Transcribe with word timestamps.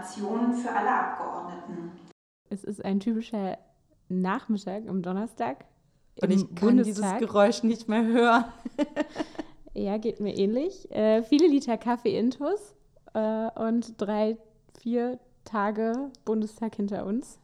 Informationen 0.00 0.54
für 0.54 0.70
alle 0.70 0.90
Abgeordneten. 0.90 1.92
Es 2.48 2.64
ist 2.64 2.84
ein 2.84 3.00
typischer 3.00 3.58
Nachmittag 4.08 4.88
am 4.88 5.02
Donnerstag. 5.02 5.66
Und 6.22 6.30
ich 6.30 6.46
kann 6.54 6.68
Bundestag. 6.68 7.18
dieses 7.18 7.28
Geräusch 7.28 7.62
nicht 7.62 7.88
mehr 7.88 8.04
hören. 8.04 8.44
ja, 9.74 9.98
geht 9.98 10.20
mir 10.20 10.36
ähnlich. 10.36 10.90
Äh, 10.90 11.22
viele 11.22 11.46
Liter 11.48 11.76
Kaffee 11.76 12.18
intus 12.18 12.74
äh, 13.14 13.50
und 13.60 14.00
drei, 14.00 14.38
vier 14.78 15.18
Tage 15.44 16.10
Bundestag 16.24 16.76
hinter 16.76 17.04
uns. 17.04 17.38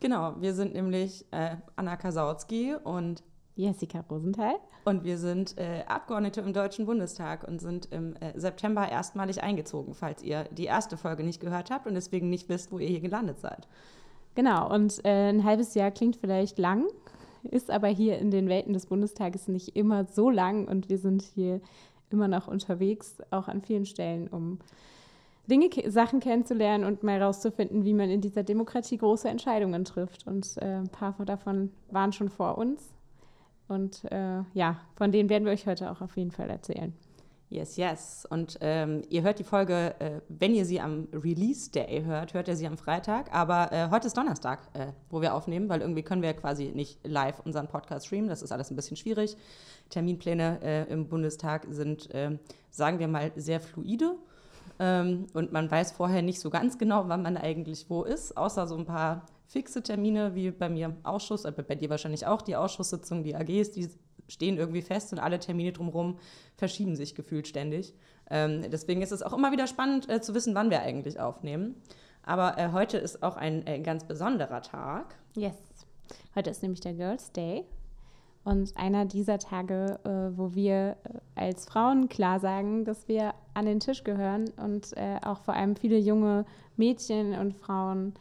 Genau, 0.00 0.34
wir 0.38 0.54
sind 0.54 0.74
nämlich 0.74 1.26
äh, 1.30 1.56
Anna 1.76 1.96
Kasautsky 1.96 2.74
und 2.74 3.22
Jessica 3.60 4.04
Rosenthal. 4.10 4.54
Und 4.84 5.04
wir 5.04 5.18
sind 5.18 5.56
äh, 5.58 5.84
Abgeordnete 5.86 6.40
im 6.40 6.52
Deutschen 6.52 6.86
Bundestag 6.86 7.46
und 7.46 7.60
sind 7.60 7.88
im 7.92 8.16
äh, 8.16 8.38
September 8.38 8.88
erstmalig 8.88 9.42
eingezogen, 9.42 9.94
falls 9.94 10.22
ihr 10.22 10.44
die 10.50 10.64
erste 10.64 10.96
Folge 10.96 11.22
nicht 11.22 11.40
gehört 11.40 11.70
habt 11.70 11.86
und 11.86 11.94
deswegen 11.94 12.30
nicht 12.30 12.48
wisst, 12.48 12.72
wo 12.72 12.78
ihr 12.78 12.88
hier 12.88 13.00
gelandet 13.00 13.40
seid. 13.40 13.68
Genau, 14.34 14.72
und 14.72 15.04
äh, 15.04 15.28
ein 15.28 15.44
halbes 15.44 15.74
Jahr 15.74 15.90
klingt 15.90 16.16
vielleicht 16.16 16.58
lang, 16.58 16.86
ist 17.42 17.70
aber 17.70 17.88
hier 17.88 18.18
in 18.18 18.30
den 18.30 18.48
Welten 18.48 18.72
des 18.72 18.86
Bundestages 18.86 19.48
nicht 19.48 19.76
immer 19.76 20.04
so 20.04 20.30
lang 20.30 20.68
und 20.68 20.88
wir 20.88 20.98
sind 20.98 21.22
hier 21.22 21.60
immer 22.10 22.28
noch 22.28 22.48
unterwegs, 22.48 23.18
auch 23.30 23.48
an 23.48 23.62
vielen 23.62 23.86
Stellen, 23.86 24.28
um 24.28 24.58
Dinge, 25.50 25.68
Sachen 25.90 26.20
kennenzulernen 26.20 26.84
und 26.84 27.02
mal 27.02 27.18
herauszufinden, 27.18 27.84
wie 27.84 27.94
man 27.94 28.08
in 28.08 28.20
dieser 28.20 28.44
Demokratie 28.44 28.98
große 28.98 29.28
Entscheidungen 29.28 29.84
trifft. 29.84 30.26
Und 30.26 30.56
äh, 30.58 30.76
ein 30.76 30.88
paar 30.88 31.14
davon 31.24 31.72
waren 31.90 32.12
schon 32.12 32.28
vor 32.28 32.56
uns. 32.56 32.92
Und 33.70 34.04
äh, 34.10 34.42
ja, 34.52 34.80
von 34.96 35.12
denen 35.12 35.28
werden 35.28 35.44
wir 35.44 35.52
euch 35.52 35.66
heute 35.66 35.90
auch 35.90 36.00
auf 36.00 36.16
jeden 36.16 36.32
Fall 36.32 36.50
erzählen. 36.50 36.92
Yes, 37.50 37.76
yes. 37.76 38.26
Und 38.30 38.58
ähm, 38.60 39.02
ihr 39.08 39.22
hört 39.22 39.40
die 39.40 39.44
Folge, 39.44 39.94
äh, 39.98 40.20
wenn 40.28 40.54
ihr 40.54 40.64
sie 40.64 40.80
am 40.80 41.08
Release 41.12 41.70
Day 41.70 42.04
hört, 42.04 42.32
hört 42.32 42.46
ihr 42.46 42.54
sie 42.54 42.66
am 42.66 42.78
Freitag. 42.78 43.32
Aber 43.34 43.72
äh, 43.72 43.88
heute 43.90 44.06
ist 44.06 44.16
Donnerstag, 44.16 44.60
äh, 44.72 44.86
wo 45.08 45.20
wir 45.20 45.34
aufnehmen, 45.34 45.68
weil 45.68 45.80
irgendwie 45.80 46.02
können 46.02 46.22
wir 46.22 46.32
quasi 46.34 46.72
nicht 46.72 46.98
live 47.04 47.40
unseren 47.40 47.66
Podcast 47.66 48.06
streamen. 48.06 48.28
Das 48.28 48.42
ist 48.42 48.52
alles 48.52 48.70
ein 48.70 48.76
bisschen 48.76 48.96
schwierig. 48.96 49.36
Terminpläne 49.88 50.60
äh, 50.62 50.92
im 50.92 51.08
Bundestag 51.08 51.66
sind, 51.70 52.08
ähm, 52.12 52.38
sagen 52.70 53.00
wir 53.00 53.08
mal, 53.08 53.32
sehr 53.34 53.60
fluide. 53.60 54.16
Ähm, 54.80 55.26
und 55.34 55.52
man 55.52 55.70
weiß 55.70 55.92
vorher 55.92 56.22
nicht 56.22 56.40
so 56.40 56.48
ganz 56.48 56.78
genau, 56.78 57.04
wann 57.08 57.22
man 57.22 57.36
eigentlich 57.36 57.90
wo 57.90 58.02
ist, 58.02 58.36
außer 58.36 58.66
so 58.66 58.78
ein 58.78 58.86
paar 58.86 59.26
fixe 59.46 59.82
Termine, 59.82 60.34
wie 60.34 60.50
bei 60.50 60.70
mir 60.70 60.96
Ausschuss, 61.02 61.44
aber 61.44 61.62
bei 61.62 61.74
dir 61.74 61.90
wahrscheinlich 61.90 62.26
auch, 62.26 62.40
die 62.40 62.56
Ausschusssitzungen, 62.56 63.22
die 63.22 63.36
AGs, 63.36 63.72
die 63.72 63.90
stehen 64.26 64.56
irgendwie 64.56 64.80
fest 64.80 65.12
und 65.12 65.18
alle 65.18 65.38
Termine 65.38 65.72
drumherum 65.72 66.18
verschieben 66.56 66.96
sich 66.96 67.14
gefühlt 67.14 67.46
ständig. 67.46 67.94
Ähm, 68.30 68.62
deswegen 68.70 69.02
ist 69.02 69.12
es 69.12 69.22
auch 69.22 69.34
immer 69.34 69.52
wieder 69.52 69.66
spannend 69.66 70.08
äh, 70.08 70.22
zu 70.22 70.34
wissen, 70.34 70.54
wann 70.54 70.70
wir 70.70 70.80
eigentlich 70.80 71.20
aufnehmen. 71.20 71.74
Aber 72.22 72.56
äh, 72.56 72.70
heute 72.72 72.96
ist 72.96 73.22
auch 73.22 73.36
ein 73.36 73.66
äh, 73.66 73.80
ganz 73.80 74.04
besonderer 74.04 74.62
Tag. 74.62 75.14
Yes. 75.36 75.56
Heute 76.34 76.48
ist 76.48 76.62
nämlich 76.62 76.80
der 76.80 76.94
Girls 76.94 77.32
Day. 77.32 77.66
Und 78.42 78.76
einer 78.76 79.04
dieser 79.04 79.38
Tage, 79.38 80.00
äh, 80.04 80.36
wo 80.38 80.54
wir 80.54 80.96
äh, 81.04 81.40
als 81.40 81.66
Frauen 81.66 82.08
klar 82.08 82.40
sagen, 82.40 82.84
dass 82.84 83.06
wir 83.06 83.34
an 83.52 83.66
den 83.66 83.80
Tisch 83.80 84.02
gehören 84.02 84.50
und 84.56 84.96
äh, 84.96 85.18
auch 85.24 85.40
vor 85.40 85.54
allem 85.54 85.76
viele 85.76 85.98
junge 85.98 86.46
Mädchen 86.76 87.34
und 87.34 87.54
Frauen 87.54 88.14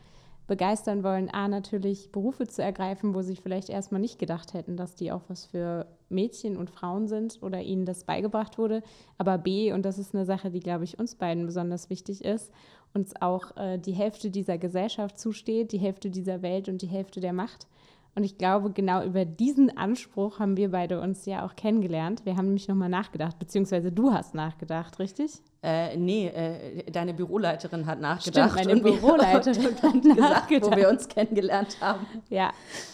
begeistern 0.50 1.04
wollen, 1.04 1.30
A, 1.30 1.48
natürlich 1.48 2.12
Berufe 2.12 2.48
zu 2.48 2.62
ergreifen, 2.62 3.14
wo 3.14 3.22
sie 3.22 3.36
vielleicht 3.36 3.70
erstmal 3.70 4.02
nicht 4.02 4.20
gedacht 4.20 4.54
hätten, 4.54 4.76
dass 4.76 4.96
die 4.96 5.12
auch 5.12 5.22
was 5.30 5.46
für 5.46 5.86
Mädchen 6.10 6.58
und 6.58 6.72
Frauen 6.72 7.08
sind 7.08 7.42
oder 7.42 7.62
ihnen 7.62 7.86
das 7.86 8.04
beigebracht 8.04 8.58
wurde. 8.58 8.82
Aber 9.18 9.38
B, 9.38 9.72
und 9.72 9.84
das 9.84 10.00
ist 10.00 10.14
eine 10.14 10.26
Sache, 10.26 10.50
die, 10.50 10.60
glaube 10.60 10.84
ich, 10.84 11.00
uns 11.00 11.16
beiden 11.16 11.46
besonders 11.46 11.90
wichtig 11.90 12.26
ist, 12.26 12.52
uns 12.94 13.14
auch 13.22 13.56
äh, 13.58 13.78
die 13.78 13.94
Hälfte 13.94 14.32
dieser 14.32 14.58
Gesellschaft 14.58 15.20
zusteht, 15.20 15.72
die 15.72 15.78
Hälfte 15.78 16.10
dieser 16.10 16.42
Welt 16.42 16.68
und 16.68 16.82
die 16.82 16.88
Hälfte 16.88 17.22
der 17.22 17.34
Macht. 17.34 17.68
Und 18.16 18.24
ich 18.24 18.38
glaube, 18.38 18.72
genau 18.72 19.04
über 19.04 19.24
diesen 19.24 19.78
Anspruch 19.78 20.40
haben 20.40 20.58
wir 20.58 20.72
beide 20.72 21.00
uns 21.00 21.26
ja 21.26 21.46
auch 21.46 21.56
kennengelernt. 21.56 22.26
Wir 22.26 22.36
haben 22.36 22.48
nämlich 22.48 22.68
nochmal 22.68 22.90
nachgedacht, 22.90 23.40
beziehungsweise 23.40 23.92
du 23.92 24.12
hast 24.12 24.34
nachgedacht, 24.36 25.00
richtig? 25.00 25.42
Äh, 25.62 25.98
nee, 25.98 26.28
äh, 26.28 26.90
deine 26.90 27.14
Büroleiterin 27.14 27.86
hat 27.86 28.00
nachgedacht. 28.00 28.52
Stimmt, 28.52 28.68
meine 28.68 28.82
Büroleiterin 29.00 29.76
hat 29.76 30.48
gesagt, 30.48 30.62
wo 30.62 30.76
wir 30.76 30.90
uns 30.90 31.08
kennengelernt 31.08 31.78
haben. 31.82 32.06
Ja. 32.30 32.52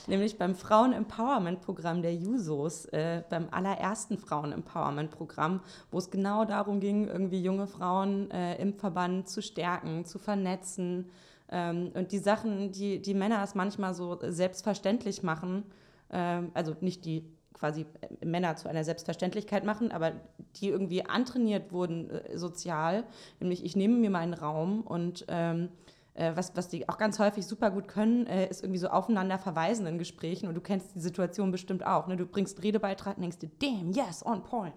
Nämlich 0.08 0.38
beim 0.38 0.56
Frauen-Empowerment-Programm 0.56 2.02
der 2.02 2.16
Jusos, 2.16 2.86
äh, 2.86 3.22
beim 3.30 3.48
allerersten 3.52 4.18
Frauen-Empowerment-Programm, 4.18 5.62
wo 5.92 5.98
es 6.00 6.10
genau 6.10 6.46
darum 6.46 6.80
ging, 6.80 7.08
irgendwie 7.08 7.42
junge 7.42 7.68
Frauen 7.68 8.32
äh, 8.32 8.60
im 8.62 8.74
Verband 8.74 9.30
zu 9.30 9.44
stärken, 9.44 10.06
zu 10.06 10.18
vernetzen, 10.18 11.12
ähm, 11.50 11.92
und 11.94 12.12
die 12.12 12.20
Sachen, 12.20 12.72
die, 12.72 13.02
die 13.02 13.14
Männer 13.14 13.44
es 13.44 13.56
manchmal 13.56 13.94
so 13.94 14.20
selbstverständlich 14.22 15.24
machen, 15.24 15.64
ähm, 16.12 16.52
also 16.54 16.76
nicht 16.82 17.06
die 17.06 17.26
quasi 17.54 17.86
äh, 18.02 18.26
Männer 18.26 18.56
zu 18.56 18.68
einer 18.68 18.84
Selbstverständlichkeit 18.84 19.64
machen, 19.64 19.92
aber 19.92 20.14
die 20.58 20.70
irgendwie 20.70 21.06
antrainiert 21.06 21.72
wurden 21.72 22.10
äh, 22.10 22.38
sozial, 22.38 23.04
nämlich 23.40 23.64
ich 23.64 23.76
nehme 23.76 23.96
mir 23.96 24.10
meinen 24.10 24.34
Raum 24.34 24.82
und 24.82 25.26
ähm, 25.28 25.70
äh, 26.16 26.32
was, 26.36 26.56
was 26.56 26.70
die 26.70 26.88
auch 26.88 26.98
ganz 26.98 27.20
häufig 27.20 27.46
super 27.46 27.72
gut 27.72 27.88
können, 27.88 28.26
äh, 28.28 28.48
ist 28.48 28.64
irgendwie 28.64 28.80
so 28.80 28.88
aufeinander 28.88 29.38
verweisen 29.38 29.86
in 29.86 29.98
Gesprächen 29.98 30.48
und 30.48 30.56
du 30.56 30.62
kennst 30.62 30.96
die 30.96 31.00
Situation 31.00 31.52
bestimmt 31.52 31.86
auch. 31.86 32.08
Ne? 32.08 32.18
Du 32.18 32.26
bringst 32.26 32.64
Redebeitrag 32.64 33.18
und 33.18 33.22
denkst 33.22 33.40
dir, 33.40 33.52
damn, 33.60 33.92
yes, 33.92 34.26
on 34.26 34.44
point. 34.44 34.76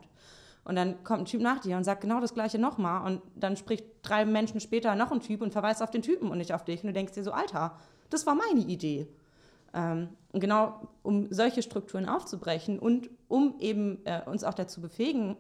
Und 0.69 0.77
dann 0.77 1.03
kommt 1.03 1.21
ein 1.21 1.25
Typ 1.25 1.41
nach 1.41 1.61
dir 1.61 1.79
und 1.79 1.85
sagt 1.85 2.03
genau 2.03 2.21
das 2.21 2.35
Gleiche 2.35 2.59
nochmal. 2.59 3.07
Und 3.07 3.23
dann 3.35 3.57
spricht 3.57 3.87
drei 4.03 4.27
Menschen 4.27 4.61
später 4.61 4.95
noch 4.95 5.11
ein 5.11 5.21
Typ 5.21 5.41
und 5.41 5.51
verweist 5.51 5.83
auf 5.83 5.91
den 5.91 6.03
Typen 6.03 6.31
und 6.31 6.37
nicht 6.37 6.53
auf 6.53 6.63
dich. 6.63 6.83
Und 6.83 6.89
du 6.89 6.93
denkst 6.93 7.15
dir 7.15 7.25
so, 7.25 7.33
Alter, 7.33 7.75
das 8.11 8.27
war 8.27 8.35
meine 8.35 8.61
Idee. 8.61 9.09
Ähm, 9.73 10.11
und 10.31 10.41
genau 10.41 10.89
um 11.03 11.33
solche 11.33 11.63
Strukturen 11.63 12.07
aufzubrechen 12.07 12.79
und 12.79 13.09
um 13.29 13.55
eben 13.61 14.05
äh, 14.05 14.21
uns 14.27 14.45
auch 14.45 14.53
dazu 14.53 14.83
befähigen, 14.83 15.37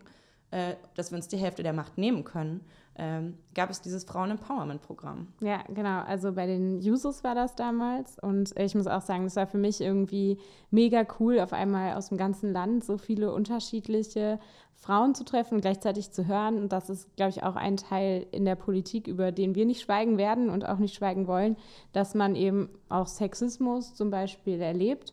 äh, 0.50 0.76
dass 0.94 1.10
wir 1.10 1.16
uns 1.16 1.28
die 1.28 1.36
Hälfte 1.36 1.62
der 1.62 1.74
Macht 1.74 1.98
nehmen 1.98 2.24
können, 2.24 2.64
ähm, 2.98 3.38
gab 3.54 3.70
es 3.70 3.81
dieses 3.81 4.04
Frauen-Empowerment-Programm. 4.04 5.28
Ja, 5.41 5.62
genau. 5.69 6.03
Also 6.03 6.32
bei 6.32 6.47
den 6.47 6.81
Jusos 6.81 7.22
war 7.22 7.36
das 7.36 7.54
damals. 7.54 8.19
Und 8.19 8.53
ich 8.59 8.75
muss 8.75 8.88
auch 8.88 9.03
sagen, 9.03 9.25
das 9.25 9.36
war 9.36 9.47
für 9.47 9.59
mich 9.59 9.81
irgendwie 9.81 10.38
mega 10.70 11.06
cool, 11.20 11.38
auf 11.38 11.53
einmal 11.53 11.94
aus 11.94 12.08
dem 12.08 12.19
ganzen 12.19 12.53
Land 12.53 12.84
so 12.84 12.98
viele 12.98 13.32
unterschiedliche 13.32 14.41
Frauen 14.75 15.14
zu 15.14 15.25
treffen 15.25 15.54
und 15.54 15.60
gleichzeitig 15.60 16.10
zu 16.10 16.26
hören. 16.26 16.58
Und 16.58 16.72
das 16.72 16.91
ist, 16.91 17.14
glaube 17.16 17.31
ich, 17.31 17.44
auch 17.44 17.54
ein 17.54 17.76
Teil 17.76 18.26
in 18.32 18.44
der 18.44 18.56
Politik, 18.56 19.06
über 19.06 19.31
den 19.31 19.54
wir 19.54 19.64
nicht 19.64 19.81
schweigen 19.81 20.19
werden 20.19 20.50
und 20.50 20.69
auch 20.69 20.78
nicht 20.78 20.94
schweigen 20.94 21.28
wollen, 21.28 21.56
dass 21.92 22.14
man 22.14 22.34
eben 22.34 22.69
auch 22.88 23.06
Sexismus 23.06 23.94
zum 23.94 24.10
Beispiel 24.10 24.60
erlebt 24.60 25.12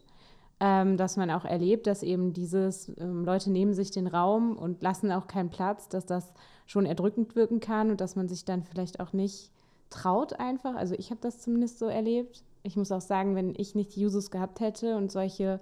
ähm, 0.59 0.95
dass 0.95 1.18
man 1.18 1.31
auch 1.31 1.45
erlebt, 1.45 1.85
dass 1.85 2.01
eben 2.01 2.31
dieses, 2.31 2.90
ähm, 2.97 3.25
Leute 3.25 3.51
nehmen 3.51 3.74
sich 3.74 3.91
den 3.91 4.07
Raum 4.07 4.57
und 4.57 4.81
lassen 4.81 5.12
auch 5.12 5.28
keinen 5.28 5.50
Platz, 5.50 5.90
dass 5.90 6.06
das 6.06 6.34
schon 6.65 6.85
erdrückend 6.85 7.35
wirken 7.35 7.59
kann 7.59 7.91
und 7.91 8.01
dass 8.01 8.15
man 8.15 8.27
sich 8.27 8.45
dann 8.45 8.63
vielleicht 8.63 8.99
auch 8.99 9.13
nicht 9.13 9.51
traut 9.89 10.33
einfach. 10.39 10.75
Also 10.75 10.95
ich 10.95 11.11
habe 11.11 11.21
das 11.21 11.39
zumindest 11.39 11.79
so 11.79 11.85
erlebt. 11.85 12.43
Ich 12.63 12.75
muss 12.75 12.91
auch 12.91 13.01
sagen, 13.01 13.35
wenn 13.35 13.53
ich 13.55 13.75
nicht 13.75 13.95
die 13.95 14.01
Jusos 14.01 14.31
gehabt 14.31 14.59
hätte 14.59 14.97
und 14.97 15.11
solche 15.11 15.59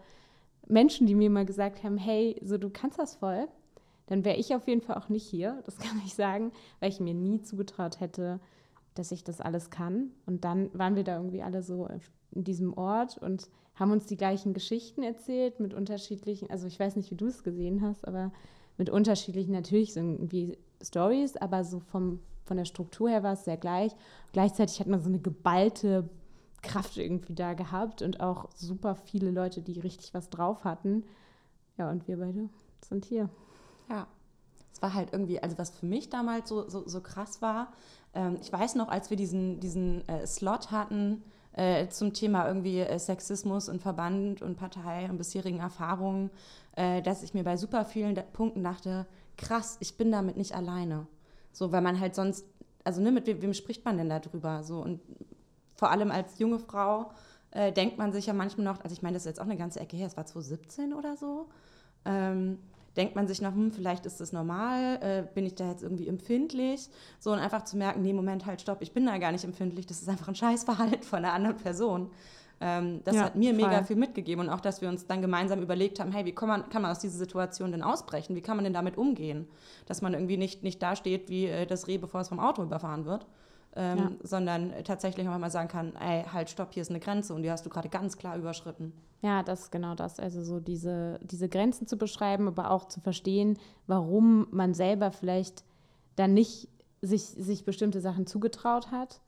Menschen, 0.68 1.08
die 1.08 1.16
mir 1.16 1.30
mal 1.30 1.46
gesagt 1.46 1.84
haben, 1.84 1.98
hey, 1.98 2.40
so 2.44 2.58
du 2.58 2.70
kannst 2.70 3.00
das 3.00 3.16
voll, 3.16 3.48
dann 4.08 4.24
wäre 4.26 4.38
ich 4.38 4.56
auf 4.56 4.68
jeden 4.68 4.82
Fall 4.82 4.98
auch 4.98 5.10
nicht 5.10 5.26
hier, 5.26 5.62
das 5.66 5.78
kann 5.80 6.02
ich 6.06 6.14
sagen, 6.14 6.52
weil 6.80 6.90
ich 6.90 7.00
mir 7.00 7.14
nie 7.14 7.42
zugetraut 7.42 8.00
hätte, 8.00 8.40
dass 8.96 9.12
ich 9.12 9.24
das 9.24 9.42
alles 9.42 9.70
kann. 9.70 10.12
Und 10.26 10.46
dann 10.46 10.70
waren 10.74 10.96
wir 10.96 11.04
da 11.04 11.18
irgendwie 11.18 11.42
alle 11.42 11.64
so 11.64 11.88
in 12.32 12.44
diesem 12.44 12.78
Ort 12.78 13.18
und 13.18 13.50
haben 13.76 13.92
uns 13.92 14.06
die 14.06 14.18
gleichen 14.18 14.54
Geschichten 14.54 15.04
erzählt 15.04 15.60
mit 15.60 15.74
unterschiedlichen, 15.74 16.50
also 16.50 16.68
ich 16.68 16.80
weiß 16.80 16.96
nicht, 16.96 17.10
wie 17.12 17.16
du 17.16 17.26
es 17.26 17.44
gesehen 17.44 17.82
hast, 17.82 18.08
aber 18.08 18.32
mit 18.78 18.90
unterschiedlichen 18.90 19.52
natürlich 19.52 19.96
irgendwie 19.96 20.58
Stories, 20.84 21.38
aber 21.38 21.64
so 21.64 21.80
vom, 21.80 22.20
von 22.46 22.58
der 22.58 22.66
Struktur 22.66 23.10
her 23.10 23.24
war 23.24 23.34
es 23.34 23.46
sehr 23.46 23.58
gleich. 23.58 23.94
Gleichzeitig 24.32 24.80
hat 24.80 24.88
man 24.88 25.02
so 25.02 25.10
eine 25.10 25.20
geballte 25.20 26.10
Kraft 26.62 26.98
irgendwie 26.98 27.36
da 27.36 27.54
gehabt 27.54 28.02
und 28.02 28.22
auch 28.22 28.50
super 28.56 28.96
viele 28.96 29.32
Leute, 29.32 29.62
die 29.62 29.80
richtig 29.80 30.14
was 30.14 30.30
drauf 30.30 30.64
hatten. 30.64 31.04
Ja, 31.78 31.90
und 31.90 32.08
wir 32.08 32.18
beide 32.18 32.50
sind 32.82 33.06
hier. 33.06 33.30
Ja, 33.90 34.08
es 34.74 34.82
war 34.82 34.94
halt 34.94 35.10
irgendwie, 35.12 35.42
also 35.42 35.58
was 35.58 35.70
für 35.72 35.86
mich 35.86 36.10
damals 36.10 36.50
so, 36.50 36.70
so, 36.70 36.88
so 36.88 37.02
krass 37.02 37.42
war, 37.42 37.72
ähm, 38.14 38.38
ich 38.42 38.52
weiß 38.52 38.76
noch, 38.76 38.90
als 38.90 39.10
wir 39.10 39.18
diesen, 39.18 39.60
diesen 39.60 40.08
äh, 40.08 40.26
Slot 40.26 40.72
hatten, 40.72 41.24
äh, 41.54 41.88
zum 41.90 42.14
Thema 42.14 42.48
irgendwie 42.48 42.80
äh, 42.80 42.98
Sexismus 42.98 43.70
und 43.70 43.82
Verband 43.82 44.42
und 44.42 44.58
Partei 44.58 45.10
und 45.10 45.18
bisherigen 45.18 45.60
Erfahrungen, 45.60 46.32
äh, 46.76 47.02
dass 47.02 47.24
ich 47.24 47.34
mir 47.34 47.44
bei 47.44 47.58
super 47.58 47.86
vielen 47.86 48.16
Punkten 48.34 48.64
dachte, 48.64 49.06
krass, 49.38 49.78
ich 49.80 49.98
bin 49.98 50.12
damit 50.12 50.38
nicht 50.38 50.54
alleine. 50.54 51.08
So, 51.52 51.72
weil 51.72 51.82
man 51.82 52.00
halt 52.00 52.16
sonst, 52.16 52.46
also 52.84 53.02
ne, 53.02 53.12
mit 53.12 53.28
wem, 53.28 53.42
wem 53.42 53.54
spricht 53.54 53.86
man 53.86 53.98
denn 53.98 54.10
darüber? 54.10 54.64
So, 54.64 54.80
und 54.80 55.02
vor 55.76 55.92
allem 55.92 56.12
als 56.12 56.40
junge 56.40 56.60
Frau 56.60 57.12
äh, 57.52 57.72
denkt 57.72 57.98
man 57.98 58.12
sich 58.12 58.26
ja 58.26 58.34
manchmal 58.34 58.66
noch, 58.66 58.82
also 58.82 58.94
ich 58.94 59.02
meine, 59.02 59.14
das 59.14 59.24
ist 59.24 59.28
jetzt 59.28 59.40
auch 59.40 59.46
eine 59.46 59.58
ganze 59.58 59.80
Ecke 59.80 59.96
her, 59.96 60.08
es 60.08 60.18
war 60.18 60.26
2017 60.26 60.94
oder 60.94 61.16
so, 61.16 61.50
ähm, 62.06 62.60
denkt 62.96 63.16
man 63.16 63.28
sich 63.28 63.42
noch, 63.42 63.54
hm, 63.54 63.72
vielleicht 63.72 64.06
ist 64.06 64.20
das 64.20 64.34
normal, 64.34 65.00
äh, 65.02 65.24
bin 65.34 65.46
ich 65.46 65.56
da 65.56 65.70
jetzt 65.70 65.84
irgendwie 65.84 66.08
empfindlich? 66.08 66.90
So 67.20 67.32
und 67.32 67.40
einfach 67.40 67.64
zu 67.64 67.78
merken, 67.78 68.02
nee, 68.02 68.14
Moment, 68.14 68.46
halt, 68.46 68.62
stopp, 68.62 68.82
ich 68.82 68.94
bin 68.94 69.06
da 69.06 69.18
gar 69.18 69.32
nicht 69.32 69.44
empfindlich, 69.44 69.86
das 69.86 70.02
ist 70.02 70.10
einfach 70.10 70.28
ein 70.28 70.36
Scheißverhalten 70.36 71.04
von 71.04 71.20
einer 71.20 71.34
anderen 71.34 71.58
Person. 71.58 72.12
Ähm, 72.62 73.02
das 73.04 73.16
ja, 73.16 73.24
hat 73.24 73.36
mir 73.36 73.54
voll. 73.54 73.68
mega 73.68 73.84
viel 73.84 73.96
mitgegeben 73.96 74.46
und 74.46 74.50
auch, 74.50 74.62
dass 74.62 74.82
wir 74.82 74.90
uns 74.90 75.06
dann 75.06 75.22
gemeinsam 75.22 75.62
überlegt 75.62 76.00
haben, 76.00 76.12
hey, 76.12 76.26
wie 76.26 76.32
kann 76.32 76.48
man, 76.48 76.70
kann 76.70 76.82
man 76.82 76.92
aus 76.92 77.00
dieser 77.00 77.18
Situation 77.18 77.72
denn 77.72 77.84
ausbrechen? 77.84 78.36
Wie 78.36 78.42
kann 78.42 78.56
man 78.56 78.64
denn 78.64 78.74
damit 78.74 78.98
umgehen? 78.98 79.48
Dass 79.86 80.02
man 80.02 80.14
irgendwie 80.14 80.38
nicht, 80.38 80.64
nicht 80.64 80.82
dasteht 80.82 81.30
wie 81.30 81.48
äh, 81.48 81.66
das 81.66 81.88
Reh, 81.88 81.98
bevor 81.98 82.22
es 82.22 82.30
vom 82.30 82.40
Auto 82.40 82.64
überfahren 82.64 83.06
wird, 83.06 83.26
ähm, 83.76 83.98
ja. 83.98 84.12
sondern 84.22 84.74
tatsächlich 84.84 85.28
auch 85.28 85.38
mal 85.38 85.52
sagen 85.52 85.68
kann, 85.68 85.96
ey, 85.96 86.24
halt, 86.32 86.50
stopp, 86.50 86.74
hier 86.74 86.82
ist 86.82 86.90
eine 86.90 87.00
Grenze 87.00 87.34
und 87.34 87.44
die 87.44 87.52
hast 87.52 87.66
du 87.66 87.70
gerade 87.70 87.90
ganz 87.90 88.18
klar 88.18 88.38
überschritten. 88.38 88.94
Ja, 89.22 89.42
das 89.42 89.62
ist 89.62 89.72
genau 89.72 89.96
das. 89.96 90.20
Also 90.20 90.44
so 90.44 90.60
diese, 90.60 91.20
diese 91.24 91.50
Grenzen 91.50 91.88
zu 91.88 91.98
beschreiben, 91.98 92.48
aber 92.48 92.72
auch 92.72 92.86
zu 92.88 93.00
verstehen, 93.00 93.58
warum 93.88 94.48
man 94.52 94.74
selber 94.74 95.12
vielleicht 95.12 95.64
dann 96.16 96.34
nicht 96.34 96.70
sich, 97.02 97.24
sich 97.24 97.66
bestimmte 97.66 98.02
Sachen 98.02 98.28
zugetraut 98.28 98.92
hat. 98.92 99.22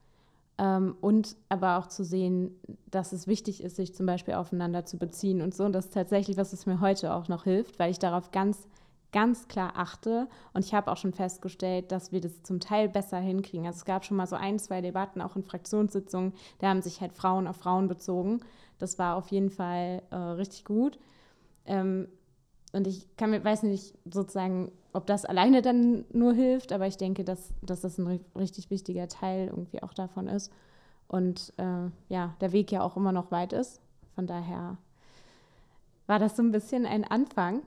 Ähm, 0.57 0.95
und 1.01 1.35
aber 1.49 1.77
auch 1.77 1.87
zu 1.87 2.03
sehen, 2.03 2.51
dass 2.89 3.11
es 3.11 3.27
wichtig 3.27 3.63
ist, 3.63 3.75
sich 3.75 3.93
zum 3.93 4.05
Beispiel 4.05 4.35
aufeinander 4.35 4.85
zu 4.85 4.97
beziehen 4.97 5.41
und 5.41 5.53
so. 5.53 5.65
Und 5.65 5.73
das 5.73 5.85
ist 5.85 5.93
tatsächlich, 5.93 6.37
was 6.37 6.53
es 6.53 6.65
mir 6.65 6.79
heute 6.79 7.13
auch 7.13 7.27
noch 7.27 7.43
hilft, 7.43 7.77
weil 7.79 7.91
ich 7.91 7.99
darauf 7.99 8.31
ganz 8.31 8.67
ganz 9.15 9.47
klar 9.47 9.71
achte. 9.77 10.27
Und 10.51 10.65
ich 10.65 10.73
habe 10.73 10.91
auch 10.91 10.97
schon 10.97 11.13
festgestellt, 11.13 11.89
dass 11.93 12.11
wir 12.11 12.19
das 12.19 12.43
zum 12.43 12.59
Teil 12.59 12.89
besser 12.89 13.17
hinkriegen. 13.17 13.65
Also 13.65 13.77
es 13.77 13.85
gab 13.85 14.03
schon 14.03 14.17
mal 14.17 14.27
so 14.27 14.35
ein, 14.35 14.59
zwei 14.59 14.81
Debatten, 14.81 15.21
auch 15.21 15.37
in 15.37 15.43
Fraktionssitzungen, 15.43 16.33
da 16.59 16.67
haben 16.67 16.81
sich 16.81 16.99
halt 16.99 17.13
Frauen 17.13 17.47
auf 17.47 17.55
Frauen 17.55 17.87
bezogen. 17.87 18.41
Das 18.77 18.99
war 18.99 19.15
auf 19.15 19.29
jeden 19.29 19.49
Fall 19.49 20.01
äh, 20.11 20.15
richtig 20.15 20.65
gut. 20.65 20.99
Ähm, 21.65 22.09
und 22.75 22.87
ich 22.87 23.07
kann 23.17 23.31
mir, 23.31 23.43
weiß 23.43 23.63
nicht 23.63 23.95
sozusagen, 24.05 24.71
ob 24.93 25.05
das 25.07 25.25
alleine 25.25 25.61
dann 25.61 26.05
nur 26.11 26.33
hilft, 26.33 26.71
aber 26.71 26.87
ich 26.87 26.97
denke, 26.97 27.23
dass, 27.23 27.53
dass 27.61 27.81
das 27.81 27.97
ein 27.97 28.19
richtig 28.37 28.69
wichtiger 28.69 29.07
Teil 29.07 29.47
irgendwie 29.47 29.81
auch 29.83 29.93
davon 29.93 30.27
ist. 30.27 30.51
Und 31.07 31.53
äh, 31.57 31.89
ja, 32.09 32.35
der 32.41 32.51
Weg 32.51 32.71
ja 32.71 32.81
auch 32.81 32.97
immer 32.97 33.11
noch 33.11 33.31
weit 33.31 33.53
ist. 33.53 33.81
Von 34.15 34.27
daher 34.27 34.77
war 36.07 36.19
das 36.19 36.35
so 36.35 36.43
ein 36.43 36.51
bisschen 36.51 36.85
ein 36.85 37.03
Anfang 37.03 37.63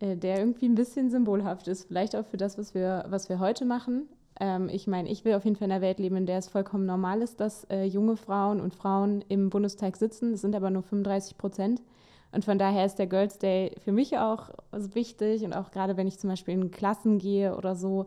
äh, 0.00 0.16
der 0.16 0.38
irgendwie 0.38 0.66
ein 0.66 0.74
bisschen 0.74 1.10
symbolhaft 1.10 1.68
ist, 1.68 1.84
vielleicht 1.84 2.16
auch 2.16 2.24
für 2.24 2.36
das, 2.36 2.58
was 2.58 2.74
wir, 2.74 3.04
was 3.08 3.28
wir 3.28 3.38
heute 3.38 3.64
machen. 3.64 4.08
Ähm, 4.40 4.68
ich 4.70 4.86
meine, 4.86 5.10
ich 5.10 5.24
will 5.24 5.34
auf 5.34 5.44
jeden 5.44 5.56
Fall 5.56 5.66
in 5.66 5.72
einer 5.72 5.82
Welt 5.82 5.98
leben, 5.98 6.16
in 6.16 6.26
der 6.26 6.38
es 6.38 6.48
vollkommen 6.48 6.86
normal 6.86 7.22
ist, 7.22 7.40
dass 7.40 7.64
äh, 7.64 7.84
junge 7.84 8.16
Frauen 8.16 8.60
und 8.60 8.74
Frauen 8.74 9.22
im 9.28 9.50
Bundestag 9.50 9.96
sitzen. 9.96 10.32
Es 10.32 10.40
sind 10.40 10.56
aber 10.56 10.70
nur 10.70 10.82
35 10.82 11.36
Prozent. 11.36 11.82
Und 12.32 12.44
von 12.44 12.58
daher 12.58 12.86
ist 12.86 12.96
der 12.96 13.06
Girls 13.06 13.38
Day 13.38 13.74
für 13.82 13.92
mich 13.92 14.16
auch 14.18 14.50
wichtig 14.70 15.44
und 15.44 15.52
auch 15.52 15.70
gerade 15.70 15.96
wenn 15.96 16.06
ich 16.06 16.18
zum 16.18 16.30
Beispiel 16.30 16.54
in 16.54 16.70
Klassen 16.70 17.18
gehe 17.18 17.56
oder 17.56 17.74
so, 17.74 18.06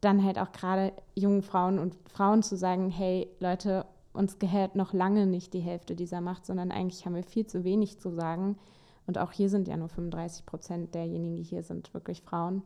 dann 0.00 0.24
halt 0.24 0.38
auch 0.38 0.50
gerade 0.50 0.92
jungen 1.14 1.42
Frauen 1.42 1.78
und 1.78 1.96
Frauen 2.12 2.42
zu 2.42 2.56
sagen, 2.56 2.90
hey 2.90 3.28
Leute, 3.38 3.86
uns 4.12 4.38
gehört 4.38 4.74
noch 4.74 4.92
lange 4.92 5.26
nicht 5.26 5.54
die 5.54 5.60
Hälfte 5.60 5.94
dieser 5.94 6.20
Macht, 6.20 6.44
sondern 6.44 6.72
eigentlich 6.72 7.06
haben 7.06 7.14
wir 7.14 7.22
viel 7.22 7.46
zu 7.46 7.64
wenig 7.64 7.98
zu 7.98 8.10
sagen. 8.10 8.58
Und 9.06 9.18
auch 9.18 9.32
hier 9.32 9.48
sind 9.48 9.68
ja 9.68 9.76
nur 9.76 9.88
35 9.88 10.44
Prozent 10.44 10.94
derjenigen, 10.94 11.36
die 11.36 11.42
hier 11.42 11.62
sind, 11.62 11.94
wirklich 11.94 12.22
Frauen. 12.22 12.62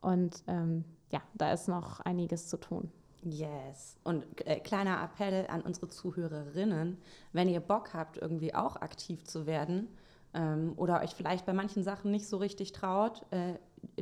Und 0.00 0.42
ähm, 0.46 0.84
ja, 1.12 1.20
da 1.34 1.52
ist 1.52 1.68
noch 1.68 2.00
einiges 2.00 2.48
zu 2.48 2.56
tun. 2.56 2.90
Yes. 3.22 3.96
Und 4.02 4.24
äh, 4.46 4.60
kleiner 4.60 5.02
Appell 5.02 5.46
an 5.48 5.60
unsere 5.60 5.88
Zuhörerinnen, 5.88 6.96
wenn 7.32 7.48
ihr 7.48 7.60
Bock 7.60 7.92
habt, 7.92 8.16
irgendwie 8.16 8.54
auch 8.54 8.76
aktiv 8.76 9.24
zu 9.24 9.46
werden 9.46 9.88
ähm, 10.34 10.72
oder 10.76 11.00
euch 11.00 11.14
vielleicht 11.14 11.46
bei 11.46 11.52
manchen 11.52 11.82
Sachen 11.82 12.10
nicht 12.10 12.28
so 12.28 12.36
richtig 12.36 12.72
traut, 12.72 13.24
äh, 13.30 13.54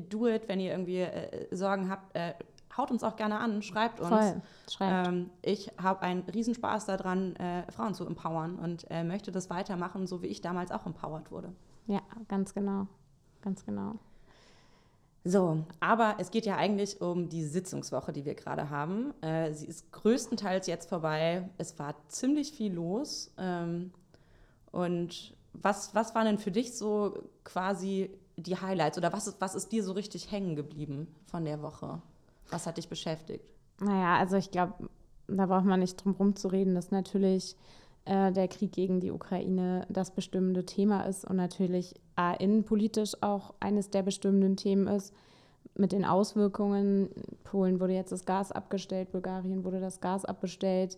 do 0.09 0.27
it. 0.27 0.49
Wenn 0.49 0.61
ihr 0.61 0.73
irgendwie 0.73 1.01
äh, 1.01 1.55
Sorgen 1.55 1.89
habt, 1.91 2.15
äh, 2.15 2.35
haut 2.77 2.91
uns 2.91 3.03
auch 3.03 3.17
gerne 3.17 3.39
an, 3.41 3.63
schreibt 3.63 4.01
uns. 4.01 4.09
Voll. 4.09 4.43
Schreibt. 4.71 5.09
Ähm, 5.09 5.31
ich 5.43 5.71
habe 5.83 6.03
einen 6.03 6.23
Riesenspaß 6.23 6.87
daran, 6.87 7.37
äh, 7.37 7.71
Frauen 7.73 7.95
zu 7.95 8.07
empowern 8.07 8.59
und 8.59 8.87
äh, 8.91 9.05
möchte 9.05 9.33
das 9.33 9.51
weitermachen, 9.51 10.07
so 10.07 10.23
wie 10.23 10.27
ich 10.29 10.41
damals 10.41 10.71
auch 10.71 10.87
empowered 10.87 11.31
wurde. 11.31 11.53
Ja, 11.87 12.01
ganz 12.29 12.55
genau. 12.55 12.87
Ganz 13.43 13.65
genau. 13.65 13.95
So, 15.25 15.65
aber 15.81 16.17
es 16.19 16.31
geht 16.31 16.47
ja 16.47 16.57
eigentlich 16.57 17.01
um 17.01 17.29
die 17.29 17.45
Sitzungswoche, 17.45 18.13
die 18.13 18.25
wir 18.25 18.35
gerade 18.35 18.71
haben. 18.71 19.13
Äh, 19.23 19.53
sie 19.53 19.67
ist 19.67 19.93
größtenteils 19.93 20.67
jetzt 20.67 20.89
vorbei. 20.89 21.51
Es 21.59 21.79
war 21.79 21.95
ziemlich 22.09 22.53
viel 22.53 22.73
los. 22.73 23.33
Ähm, 23.37 23.93
und 24.71 25.37
was, 25.53 25.95
was 25.95 26.15
waren 26.15 26.27
denn 26.27 26.39
für 26.39 26.51
dich 26.51 26.77
so 26.77 27.23
quasi 27.45 28.11
die 28.37 28.57
Highlights 28.57 28.99
oder 28.99 29.13
was 29.13 29.27
ist, 29.27 29.41
was 29.41 29.55
ist 29.55 29.73
dir 29.73 29.83
so 29.83 29.93
richtig 29.93 30.31
hängen 30.31 30.57
geblieben 30.57 31.09
von 31.27 31.45
der 31.45 31.63
Woche? 31.63 32.01
Was 32.51 32.67
hat 32.67 32.77
dich 32.77 32.89
beschäftigt? 32.89 33.45
Naja, 33.81 34.17
also 34.17 34.37
ich 34.37 34.51
glaube, 34.51 34.89
da 35.27 35.47
braucht 35.47 35.65
man 35.65 35.81
nicht 35.81 36.03
drum 36.03 36.15
herum 36.15 36.37
zu 36.37 36.49
reden, 36.49 36.75
dass 36.75 36.91
natürlich 36.91 37.57
äh, 38.05 38.33
der 38.33 38.49
Krieg 38.49 38.73
gegen 38.73 39.01
die 39.01 39.11
Ukraine 39.11 39.87
das 39.89 40.11
bestimmende 40.11 40.65
Thema 40.65 41.03
ist 41.03 41.25
und 41.25 41.37
natürlich 41.37 41.95
äh, 42.17 42.43
innenpolitisch 42.43 43.15
auch 43.21 43.55
eines 43.61 43.91
der 43.91 44.03
bestimmenden 44.03 44.57
Themen 44.57 44.87
ist 44.87 45.15
mit 45.75 45.93
den 45.93 46.05
Auswirkungen. 46.05 47.11
Polen 47.45 47.81
wurde 47.81 47.93
jetzt 47.93 48.13
das 48.13 48.25
Gas 48.25 48.53
abgestellt, 48.53 49.13
Bulgarien 49.13 49.65
wurde 49.65 49.81
das 49.81 50.01
Gas 50.01 50.25
abbestellt. 50.25 50.97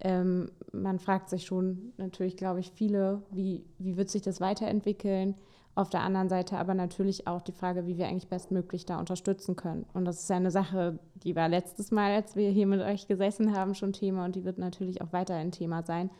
Ähm, 0.00 0.50
man 0.72 0.98
fragt 0.98 1.28
sich 1.28 1.44
schon 1.44 1.92
natürlich, 1.96 2.36
glaube 2.36 2.60
ich, 2.60 2.70
viele, 2.70 3.22
wie, 3.30 3.64
wie 3.78 3.96
wird 3.96 4.10
sich 4.10 4.22
das 4.22 4.40
weiterentwickeln? 4.40 5.34
Auf 5.74 5.88
der 5.88 6.00
anderen 6.00 6.28
Seite 6.28 6.58
aber 6.58 6.74
natürlich 6.74 7.26
auch 7.26 7.42
die 7.42 7.52
Frage, 7.52 7.86
wie 7.86 7.96
wir 7.96 8.08
eigentlich 8.08 8.28
bestmöglich 8.28 8.86
da 8.86 8.98
unterstützen 8.98 9.56
können. 9.56 9.86
Und 9.94 10.04
das 10.04 10.20
ist 10.20 10.30
ja 10.30 10.36
eine 10.36 10.50
Sache, 10.50 10.98
die 11.22 11.36
war 11.36 11.48
letztes 11.48 11.90
Mal, 11.90 12.12
als 12.12 12.34
wir 12.34 12.50
hier 12.50 12.66
mit 12.66 12.80
euch 12.80 13.06
gesessen 13.06 13.54
haben, 13.56 13.74
schon 13.74 13.92
Thema 13.92 14.24
und 14.24 14.34
die 14.34 14.44
wird 14.44 14.58
natürlich 14.58 15.00
auch 15.00 15.12
weiter 15.12 15.34
ein 15.34 15.52
Thema 15.52 15.82
sein. 15.82 16.10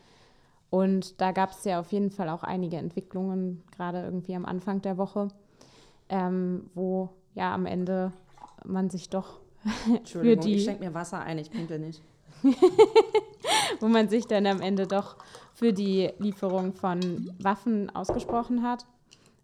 Und 0.69 1.19
da 1.19 1.33
gab 1.33 1.51
es 1.51 1.65
ja 1.65 1.79
auf 1.81 1.91
jeden 1.91 2.11
Fall 2.11 2.29
auch 2.29 2.43
einige 2.43 2.77
Entwicklungen, 2.77 3.61
gerade 3.75 4.03
irgendwie 4.03 4.35
am 4.35 4.45
Anfang 4.45 4.81
der 4.81 4.97
Woche, 4.97 5.27
ähm, 6.07 6.69
wo 6.73 7.09
ja 7.35 7.53
am 7.53 7.65
Ende 7.65 8.13
man 8.63 8.89
sich 8.89 9.09
doch 9.09 9.41
für 10.05 10.37
die. 10.37 10.55
Ich 10.55 10.63
schenke 10.63 10.85
mir 10.85 10.93
Wasser 10.93 11.19
ein, 11.19 11.37
ich 11.37 11.51
pinkel 11.51 11.77
nicht. 11.79 12.01
wo 13.79 13.87
man 13.87 14.09
sich 14.09 14.27
dann 14.27 14.45
am 14.45 14.61
Ende 14.61 14.87
doch 14.87 15.17
für 15.53 15.73
die 15.73 16.11
Lieferung 16.19 16.73
von 16.73 17.31
Waffen 17.39 17.89
ausgesprochen 17.95 18.63
hat 18.63 18.85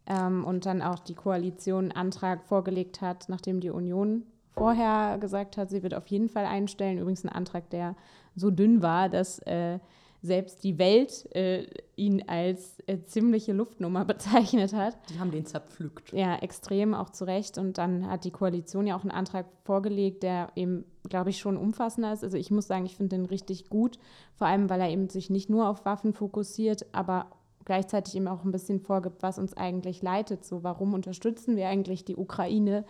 ähm, 0.07 0.43
und 0.45 0.65
dann 0.65 0.81
auch 0.81 0.99
die 0.99 1.15
Koalition 1.15 1.85
einen 1.85 1.91
Antrag 1.91 2.45
vorgelegt 2.45 3.01
hat, 3.01 3.29
nachdem 3.29 3.59
die 3.59 3.69
Union 3.69 4.23
vorher 4.53 5.17
gesagt 5.19 5.57
hat, 5.57 5.69
sie 5.69 5.83
wird 5.83 5.93
auf 5.93 6.07
jeden 6.07 6.29
Fall 6.29 6.45
einstellen. 6.45 6.97
Übrigens 6.97 7.23
ein 7.23 7.29
Antrag, 7.29 7.69
der 7.69 7.95
so 8.35 8.49
dünn 8.49 8.81
war, 8.81 9.09
dass 9.09 9.39
äh, 9.39 9.79
selbst 10.21 10.63
die 10.63 10.77
Welt 10.77 11.33
äh, 11.35 11.67
ihn 11.95 12.23
als 12.27 12.79
äh, 12.87 13.03
ziemliche 13.03 13.53
Luftnummer 13.53 14.05
bezeichnet 14.05 14.73
hat. 14.73 14.97
Die 15.09 15.19
haben 15.19 15.31
den 15.31 15.45
zerpflückt. 15.45 16.11
Ja, 16.11 16.37
extrem, 16.37 16.93
auch 16.93 17.09
zu 17.09 17.25
Recht. 17.25 17.57
Und 17.57 17.77
dann 17.77 18.09
hat 18.09 18.23
die 18.23 18.31
Koalition 18.31 18.87
ja 18.87 18.97
auch 18.97 19.01
einen 19.01 19.11
Antrag 19.11 19.45
vorgelegt, 19.63 20.23
der 20.23 20.49
eben, 20.55 20.85
glaube 21.07 21.29
ich, 21.29 21.37
schon 21.37 21.57
umfassender 21.57 22.13
ist. 22.13 22.23
Also 22.23 22.37
ich 22.37 22.51
muss 22.51 22.67
sagen, 22.67 22.85
ich 22.85 22.95
finde 22.95 23.15
den 23.15 23.25
richtig 23.25 23.69
gut, 23.69 23.99
vor 24.35 24.47
allem, 24.47 24.69
weil 24.69 24.81
er 24.81 24.89
eben 24.89 25.09
sich 25.09 25.29
nicht 25.29 25.49
nur 25.49 25.69
auf 25.69 25.85
Waffen 25.85 26.13
fokussiert, 26.13 26.85
aber 26.93 27.27
gleichzeitig 27.65 28.15
eben 28.15 28.29
auch 28.29 28.45
ein 28.45 28.51
bisschen 28.51 28.79
vorgibt, 28.79 29.21
was 29.21 29.37
uns 29.37 29.55
eigentlich 29.55 30.01
leitet. 30.01 30.45
So, 30.45 30.63
warum 30.63 30.93
unterstützen 30.93 31.57
wir 31.57 31.67
eigentlich 31.67 32.05
die 32.05 32.15
Ukraine? 32.15 32.85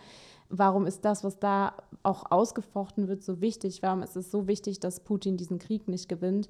Warum 0.50 0.86
ist 0.86 1.04
das, 1.04 1.24
was 1.24 1.38
da 1.38 1.74
auch 2.02 2.30
ausgefochten 2.30 3.08
wird, 3.08 3.22
so 3.22 3.40
wichtig? 3.40 3.82
Warum 3.82 4.02
ist 4.02 4.16
es 4.16 4.30
so 4.30 4.46
wichtig, 4.46 4.80
dass 4.80 5.00
Putin 5.00 5.36
diesen 5.36 5.58
Krieg 5.58 5.88
nicht 5.88 6.08
gewinnt? 6.08 6.48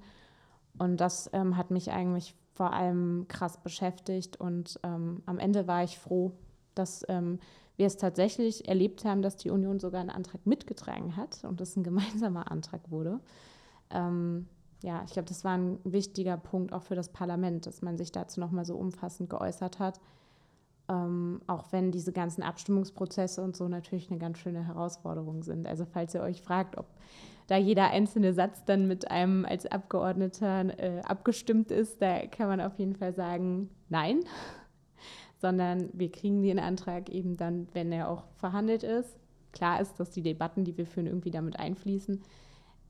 Und 0.78 0.98
das 0.98 1.30
ähm, 1.32 1.56
hat 1.56 1.70
mich 1.70 1.90
eigentlich 1.90 2.34
vor 2.54 2.72
allem 2.72 3.26
krass 3.28 3.58
beschäftigt. 3.58 4.40
Und 4.40 4.80
ähm, 4.82 5.22
am 5.26 5.38
Ende 5.38 5.66
war 5.66 5.84
ich 5.84 5.98
froh, 5.98 6.32
dass 6.74 7.04
ähm, 7.08 7.38
wir 7.76 7.86
es 7.86 7.96
tatsächlich 7.96 8.68
erlebt 8.68 9.04
haben, 9.04 9.22
dass 9.22 9.36
die 9.36 9.50
Union 9.50 9.78
sogar 9.78 10.00
einen 10.00 10.10
Antrag 10.10 10.44
mitgetragen 10.46 11.16
hat 11.16 11.44
und 11.44 11.60
es 11.60 11.76
ein 11.76 11.84
gemeinsamer 11.84 12.50
Antrag 12.50 12.90
wurde. 12.90 13.20
Ähm, 13.90 14.48
ja, 14.82 15.02
ich 15.06 15.12
glaube, 15.12 15.28
das 15.28 15.44
war 15.44 15.56
ein 15.56 15.78
wichtiger 15.84 16.36
Punkt 16.36 16.72
auch 16.72 16.82
für 16.82 16.94
das 16.94 17.08
Parlament, 17.08 17.66
dass 17.66 17.82
man 17.82 17.96
sich 17.96 18.12
dazu 18.12 18.40
nochmal 18.40 18.64
so 18.64 18.76
umfassend 18.76 19.30
geäußert 19.30 19.78
hat. 19.78 20.00
Ähm, 20.88 21.40
auch 21.46 21.70
wenn 21.70 21.92
diese 21.92 22.12
ganzen 22.12 22.42
Abstimmungsprozesse 22.42 23.42
und 23.42 23.56
so 23.56 23.68
natürlich 23.68 24.10
eine 24.10 24.18
ganz 24.18 24.38
schöne 24.38 24.66
Herausforderung 24.66 25.42
sind. 25.42 25.66
Also 25.66 25.84
falls 25.84 26.14
ihr 26.14 26.22
euch 26.22 26.42
fragt, 26.42 26.78
ob 26.78 26.86
da 27.48 27.56
jeder 27.56 27.90
einzelne 27.90 28.34
Satz 28.34 28.64
dann 28.64 28.86
mit 28.86 29.10
einem 29.10 29.44
als 29.44 29.66
Abgeordneter 29.66 30.78
äh, 30.78 31.00
abgestimmt 31.00 31.70
ist, 31.70 32.00
da 32.00 32.26
kann 32.26 32.46
man 32.46 32.60
auf 32.60 32.78
jeden 32.78 32.94
Fall 32.94 33.14
sagen, 33.14 33.70
nein, 33.88 34.20
sondern 35.38 35.88
wir 35.94 36.12
kriegen 36.12 36.42
den 36.42 36.58
Antrag 36.58 37.08
eben 37.08 37.36
dann, 37.36 37.66
wenn 37.72 37.90
er 37.90 38.10
auch 38.10 38.24
verhandelt 38.36 38.82
ist. 38.82 39.18
Klar 39.52 39.80
ist, 39.80 39.98
dass 39.98 40.10
die 40.10 40.22
Debatten, 40.22 40.64
die 40.64 40.76
wir 40.76 40.86
führen, 40.86 41.06
irgendwie 41.06 41.30
damit 41.30 41.58
einfließen. 41.58 42.22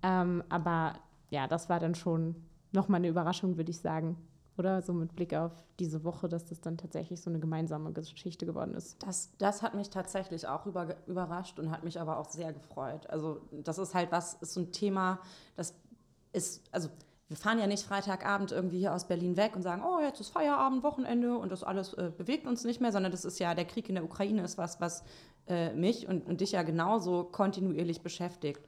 Ähm, 0.03 0.43
aber 0.49 0.95
ja, 1.31 1.47
das 1.47 1.69
war 1.69 1.79
dann 1.79 1.95
schon 1.95 2.35
nochmal 2.73 2.99
eine 2.99 3.09
Überraschung, 3.09 3.57
würde 3.57 3.71
ich 3.71 3.79
sagen, 3.79 4.17
oder? 4.59 4.83
So 4.83 4.93
mit 4.93 5.15
Blick 5.15 5.35
auf 5.35 5.53
diese 5.79 6.05
Woche, 6.05 6.29
dass 6.29 6.45
das 6.47 6.61
dann 6.61 6.77
tatsächlich 6.77 7.21
so 7.21 7.31
eine 7.31 7.38
gemeinsame 7.38 7.93
Geschichte 7.93 8.47
geworden 8.47 8.75
ist. 8.75 9.03
Das, 9.03 9.31
das 9.38 9.62
hat 9.62 9.75
mich 9.75 9.91
tatsächlich 9.91 10.47
auch 10.47 10.67
über, 10.67 10.97
überrascht 11.07 11.59
und 11.59 11.71
hat 11.71 11.85
mich 11.85 12.00
aber 12.00 12.19
auch 12.19 12.31
sehr 12.31 12.53
gefreut. 12.53 13.09
Also 13.09 13.41
das 13.53 13.79
ist 13.79 13.95
halt 13.95 14.12
was, 14.12 14.35
ist 14.35 14.55
so 14.55 14.61
ein 14.61 14.73
Thema, 14.73 15.21
das 15.57 15.75
ist, 16.33 16.62
also 16.73 16.88
wir 17.29 17.37
fahren 17.37 17.59
ja 17.59 17.67
nicht 17.67 17.85
Freitagabend 17.85 18.53
irgendwie 18.53 18.79
hier 18.79 18.95
aus 18.95 19.07
Berlin 19.07 19.37
weg 19.37 19.55
und 19.55 19.62
sagen, 19.62 19.83
oh, 19.85 20.00
jetzt 20.00 20.21
ist 20.21 20.31
Feierabend, 20.31 20.83
Wochenende 20.83 21.37
und 21.37 21.53
das 21.53 21.62
alles 21.62 21.93
äh, 21.95 22.11
bewegt 22.17 22.47
uns 22.47 22.65
nicht 22.65 22.81
mehr, 22.81 22.91
sondern 22.91 23.12
das 23.12 23.27
ist 23.27 23.38
ja, 23.38 23.55
der 23.55 23.67
Krieg 23.67 23.88
in 23.88 23.97
der 23.97 24.05
Ukraine 24.05 24.43
ist 24.43 24.57
was, 24.57 24.81
was 24.81 25.05
äh, 25.47 25.75
mich 25.75 26.09
und, 26.09 26.27
und 26.27 26.41
dich 26.41 26.53
ja 26.53 26.62
genauso 26.62 27.25
kontinuierlich 27.25 28.00
beschäftigt. 28.00 28.62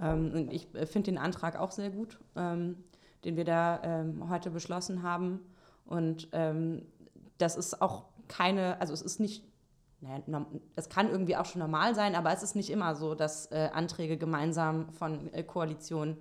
Ähm, 0.00 0.48
ich 0.50 0.74
äh, 0.74 0.86
finde 0.86 1.12
den 1.12 1.18
Antrag 1.18 1.56
auch 1.56 1.70
sehr 1.70 1.90
gut, 1.90 2.18
ähm, 2.34 2.82
den 3.24 3.36
wir 3.36 3.44
da 3.44 3.80
ähm, 3.82 4.28
heute 4.30 4.50
beschlossen 4.50 5.02
haben. 5.02 5.40
Und 5.84 6.28
ähm, 6.32 6.82
das 7.38 7.56
ist 7.56 7.80
auch 7.82 8.04
keine, 8.28 8.80
also 8.80 8.92
es 8.92 9.02
ist 9.02 9.20
nicht, 9.20 9.44
naja, 10.00 10.22
kann 10.88 11.10
irgendwie 11.10 11.36
auch 11.36 11.44
schon 11.44 11.60
normal 11.60 11.94
sein, 11.94 12.14
aber 12.14 12.32
es 12.32 12.42
ist 12.42 12.54
nicht 12.54 12.70
immer 12.70 12.94
so, 12.94 13.14
dass 13.14 13.50
äh, 13.52 13.70
Anträge 13.72 14.16
gemeinsam 14.16 14.92
von 14.92 15.32
äh, 15.32 15.42
Koalitionen 15.42 16.16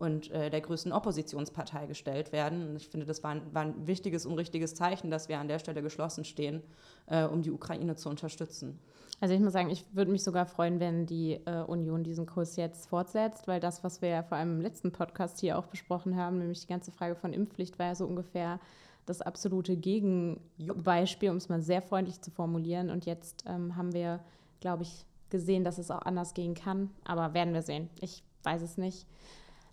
und 0.00 0.30
äh, 0.30 0.48
der 0.48 0.62
größten 0.62 0.92
Oppositionspartei 0.92 1.86
gestellt 1.86 2.32
werden. 2.32 2.70
Und 2.70 2.76
ich 2.76 2.88
finde, 2.88 3.04
das 3.04 3.22
war 3.22 3.32
ein, 3.32 3.42
war 3.52 3.62
ein, 3.62 3.86
wichtiges 3.86 4.24
und 4.24 4.32
richtiges 4.38 4.74
Zeichen, 4.74 5.10
dass 5.10 5.28
wir 5.28 5.38
an 5.38 5.46
der 5.46 5.58
Stelle 5.58 5.82
geschlossen 5.82 6.24
stehen, 6.24 6.62
äh, 7.06 7.24
um 7.24 7.42
die 7.42 7.50
Ukraine 7.52 7.96
zu 7.96 8.08
unterstützen. 8.08 8.78
Also 9.20 9.34
ich 9.34 9.40
muss 9.40 9.52
sagen, 9.52 9.68
ich 9.68 9.84
würde 9.92 10.10
mich 10.10 10.24
sogar 10.24 10.46
freuen, 10.46 10.80
wenn 10.80 11.04
die 11.04 11.34
äh, 11.44 11.60
Union 11.66 12.02
diesen 12.02 12.24
Kurs 12.24 12.56
jetzt 12.56 12.88
fortsetzt, 12.88 13.46
weil 13.46 13.60
das, 13.60 13.84
was 13.84 14.00
wir 14.00 14.08
ja 14.08 14.22
vor 14.22 14.38
allem 14.38 14.54
im 14.56 14.60
letzten 14.62 14.90
Podcast 14.90 15.38
hier 15.38 15.58
auch 15.58 15.66
besprochen 15.66 16.16
haben, 16.16 16.38
nämlich 16.38 16.60
die 16.62 16.66
ganze 16.66 16.92
Frage 16.92 17.14
von 17.14 17.34
Impfpflicht, 17.34 17.78
war 17.78 17.88
ja 17.88 17.94
so 17.94 18.06
ungefähr 18.06 18.58
das 19.04 19.20
absolute 19.20 19.76
Gegenbeispiel, 19.76 21.28
um 21.28 21.36
es 21.36 21.50
mal 21.50 21.60
sehr 21.60 21.82
freundlich 21.82 22.22
zu 22.22 22.30
formulieren. 22.30 22.88
Und 22.88 23.04
jetzt 23.04 23.44
ähm, 23.46 23.76
haben 23.76 23.92
wir, 23.92 24.20
glaube 24.60 24.84
ich, 24.84 25.04
gesehen, 25.28 25.62
dass 25.62 25.76
es 25.76 25.90
auch 25.90 26.02
anders 26.02 26.32
gehen 26.32 26.54
kann. 26.54 26.88
Aber 27.04 27.34
werden 27.34 27.52
wir 27.52 27.62
sehen. 27.62 27.90
Ich 28.00 28.22
weiß 28.44 28.62
es 28.62 28.78
nicht 28.78 29.06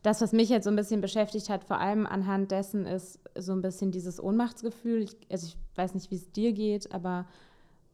das, 0.08 0.22
was 0.22 0.32
mich 0.32 0.48
jetzt 0.48 0.64
so 0.64 0.70
ein 0.70 0.78
bisschen 0.78 1.02
beschäftigt 1.02 1.50
hat, 1.50 1.66
vor 1.66 1.82
allem 1.82 2.08
anhand 2.08 2.52
dessen, 2.52 2.86
ist 2.86 3.20
so 3.38 3.52
ein 3.52 3.62
bisschen 3.62 3.92
dieses 3.92 4.24
Ohnmachtsgefühl. 4.24 5.02
Ich, 5.04 5.18
also 5.30 5.48
ich 5.48 5.58
weiß 5.76 5.96
nicht, 5.96 6.12
wie 6.12 6.16
es 6.16 6.32
dir 6.32 6.54
geht, 6.54 6.94
aber 6.94 7.26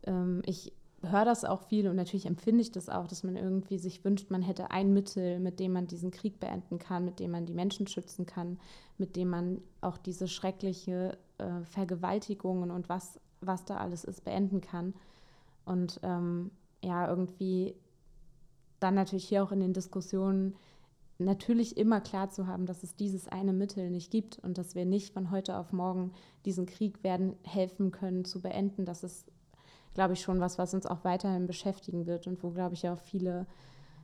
ähm, 0.03 0.43
ich 0.45 0.73
höre 1.01 1.25
das 1.25 1.43
auch 1.43 1.63
viel 1.63 1.87
und 1.87 1.95
natürlich 1.95 2.27
empfinde 2.27 2.61
ich 2.61 2.71
das 2.71 2.87
auch, 2.87 3.07
dass 3.07 3.23
man 3.23 3.35
irgendwie 3.35 3.79
sich 3.79 4.05
wünscht, 4.05 4.29
man 4.29 4.43
hätte 4.43 4.69
ein 4.69 4.93
Mittel, 4.93 5.39
mit 5.39 5.59
dem 5.59 5.73
man 5.73 5.87
diesen 5.87 6.11
Krieg 6.11 6.39
beenden 6.39 6.77
kann, 6.77 7.03
mit 7.03 7.19
dem 7.19 7.31
man 7.31 7.47
die 7.47 7.53
Menschen 7.53 7.87
schützen 7.87 8.27
kann, 8.27 8.59
mit 8.99 9.15
dem 9.15 9.29
man 9.29 9.61
auch 9.81 9.97
diese 9.97 10.27
schreckliche 10.27 11.17
äh, 11.39 11.65
Vergewaltigungen 11.65 12.69
und 12.69 12.89
was, 12.89 13.19
was 13.41 13.65
da 13.65 13.77
alles 13.77 14.03
ist, 14.03 14.23
beenden 14.23 14.61
kann. 14.61 14.93
Und 15.65 15.99
ähm, 16.03 16.51
ja, 16.83 17.09
irgendwie 17.09 17.73
dann 18.79 18.93
natürlich 18.93 19.27
hier 19.27 19.43
auch 19.43 19.51
in 19.51 19.61
den 19.61 19.73
Diskussionen 19.73 20.55
natürlich 21.19 21.77
immer 21.77 22.01
klar 22.01 22.29
zu 22.29 22.47
haben, 22.47 22.65
dass 22.65 22.83
es 22.83 22.95
dieses 22.95 23.27
eine 23.27 23.53
Mittel 23.53 23.89
nicht 23.89 24.11
gibt 24.11 24.39
und 24.39 24.57
dass 24.57 24.75
wir 24.75 24.85
nicht 24.85 25.13
von 25.13 25.31
heute 25.31 25.57
auf 25.57 25.71
morgen 25.71 26.11
diesen 26.45 26.65
Krieg 26.65 27.03
werden 27.03 27.35
helfen 27.43 27.91
können 27.91 28.25
zu 28.25 28.41
beenden. 28.41 28.85
Das 28.85 29.03
ist, 29.03 29.31
glaube 29.93 30.13
ich, 30.13 30.21
schon 30.21 30.39
was, 30.39 30.57
was 30.57 30.73
uns 30.73 30.85
auch 30.85 31.03
weiterhin 31.03 31.45
beschäftigen 31.45 32.05
wird 32.05 32.27
und 32.27 32.43
wo, 32.43 32.49
glaube 32.49 32.73
ich, 32.73 32.83
ja 32.83 32.93
auch 32.93 32.99
viele 32.99 33.45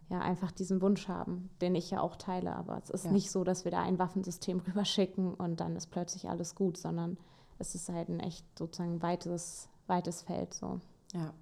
ja 0.10 0.20
einfach 0.20 0.52
diesen 0.52 0.82
Wunsch 0.82 1.08
haben, 1.08 1.50
den 1.62 1.76
ich 1.76 1.92
ja 1.92 2.02
auch 2.02 2.16
teile. 2.16 2.56
Aber 2.56 2.80
es 2.84 2.90
ist 2.90 3.06
ja. 3.06 3.12
nicht 3.12 3.32
so, 3.32 3.44
dass 3.44 3.64
wir 3.64 3.72
da 3.72 3.82
ein 3.82 4.00
Waffensystem 4.00 4.60
rüberschicken 4.68 5.34
und 5.34 5.60
dann 5.60 5.76
ist 5.76 5.88
plötzlich 5.88 6.30
alles 6.30 6.56
gut, 6.56 6.78
sondern 6.78 7.18
es 7.60 7.76
ist 7.76 7.90
halt 7.90 8.10
ein 8.10 8.20
echt 8.20 8.46
sozusagen 8.58 9.02
weites, 9.02 9.70
weites 9.88 10.22
Feld 10.22 10.54
so. 10.54 10.80
Ja, 11.14 11.34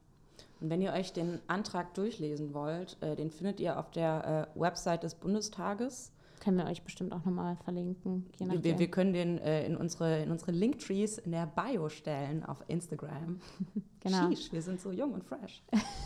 und 0.60 0.70
wenn 0.70 0.82
ihr 0.82 0.94
euch 0.94 1.14
den 1.14 1.40
Antrag 1.48 1.94
durchlesen 1.94 2.54
wollt, 2.54 2.98
äh, 3.02 3.16
den 3.16 3.30
findet 3.30 3.60
ihr 3.60 3.78
auf 3.78 3.92
der 3.92 4.50
äh, 4.56 4.60
Website 4.60 5.04
des 5.04 5.16
Bundestages. 5.16 6.12
Können 6.40 6.58
wir 6.58 6.66
euch 6.66 6.84
bestimmt 6.84 7.14
auch 7.14 7.26
nochmal 7.26 7.58
verlinken. 7.64 8.28
Wir, 8.40 8.78
wir, 8.78 8.92
können 8.92 9.12
den 9.12 9.40
äh, 9.40 9.66
in, 9.66 9.76
unsere, 9.76 10.22
in 10.22 10.32
unsere 10.32 10.52
Linktrees 10.52 11.18
in 11.18 11.32
der 11.32 11.48
Bio 11.48 11.90
stellen 11.90 12.46
auf 12.46 12.64
Instagram. 12.68 13.40
genau. 14.00 14.30
Sheesh, 14.30 14.52
wir 14.52 14.62
sind 14.62 14.80
so 14.80 14.92
jung 14.92 15.14
und 15.14 15.24
fresh. 15.24 15.64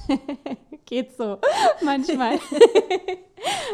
Geht 0.86 1.15
so, 1.15 1.38
manchmal. 1.84 2.39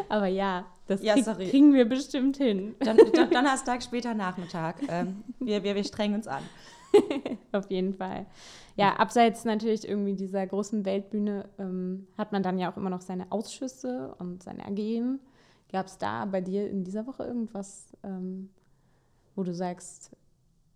Aber 0.10 0.28
ja, 0.28 0.66
das 0.88 1.04
ja, 1.04 1.16
krieg, 1.16 1.50
kriegen 1.50 1.74
wir 1.74 1.88
bestimmt 1.88 2.38
hin. 2.38 2.76
Don, 2.80 2.98
Don, 2.98 3.30
Donnerstag, 3.30 3.84
später 3.84 4.14
Nachmittag. 4.14 4.82
Ähm, 4.90 5.24
wir, 5.40 5.64
wir, 5.64 5.76
wir 5.76 5.84
strengen 5.84 6.16
uns 6.16 6.28
an. 6.28 6.44
Auf 7.58 7.70
jeden 7.70 7.94
Fall. 7.94 8.26
Ja, 8.76 8.96
abseits 8.96 9.46
natürlich 9.46 9.88
irgendwie 9.88 10.14
dieser 10.14 10.46
großen 10.46 10.86
Weltbühne 10.86 11.50
ähm, 11.58 12.08
hat 12.18 12.32
man 12.32 12.44
dann 12.44 12.60
ja 12.60 12.72
auch 12.72 12.78
immer 12.78 12.90
noch 12.90 13.02
seine 13.02 13.32
Ausschüsse 13.32 14.16
und 14.20 14.44
seine 14.44 14.66
AGen. 14.66 15.20
Gab 15.72 15.88
es 15.88 15.98
da 15.98 16.26
bei 16.26 16.42
dir 16.42 16.70
in 16.70 16.84
dieser 16.84 17.08
Woche 17.08 17.24
irgendwas, 17.24 17.88
ähm, 18.04 18.50
wo 19.36 19.44
du 19.44 19.54
sagst, 19.54 20.12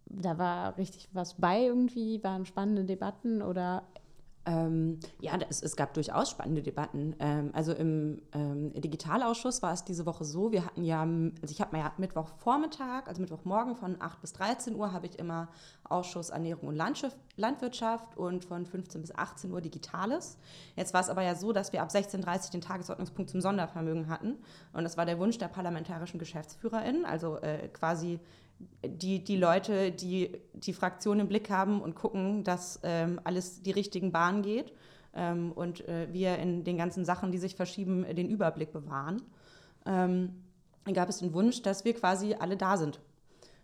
da 0.06 0.38
war 0.38 0.78
richtig 0.78 1.10
was 1.14 1.36
bei 1.36 1.64
irgendwie, 1.64 2.24
waren 2.24 2.46
spannende 2.46 2.84
Debatten 2.84 3.42
oder 3.42 3.84
ähm, 4.46 5.00
ja, 5.20 5.38
es, 5.50 5.62
es, 5.62 5.76
gab 5.76 5.94
durchaus 5.94 6.32
spannende 6.32 6.64
Debatten. 6.64 7.16
Ähm, 7.20 7.52
also 7.54 7.74
im 7.74 8.22
ähm, 8.34 8.74
Digitalausschuss 8.74 9.62
war 9.62 9.72
es 9.74 9.84
diese 9.84 10.08
Woche 10.08 10.26
so, 10.26 10.52
wir 10.52 10.66
hatten 10.66 10.84
ja, 10.84 11.02
also 11.02 11.52
ich 11.52 11.62
habe 11.62 11.78
ja 11.78 11.94
Mittwochvormittag, 11.98 13.08
also 13.08 13.22
Mittwochmorgen 13.22 13.76
von 13.76 14.02
8 14.02 14.20
bis 14.20 14.34
13 14.34 14.76
Uhr 14.76 14.94
habe 14.94 15.06
ich 15.06 15.20
immer 15.20 15.50
Ausschuss 15.84 16.32
Ernährung 16.32 16.70
und 16.70 16.76
Landwirtschaft 17.36 18.18
und 18.18 18.44
von 18.44 18.66
15 18.66 19.02
bis 19.02 19.14
18 19.14 19.52
Uhr 19.52 19.62
Digitales. 19.62 20.38
Jetzt 20.76 20.94
war 20.94 21.02
es 21.02 21.10
aber 21.10 21.22
ja 21.22 21.36
so, 21.36 21.52
dass 21.52 21.72
wir 21.72 21.84
ab 21.84 21.90
16.30 21.90 22.46
Uhr 22.46 22.52
den 22.52 22.62
Tagesordnungspunkt 22.62 23.30
zum 23.30 23.42
Sondervermögen 23.42 24.10
hatten 24.10 24.38
und 24.74 24.84
das 24.84 24.98
war 24.98 25.06
der 25.06 25.20
Wunsch 25.20 25.38
der 25.38 25.50
parlamentarischen 25.50 26.20
GeschäftsführerInnen, 26.20 27.06
also 27.06 27.38
äh, 27.42 27.68
quasi 27.68 28.20
die, 28.86 29.24
die 29.24 29.38
Leute, 29.38 29.92
die 29.92 30.32
die 30.54 30.74
Fraktion 30.74 31.20
im 31.20 31.28
Blick 31.28 31.50
haben 31.50 31.82
und 31.82 31.96
gucken, 31.96 32.44
dass 32.44 32.80
ähm, 32.84 33.20
alles 33.24 33.62
die 33.62 33.72
richtigen 33.72 34.12
Bahnen 34.12 34.42
geht 34.42 34.74
ähm, 35.14 35.52
und 35.52 35.88
äh, 35.88 36.08
wir 36.12 36.38
in 36.38 36.64
den 36.64 36.78
ganzen 36.78 37.06
Sachen, 37.06 37.32
die 37.32 37.38
sich 37.38 37.56
verschieben, 37.56 38.06
den 38.16 38.30
Überblick 38.30 38.72
bewahren. 38.72 39.22
Ähm, 39.86 40.44
gab 40.94 41.10
es 41.10 41.20
den 41.20 41.34
Wunsch, 41.34 41.62
dass 41.62 41.86
wir 41.86 41.94
quasi 41.94 42.36
alle 42.36 42.58
da 42.58 42.78
sind. 42.78 43.00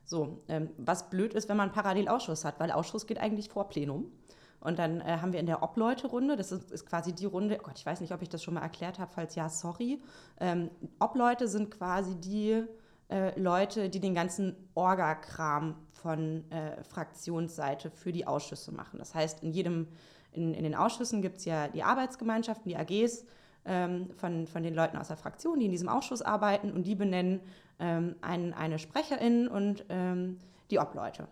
So, 0.05 0.41
ähm, 0.47 0.69
was 0.77 1.09
blöd 1.09 1.33
ist, 1.33 1.49
wenn 1.49 1.57
man 1.57 1.71
parallel 1.71 2.07
Ausschuss 2.07 2.45
hat, 2.45 2.59
weil 2.59 2.71
Ausschuss 2.71 3.07
geht 3.07 3.19
eigentlich 3.19 3.49
vor 3.49 3.67
Plenum. 3.67 4.11
Und 4.59 4.79
dann 4.79 5.01
äh, 5.01 5.17
haben 5.21 5.33
wir 5.33 5.39
in 5.39 5.45
der 5.45 5.61
Obleute-Runde, 5.61 6.35
das 6.35 6.51
ist, 6.51 6.71
ist, 6.71 6.85
quasi 6.85 7.13
die 7.13 7.25
Runde, 7.25 7.57
oh 7.59 7.63
Gott, 7.63 7.77
ich 7.77 7.85
weiß 7.85 8.01
nicht, 8.01 8.13
ob 8.13 8.21
ich 8.21 8.29
das 8.29 8.41
schon 8.41 8.55
mal 8.55 8.61
erklärt 8.61 8.99
habe, 8.99 9.11
falls 9.13 9.35
ja, 9.35 9.49
sorry. 9.49 10.01
Ähm, 10.39 10.71
Obleute 10.99 11.47
sind 11.47 11.69
quasi 11.71 12.15
die 12.15 12.63
äh, 13.09 13.39
Leute, 13.39 13.89
die 13.89 13.99
den 13.99 14.13
ganzen 14.13 14.55
Orga-Kram 14.75 15.75
von 15.91 16.49
äh, 16.51 16.83
Fraktionsseite 16.83 17.89
für 17.89 18.11
die 18.11 18.27
Ausschüsse 18.27 18.71
machen. 18.71 18.99
Das 18.99 19.15
heißt, 19.15 19.43
in 19.43 19.51
jedem, 19.51 19.87
in, 20.31 20.53
in 20.53 20.63
den 20.63 20.75
Ausschüssen 20.75 21.21
gibt 21.21 21.37
es 21.37 21.45
ja 21.45 21.67
die 21.67 21.83
Arbeitsgemeinschaften, 21.83 22.69
die 22.69 22.77
AGs 22.77 23.25
ähm, 23.65 24.09
von, 24.17 24.47
von 24.47 24.63
den 24.63 24.73
Leuten 24.73 24.97
aus 24.97 25.07
der 25.07 25.17
Fraktion, 25.17 25.59
die 25.59 25.65
in 25.65 25.71
diesem 25.71 25.89
Ausschuss 25.89 26.21
arbeiten 26.21 26.71
und 26.71 26.85
die 26.85 26.95
benennen 26.95 27.41
ähm, 27.79 28.15
ein, 28.21 28.53
eine 28.53 28.79
Sprecherin 28.79 29.47
und 29.47 29.85
ähm, 29.89 30.39
die 30.69 30.79
Obleute. 30.79 31.27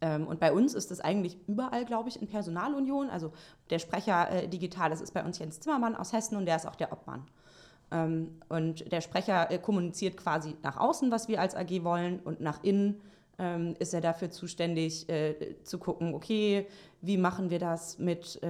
Ähm, 0.00 0.26
und 0.26 0.40
bei 0.40 0.52
uns 0.52 0.74
ist 0.74 0.90
das 0.90 1.00
eigentlich 1.00 1.38
überall, 1.46 1.84
glaube 1.84 2.08
ich, 2.08 2.20
in 2.20 2.28
Personalunion. 2.28 3.08
Also 3.08 3.32
der 3.70 3.78
Sprecher 3.78 4.30
äh, 4.30 4.48
digital, 4.48 4.90
das 4.90 5.00
ist 5.00 5.14
bei 5.14 5.24
uns 5.24 5.38
Jens 5.38 5.60
Zimmermann 5.60 5.96
aus 5.96 6.12
Hessen 6.12 6.36
und 6.36 6.46
der 6.46 6.56
ist 6.56 6.66
auch 6.66 6.76
der 6.76 6.92
Obmann. 6.92 7.24
Ähm, 7.90 8.40
und 8.48 8.90
der 8.90 9.00
Sprecher 9.00 9.50
äh, 9.50 9.58
kommuniziert 9.58 10.16
quasi 10.16 10.54
nach 10.62 10.76
außen, 10.76 11.10
was 11.10 11.28
wir 11.28 11.40
als 11.40 11.54
AG 11.54 11.84
wollen, 11.84 12.20
und 12.20 12.40
nach 12.40 12.62
innen 12.64 13.00
ähm, 13.38 13.74
ist 13.78 13.94
er 13.94 14.00
dafür 14.00 14.30
zuständig, 14.30 15.08
äh, 15.08 15.62
zu 15.62 15.78
gucken, 15.78 16.14
okay, 16.14 16.66
wie 17.00 17.18
machen 17.18 17.50
wir 17.50 17.58
das 17.58 17.98
mit 17.98 18.42
äh, 18.42 18.48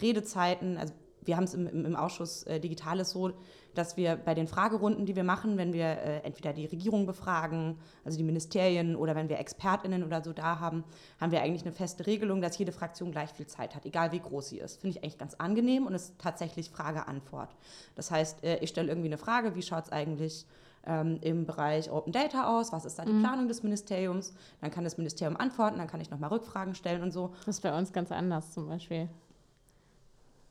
Redezeiten? 0.00 0.76
Also 0.76 0.92
wir 1.24 1.36
haben 1.36 1.44
es 1.44 1.54
im, 1.54 1.66
im, 1.66 1.96
Ausschuss 1.96 2.44
äh, 2.44 2.60
Digitales 2.60 3.10
so, 3.10 3.32
dass 3.74 3.96
wir 3.96 4.16
bei 4.16 4.34
den 4.34 4.48
Fragerunden, 4.48 5.06
die 5.06 5.16
wir 5.16 5.24
machen, 5.24 5.56
wenn 5.56 5.72
wir 5.72 5.84
äh, 5.84 6.20
entweder 6.22 6.52
die 6.52 6.66
Regierung 6.66 7.06
befragen, 7.06 7.78
also 8.04 8.18
die 8.18 8.24
Ministerien 8.24 8.96
oder 8.96 9.14
wenn 9.14 9.28
wir 9.28 9.38
ExpertInnen 9.38 10.02
oder 10.02 10.22
so 10.22 10.32
da 10.32 10.60
haben, 10.60 10.84
haben 11.20 11.32
wir 11.32 11.42
eigentlich 11.42 11.62
eine 11.62 11.72
feste 11.72 12.06
Regelung, 12.06 12.40
dass 12.40 12.58
jede 12.58 12.72
Fraktion 12.72 13.12
gleich 13.12 13.30
viel 13.30 13.46
Zeit 13.46 13.74
hat, 13.74 13.86
egal 13.86 14.12
wie 14.12 14.20
groß 14.20 14.48
sie 14.48 14.58
ist. 14.58 14.80
Finde 14.80 14.96
ich 14.96 15.04
eigentlich 15.04 15.18
ganz 15.18 15.34
angenehm 15.34 15.86
und 15.86 15.94
ist 15.94 16.18
tatsächlich 16.18 16.70
Frage-Antwort. 16.70 17.50
Das 17.94 18.10
heißt, 18.10 18.42
äh, 18.42 18.58
ich 18.58 18.70
stelle 18.70 18.88
irgendwie 18.88 19.08
eine 19.08 19.18
Frage, 19.18 19.54
wie 19.54 19.62
schaut 19.62 19.84
es 19.84 19.92
eigentlich 19.92 20.46
ähm, 20.86 21.18
im 21.20 21.46
Bereich 21.46 21.90
Open 21.90 22.12
Data 22.12 22.58
aus, 22.58 22.72
was 22.72 22.84
ist 22.84 22.98
da 22.98 23.04
die 23.04 23.12
mhm. 23.12 23.20
Planung 23.20 23.48
des 23.48 23.62
Ministeriums, 23.62 24.34
dann 24.60 24.70
kann 24.70 24.84
das 24.84 24.98
Ministerium 24.98 25.36
antworten, 25.36 25.78
dann 25.78 25.86
kann 25.86 26.00
ich 26.00 26.10
nochmal 26.10 26.30
Rückfragen 26.30 26.74
stellen 26.74 27.02
und 27.02 27.12
so. 27.12 27.34
Das 27.46 27.56
ist 27.56 27.62
bei 27.62 27.76
uns 27.76 27.92
ganz 27.92 28.10
anders 28.10 28.52
zum 28.52 28.68
Beispiel. 28.68 29.08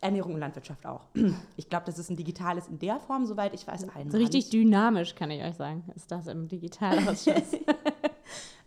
Ernährung 0.01 0.33
und 0.33 0.39
Landwirtschaft 0.39 0.85
auch. 0.85 1.01
Ich 1.57 1.69
glaube, 1.69 1.85
das 1.85 1.99
ist 1.99 2.09
ein 2.09 2.15
digitales 2.15 2.67
in 2.67 2.79
der 2.79 2.99
Form, 2.99 3.25
soweit 3.25 3.53
ich 3.53 3.67
weiß, 3.67 3.89
ein. 3.95 4.09
So 4.09 4.17
richtig 4.17 4.49
dynamisch, 4.49 5.15
kann 5.15 5.29
ich 5.29 5.43
euch 5.43 5.55
sagen, 5.55 5.83
ist 5.95 6.11
das 6.11 6.27
im 6.27 6.47
Digitalausschuss. 6.47 7.57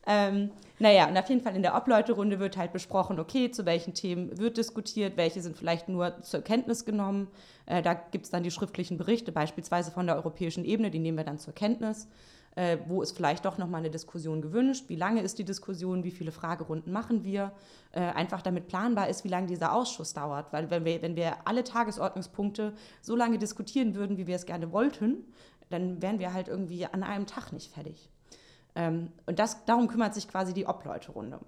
Ähm, 0.06 0.50
naja, 0.78 1.06
und 1.08 1.16
auf 1.16 1.28
jeden 1.28 1.40
Fall 1.40 1.54
in 1.54 1.62
der 1.62 1.76
Obleuterunde 1.76 2.40
wird 2.40 2.56
halt 2.56 2.72
besprochen, 2.72 3.20
okay, 3.20 3.50
zu 3.50 3.66
welchen 3.66 3.94
Themen 3.94 4.36
wird 4.38 4.56
diskutiert, 4.56 5.16
welche 5.16 5.40
sind 5.40 5.56
vielleicht 5.56 5.88
nur 5.88 6.22
zur 6.22 6.42
Kenntnis 6.42 6.84
genommen. 6.84 7.28
Äh, 7.66 7.82
da 7.82 7.94
gibt 7.94 8.24
es 8.24 8.30
dann 8.30 8.42
die 8.42 8.50
schriftlichen 8.50 8.98
Berichte, 8.98 9.30
beispielsweise 9.30 9.92
von 9.92 10.06
der 10.06 10.16
europäischen 10.16 10.64
Ebene, 10.64 10.90
die 10.90 10.98
nehmen 10.98 11.18
wir 11.18 11.24
dann 11.24 11.38
zur 11.38 11.54
Kenntnis. 11.54 12.08
Äh, 12.54 12.78
wo 12.86 13.00
ist 13.00 13.16
vielleicht 13.16 13.44
doch 13.44 13.56
nochmal 13.56 13.80
eine 13.80 13.90
Diskussion 13.90 14.42
gewünscht? 14.42 14.84
Wie 14.88 14.96
lange 14.96 15.22
ist 15.22 15.38
die 15.38 15.44
Diskussion? 15.44 16.04
Wie 16.04 16.10
viele 16.10 16.32
Fragerunden 16.32 16.92
machen 16.92 17.24
wir? 17.24 17.52
Äh, 17.92 18.00
einfach 18.00 18.42
damit 18.42 18.68
planbar 18.68 19.08
ist, 19.08 19.24
wie 19.24 19.28
lange 19.28 19.46
dieser 19.46 19.74
Ausschuss 19.74 20.12
dauert. 20.12 20.52
Weil 20.52 20.70
wenn 20.70 20.84
wir, 20.84 21.00
wenn 21.00 21.16
wir 21.16 21.46
alle 21.46 21.64
Tagesordnungspunkte 21.64 22.74
so 23.00 23.16
lange 23.16 23.38
diskutieren 23.38 23.94
würden, 23.94 24.18
wie 24.18 24.26
wir 24.26 24.36
es 24.36 24.44
gerne 24.44 24.70
wollten, 24.70 25.24
dann 25.70 26.02
wären 26.02 26.18
wir 26.18 26.34
halt 26.34 26.48
irgendwie 26.48 26.84
an 26.86 27.02
einem 27.02 27.26
Tag 27.26 27.52
nicht 27.52 27.72
fertig. 27.72 28.10
Ähm, 28.74 29.12
und 29.26 29.38
das, 29.38 29.64
darum 29.64 29.88
kümmert 29.88 30.14
sich 30.14 30.28
quasi 30.28 30.52
die 30.52 30.66
Obleuterunde. 30.66 31.40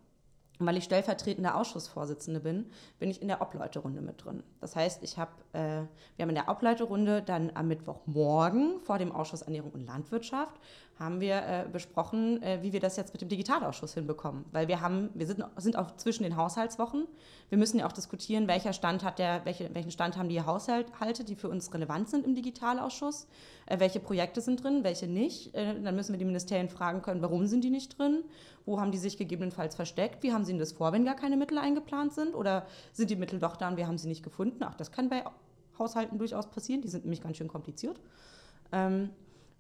Und 0.59 0.67
weil 0.67 0.77
ich 0.77 0.85
stellvertretende 0.85 1.55
Ausschussvorsitzende 1.55 2.39
bin, 2.39 2.71
bin 3.01 3.11
ich 3.11 3.21
in 3.21 3.29
der 3.29 3.43
Obleuterunde 3.43 4.01
mit 4.01 4.25
drin. 4.25 4.45
Das 4.61 4.77
heißt, 4.77 5.03
ich 5.03 5.19
hab, 5.19 5.33
äh, 5.53 5.83
wir 6.17 6.23
haben 6.23 6.29
in 6.29 6.37
der 6.37 6.49
Obleuterunde 6.49 7.23
dann 7.23 7.51
am 7.55 7.67
Mittwochmorgen 7.67 8.79
vor 8.81 8.99
dem 8.99 9.11
Ausschuss 9.11 9.43
Ernährung 9.43 9.73
und 9.73 9.85
Landwirtschaft 9.85 10.55
haben 10.99 11.21
wir 11.21 11.37
äh, 11.37 11.67
besprochen, 11.71 12.41
äh, 12.43 12.63
wie 12.63 12.73
wir 12.73 12.79
das 12.79 12.97
jetzt 12.97 13.13
mit 13.13 13.21
dem 13.21 13.29
Digitalausschuss 13.29 13.95
hinbekommen. 13.95 14.45
Weil 14.53 14.69
wir 14.69 14.81
haben, 14.81 15.11
wir 15.15 15.27
sind, 15.27 15.45
sind 15.57 15.77
auch 15.77 15.97
zwischen 15.97 16.23
den 16.23 16.37
Haushaltswochen. 16.37 17.09
Wir 17.49 17.59
müssen 17.59 17.79
ja 17.79 17.87
auch 17.87 17.93
diskutieren, 17.93 18.47
welcher 18.47 18.73
Stand 18.73 19.03
hat 19.03 19.19
der, 19.19 19.45
welche, 19.45 19.75
welchen 19.75 19.91
Stand 19.91 20.17
haben 20.17 20.29
die 20.29 20.41
Haushalte, 20.41 21.25
die 21.25 21.35
für 21.35 21.49
uns 21.49 21.73
relevant 21.75 22.09
sind 22.09 22.25
im 22.25 22.37
Digitalausschuss, 22.37 23.27
äh, 23.67 23.81
welche 23.81 23.99
Projekte 23.99 24.41
sind 24.41 24.63
drin, 24.63 24.85
welche 24.85 25.09
nicht. 25.09 25.53
Äh, 25.55 25.81
dann 25.83 25.97
müssen 25.97 26.13
wir 26.13 26.19
die 26.19 26.25
Ministerien 26.25 26.69
fragen 26.69 27.03
können, 27.03 27.23
warum 27.23 27.47
sind 27.47 27.65
die 27.65 27.71
nicht 27.71 27.99
drin, 27.99 28.23
wo 28.65 28.81
haben 28.81 28.93
die 28.93 28.99
sich 28.99 29.17
gegebenenfalls 29.17 29.75
versteckt, 29.75 30.23
wie 30.23 30.33
haben 30.33 30.45
sie 30.45 30.53
denn 30.53 30.61
das 30.61 30.73
vor, 30.73 30.93
wenn 30.93 31.05
gar 31.05 31.17
keine 31.17 31.37
Mittel 31.37 31.59
eingeplant 31.59 32.13
sind 32.13 32.37
oder 32.37 32.67
sind 32.93 33.11
die 33.11 33.17
Mittel 33.17 33.41
doch 33.41 33.57
da 33.57 33.69
und 33.69 33.77
wir 33.77 33.89
haben 33.89 33.99
sie 33.99 34.09
nicht 34.09 34.23
gefunden. 34.23 34.63
Auch 34.63 34.75
das 34.75 34.93
kann 34.93 35.09
bei 35.09 35.25
Haushalten 35.77 36.19
durchaus 36.19 36.49
passieren, 36.49 36.83
die 36.83 36.89
sind 36.89 37.05
nämlich 37.05 37.21
ganz 37.21 37.37
schön 37.37 37.49
kompliziert. 37.49 38.01
Ähm, 38.71 39.11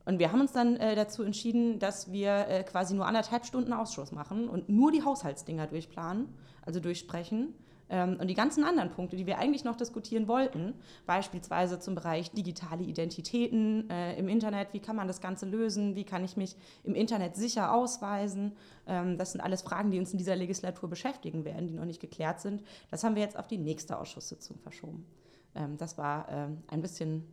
und 0.04 0.18
wir 0.18 0.32
haben 0.32 0.40
uns 0.40 0.52
dann 0.52 0.76
äh, 0.76 0.94
dazu 0.94 1.22
entschieden, 1.22 1.78
dass 1.78 2.12
wir 2.12 2.48
äh, 2.48 2.62
quasi 2.64 2.94
nur 2.94 3.06
anderthalb 3.06 3.46
Stunden 3.46 3.72
Ausschuss 3.72 4.12
machen 4.12 4.48
und 4.48 4.68
nur 4.68 4.92
die 4.92 5.02
Haushaltsdinger 5.02 5.66
durchplanen, 5.66 6.28
also 6.64 6.80
durchsprechen. 6.80 7.54
Ähm, 7.88 8.18
und 8.20 8.28
die 8.28 8.34
ganzen 8.34 8.64
anderen 8.64 8.90
Punkte, 8.90 9.16
die 9.16 9.26
wir 9.26 9.38
eigentlich 9.38 9.64
noch 9.64 9.76
diskutieren 9.76 10.26
wollten, 10.28 10.74
beispielsweise 11.06 11.78
zum 11.78 11.94
Bereich 11.94 12.30
digitale 12.32 12.82
Identitäten 12.82 13.88
äh, 13.90 14.18
im 14.18 14.28
Internet, 14.28 14.68
wie 14.72 14.80
kann 14.80 14.96
man 14.96 15.06
das 15.06 15.20
Ganze 15.20 15.46
lösen, 15.46 15.94
wie 15.94 16.04
kann 16.04 16.24
ich 16.24 16.36
mich 16.36 16.56
im 16.82 16.94
Internet 16.94 17.36
sicher 17.36 17.74
ausweisen, 17.74 18.52
ähm, 18.86 19.18
das 19.18 19.32
sind 19.32 19.40
alles 19.40 19.62
Fragen, 19.62 19.90
die 19.90 19.98
uns 19.98 20.12
in 20.12 20.18
dieser 20.18 20.36
Legislatur 20.36 20.88
beschäftigen 20.88 21.44
werden, 21.44 21.66
die 21.66 21.74
noch 21.74 21.84
nicht 21.84 22.00
geklärt 22.00 22.40
sind. 22.40 22.62
Das 22.90 23.04
haben 23.04 23.16
wir 23.16 23.22
jetzt 23.22 23.38
auf 23.38 23.48
die 23.48 23.58
nächste 23.58 23.98
Ausschusssitzung 23.98 24.58
verschoben. 24.58 25.06
Ähm, 25.54 25.76
das 25.76 25.98
war 25.98 26.26
ähm, 26.30 26.62
ein 26.68 26.80
bisschen 26.80 27.24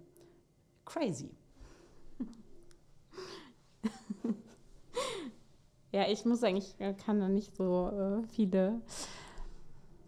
crazy. 0.85 1.31
ja, 5.91 6.07
ich 6.09 6.25
muss 6.25 6.39
sagen, 6.39 6.57
ich 6.57 6.75
kann 7.05 7.19
da 7.19 7.29
nicht 7.29 7.55
so 7.55 7.87
äh, 7.87 8.23
viele, 8.27 8.81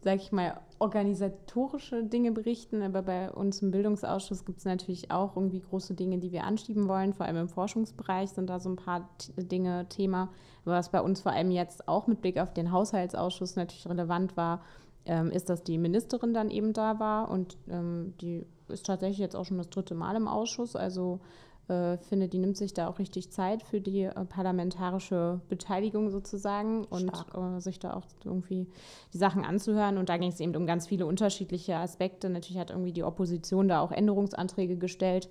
sag 0.02 0.18
ich 0.18 0.32
mal, 0.32 0.60
organisatorische 0.80 2.04
Dinge 2.04 2.32
berichten, 2.32 2.82
aber 2.82 3.04
bei 3.04 3.32
uns 3.32 3.62
im 3.62 3.72
Bildungsausschuss 3.72 4.44
gibt 4.44 4.60
es 4.60 4.66
natürlich 4.66 5.12
auch 5.12 5.36
irgendwie 5.36 5.62
große 5.62 5.94
Dinge, 5.94 6.18
die 6.18 6.32
wir 6.32 6.44
anschieben 6.44 6.90
wollen. 6.90 7.14
Vor 7.14 7.26
allem 7.26 7.38
im 7.38 7.50
Forschungsbereich 7.50 8.32
sind 8.32 8.50
da 8.50 8.60
so 8.60 8.70
ein 8.70 8.76
paar 8.76 9.10
Dinge 9.38 9.88
Thema. 9.88 10.30
Was 10.66 10.90
bei 10.90 11.02
uns 11.02 11.22
vor 11.22 11.32
allem 11.32 11.52
jetzt 11.52 11.88
auch 11.88 12.08
mit 12.08 12.22
Blick 12.22 12.38
auf 12.38 12.54
den 12.54 12.72
Haushaltsausschuss 12.72 13.56
natürlich 13.56 13.88
relevant 13.88 14.36
war, 14.36 14.62
ähm, 15.06 15.32
ist, 15.32 15.50
dass 15.50 15.64
die 15.64 15.78
Ministerin 15.78 16.34
dann 16.34 16.50
eben 16.50 16.74
da 16.74 17.00
war 17.00 17.30
und 17.30 17.58
ähm, 17.70 18.14
die 18.22 18.46
ist 18.70 18.86
tatsächlich 18.86 19.20
jetzt 19.20 19.36
auch 19.36 19.46
schon 19.46 19.58
das 19.58 19.70
dritte 19.70 19.96
Mal 19.96 20.16
im 20.16 20.28
Ausschuss. 20.28 20.76
Also 20.76 21.20
äh, 21.70 21.98
finde, 21.98 22.28
die 22.28 22.40
nimmt 22.40 22.58
sich 22.58 22.74
da 22.74 22.88
auch 22.88 23.00
richtig 23.00 23.32
Zeit 23.32 23.64
für 23.64 23.80
die 23.80 24.02
äh, 24.02 24.26
parlamentarische 24.26 25.40
Beteiligung 25.48 26.10
sozusagen 26.10 26.84
und 26.86 27.10
äh, 27.10 27.60
sich 27.62 27.80
da 27.80 27.94
auch 27.94 28.04
irgendwie 28.26 28.68
die 29.14 29.18
Sachen 29.18 29.46
anzuhören. 29.46 29.98
Und 29.98 30.10
da 30.10 30.18
ging 30.18 30.30
es 30.30 30.40
eben 30.42 30.56
um 30.56 30.66
ganz 30.66 30.88
viele 30.88 31.06
unterschiedliche 31.06 31.78
Aspekte. 31.78 32.30
Natürlich 32.30 32.60
hat 32.60 32.70
irgendwie 32.70 32.92
die 32.92 33.04
Opposition 33.04 33.70
da 33.70 33.80
auch 33.80 33.92
Änderungsanträge 33.92 34.78
gestellt, 34.78 35.30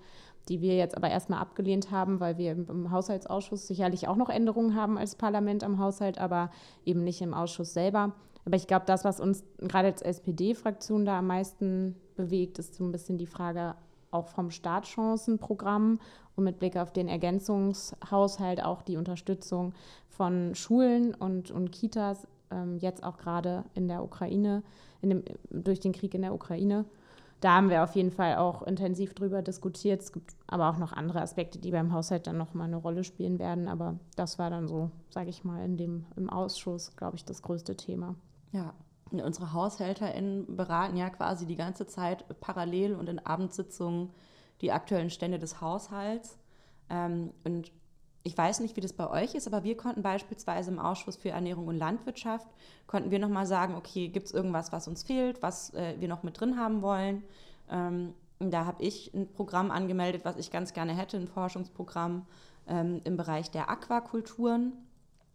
die 0.48 0.60
wir 0.62 0.74
jetzt 0.76 0.96
aber 0.96 1.10
erstmal 1.10 1.40
abgelehnt 1.40 1.90
haben, 1.90 2.18
weil 2.18 2.38
wir 2.38 2.52
im, 2.52 2.66
im 2.68 2.90
Haushaltsausschuss 2.90 3.66
sicherlich 3.66 4.08
auch 4.08 4.16
noch 4.16 4.30
Änderungen 4.30 4.74
haben 4.74 4.96
als 4.96 5.16
Parlament 5.16 5.62
am 5.62 5.78
Haushalt, 5.78 6.18
aber 6.18 6.50
eben 6.86 7.04
nicht 7.04 7.20
im 7.20 7.34
Ausschuss 7.34 7.74
selber. 7.74 8.14
Aber 8.44 8.56
ich 8.56 8.66
glaube, 8.66 8.86
das, 8.86 9.04
was 9.04 9.20
uns 9.20 9.44
gerade 9.58 9.88
als 9.88 10.02
SPD-Fraktion 10.02 11.04
da 11.04 11.18
am 11.18 11.26
meisten 11.26 11.94
bewegt, 12.16 12.58
ist 12.58 12.74
so 12.74 12.84
ein 12.84 12.90
bisschen 12.90 13.18
die 13.18 13.26
Frage 13.26 13.74
auch 14.12 14.28
vom 14.28 14.50
Startchancenprogramm 14.50 15.98
und 16.36 16.44
mit 16.44 16.58
Blick 16.58 16.76
auf 16.76 16.92
den 16.92 17.08
Ergänzungshaushalt 17.08 18.62
auch 18.64 18.82
die 18.82 18.96
Unterstützung 18.96 19.74
von 20.08 20.54
Schulen 20.54 21.14
und, 21.14 21.50
und 21.50 21.72
Kitas, 21.72 22.26
ähm, 22.50 22.78
jetzt 22.78 23.02
auch 23.02 23.18
gerade 23.18 23.64
in 23.74 23.88
der 23.88 24.02
Ukraine, 24.02 24.62
in 25.00 25.10
dem, 25.10 25.24
durch 25.50 25.80
den 25.80 25.92
Krieg 25.92 26.14
in 26.14 26.22
der 26.22 26.34
Ukraine. 26.34 26.84
Da 27.40 27.54
haben 27.54 27.70
wir 27.70 27.82
auf 27.82 27.96
jeden 27.96 28.12
Fall 28.12 28.36
auch 28.36 28.62
intensiv 28.62 29.14
drüber 29.14 29.42
diskutiert. 29.42 30.00
Es 30.00 30.12
gibt 30.12 30.32
aber 30.46 30.70
auch 30.70 30.78
noch 30.78 30.92
andere 30.92 31.20
Aspekte, 31.20 31.58
die 31.58 31.72
beim 31.72 31.92
Haushalt 31.92 32.28
dann 32.28 32.38
nochmal 32.38 32.68
eine 32.68 32.76
Rolle 32.76 33.02
spielen 33.02 33.40
werden. 33.40 33.66
Aber 33.66 33.98
das 34.14 34.38
war 34.38 34.48
dann 34.48 34.68
so, 34.68 34.92
sage 35.10 35.30
ich 35.30 35.42
mal, 35.42 35.64
in 35.64 35.76
dem, 35.76 36.06
im 36.14 36.30
Ausschuss, 36.30 36.94
glaube 36.94 37.16
ich, 37.16 37.24
das 37.24 37.42
größte 37.42 37.76
Thema. 37.76 38.14
Ja, 38.52 38.74
unsere 39.20 39.52
HaushälterInnen 39.52 40.56
beraten 40.56 40.96
ja 40.96 41.10
quasi 41.10 41.46
die 41.46 41.56
ganze 41.56 41.86
Zeit 41.86 42.24
parallel 42.40 42.94
und 42.94 43.08
in 43.08 43.18
Abendsitzungen 43.18 44.10
die 44.60 44.72
aktuellen 44.72 45.10
Stände 45.10 45.38
des 45.38 45.60
Haushalts. 45.60 46.38
Ähm, 46.88 47.32
und 47.44 47.72
ich 48.22 48.38
weiß 48.38 48.60
nicht, 48.60 48.76
wie 48.76 48.80
das 48.80 48.92
bei 48.92 49.10
euch 49.10 49.34
ist, 49.34 49.46
aber 49.46 49.64
wir 49.64 49.76
konnten 49.76 50.02
beispielsweise 50.02 50.70
im 50.70 50.78
Ausschuss 50.78 51.16
für 51.16 51.30
Ernährung 51.30 51.66
und 51.66 51.76
Landwirtschaft, 51.76 52.46
konnten 52.86 53.10
wir 53.10 53.18
nochmal 53.18 53.46
sagen, 53.46 53.74
okay, 53.74 54.08
gibt 54.08 54.26
es 54.26 54.32
irgendwas, 54.32 54.70
was 54.72 54.86
uns 54.86 55.02
fehlt, 55.02 55.42
was 55.42 55.74
äh, 55.74 55.96
wir 55.98 56.08
noch 56.08 56.22
mit 56.22 56.40
drin 56.40 56.58
haben 56.58 56.82
wollen. 56.82 57.24
Ähm, 57.68 58.14
da 58.38 58.64
habe 58.64 58.82
ich 58.82 59.12
ein 59.14 59.32
Programm 59.32 59.70
angemeldet, 59.70 60.24
was 60.24 60.36
ich 60.36 60.50
ganz 60.50 60.72
gerne 60.72 60.96
hätte, 60.96 61.16
ein 61.16 61.28
Forschungsprogramm 61.28 62.26
ähm, 62.66 63.00
im 63.04 63.16
Bereich 63.16 63.50
der 63.50 63.68
Aquakulturen, 63.70 64.72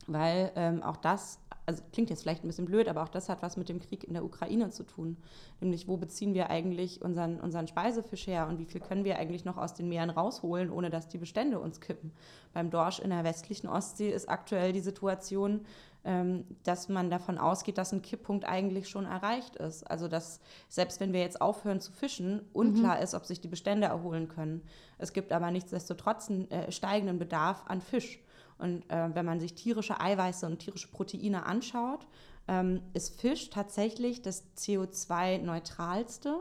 weil 0.08 0.82
auch 0.84 0.96
das 0.96 1.40
also 1.68 1.84
klingt 1.92 2.10
jetzt 2.10 2.22
vielleicht 2.22 2.46
ein 2.46 2.48
bisschen 2.48 2.66
blöd, 2.66 2.88
aber 2.88 3.04
auch 3.04 3.10
das 3.10 3.28
hat 3.28 3.42
was 3.42 3.58
mit 3.58 3.68
dem 3.68 3.82
Krieg 3.82 4.06
in 4.06 4.14
der 4.14 4.24
Ukraine 4.24 4.70
zu 4.70 4.84
tun. 4.84 5.18
Nämlich, 5.60 5.86
wo 5.88 5.98
beziehen 5.98 6.34
wir 6.34 6.50
eigentlich 6.50 7.02
unseren, 7.02 7.42
unseren 7.42 7.68
Speisefisch 7.68 8.26
her 8.26 8.48
und 8.48 8.58
wie 8.58 8.66
viel 8.66 8.80
können 8.80 9.04
wir 9.04 9.20
eigentlich 9.20 9.44
noch 9.44 9.58
aus 9.58 9.74
den 9.74 9.90
Meeren 9.90 10.10
rausholen, 10.10 10.72
ohne 10.72 10.90
dass 10.90 11.10
die 11.10 11.18
Bestände 11.18 11.60
uns 11.60 11.82
kippen. 11.82 12.14
Beim 12.54 12.70
Dorsch 12.70 13.00
in 13.00 13.10
der 13.10 13.26
westlichen 13.26 13.68
Ostsee 13.68 14.10
ist 14.10 14.30
aktuell 14.30 14.72
die 14.72 14.80
Situation, 14.80 15.66
ähm, 16.06 16.46
dass 16.64 16.88
man 16.88 17.10
davon 17.10 17.38
ausgeht, 17.38 17.78
dass 17.78 17.92
ein 17.92 18.02
Kipppunkt 18.02 18.46
eigentlich 18.46 18.88
schon 18.88 19.04
erreicht 19.04 19.58
ist. 19.58 19.84
Also, 19.84 20.08
dass 20.08 20.40
selbst 20.70 21.02
wenn 21.02 21.12
wir 21.12 21.20
jetzt 21.20 21.42
aufhören 21.42 21.82
zu 21.82 21.92
fischen, 21.92 22.46
unklar 22.54 22.96
mhm. 22.96 23.04
ist, 23.04 23.14
ob 23.14 23.26
sich 23.26 23.42
die 23.42 23.50
Bestände 23.50 23.88
erholen 23.88 24.30
können. 24.30 24.62
Es 25.00 25.12
gibt 25.12 25.34
aber 25.34 25.52
nichtsdestotrotz 25.52 26.30
einen 26.30 26.50
äh, 26.50 26.72
steigenden 26.72 27.20
Bedarf 27.20 27.66
an 27.68 27.82
Fisch. 27.82 28.22
Und 28.60 28.90
äh, 28.90 29.10
wenn 29.14 29.26
man 29.26 29.40
sich 29.40 29.54
tierische 29.54 30.00
Eiweiße 30.00 30.46
und 30.46 30.60
tierische 30.60 30.88
Proteine 30.88 31.46
anschaut, 31.46 32.08
ähm, 32.48 32.82
ist 32.94 33.20
Fisch 33.20 33.50
tatsächlich 33.50 34.22
das 34.22 34.44
CO2-neutralste 34.58 36.40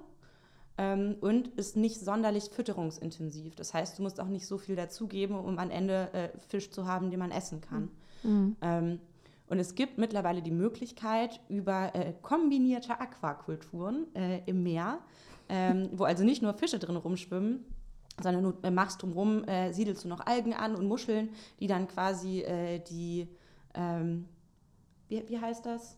ähm, 0.79 1.16
und 1.20 1.48
ist 1.48 1.76
nicht 1.76 2.00
sonderlich 2.00 2.44
fütterungsintensiv. 2.44 3.55
Das 3.55 3.74
heißt, 3.74 3.98
du 3.98 4.02
musst 4.02 4.20
auch 4.20 4.29
nicht 4.29 4.46
so 4.46 4.59
viel 4.59 4.76
dazugeben, 4.76 5.37
um 5.37 5.59
am 5.59 5.70
Ende 5.70 6.12
äh, 6.12 6.29
Fisch 6.48 6.70
zu 6.70 6.87
haben, 6.87 7.11
den 7.11 7.18
man 7.18 7.31
essen 7.31 7.61
kann. 7.61 7.90
Mhm. 8.22 8.57
Ähm, 8.61 9.00
und 9.48 9.59
es 9.59 9.74
gibt 9.74 9.98
mittlerweile 9.98 10.42
die 10.42 10.50
Möglichkeit 10.50 11.40
über 11.48 11.94
äh, 11.94 12.12
kombinierte 12.22 12.98
Aquakulturen 13.00 14.07
äh, 14.14 14.40
im 14.46 14.62
Meer, 14.62 14.98
ähm, 15.48 15.88
wo 15.92 16.05
also 16.05 16.24
nicht 16.24 16.42
nur 16.42 16.55
Fische 16.55 16.79
drin 16.79 16.96
rumschwimmen, 16.96 17.64
sondern 18.22 18.42
du 18.44 18.66
äh, 18.66 18.70
machst 18.70 19.02
drumherum, 19.02 19.44
äh, 19.44 19.72
siedelst 19.72 20.05
du 20.05 20.09
noch 20.09 20.26
Algen 20.26 20.55
an 20.55 20.74
und 20.74 20.87
Muscheln, 20.87 21.31
die 21.61 21.66
dann 21.66 21.87
quasi 21.88 22.40
äh, 22.40 22.79
die, 22.81 23.29
ähm, 23.74 24.29
wie, 25.09 25.29
wie 25.29 25.40
heißt 25.40 25.66
das? 25.66 25.96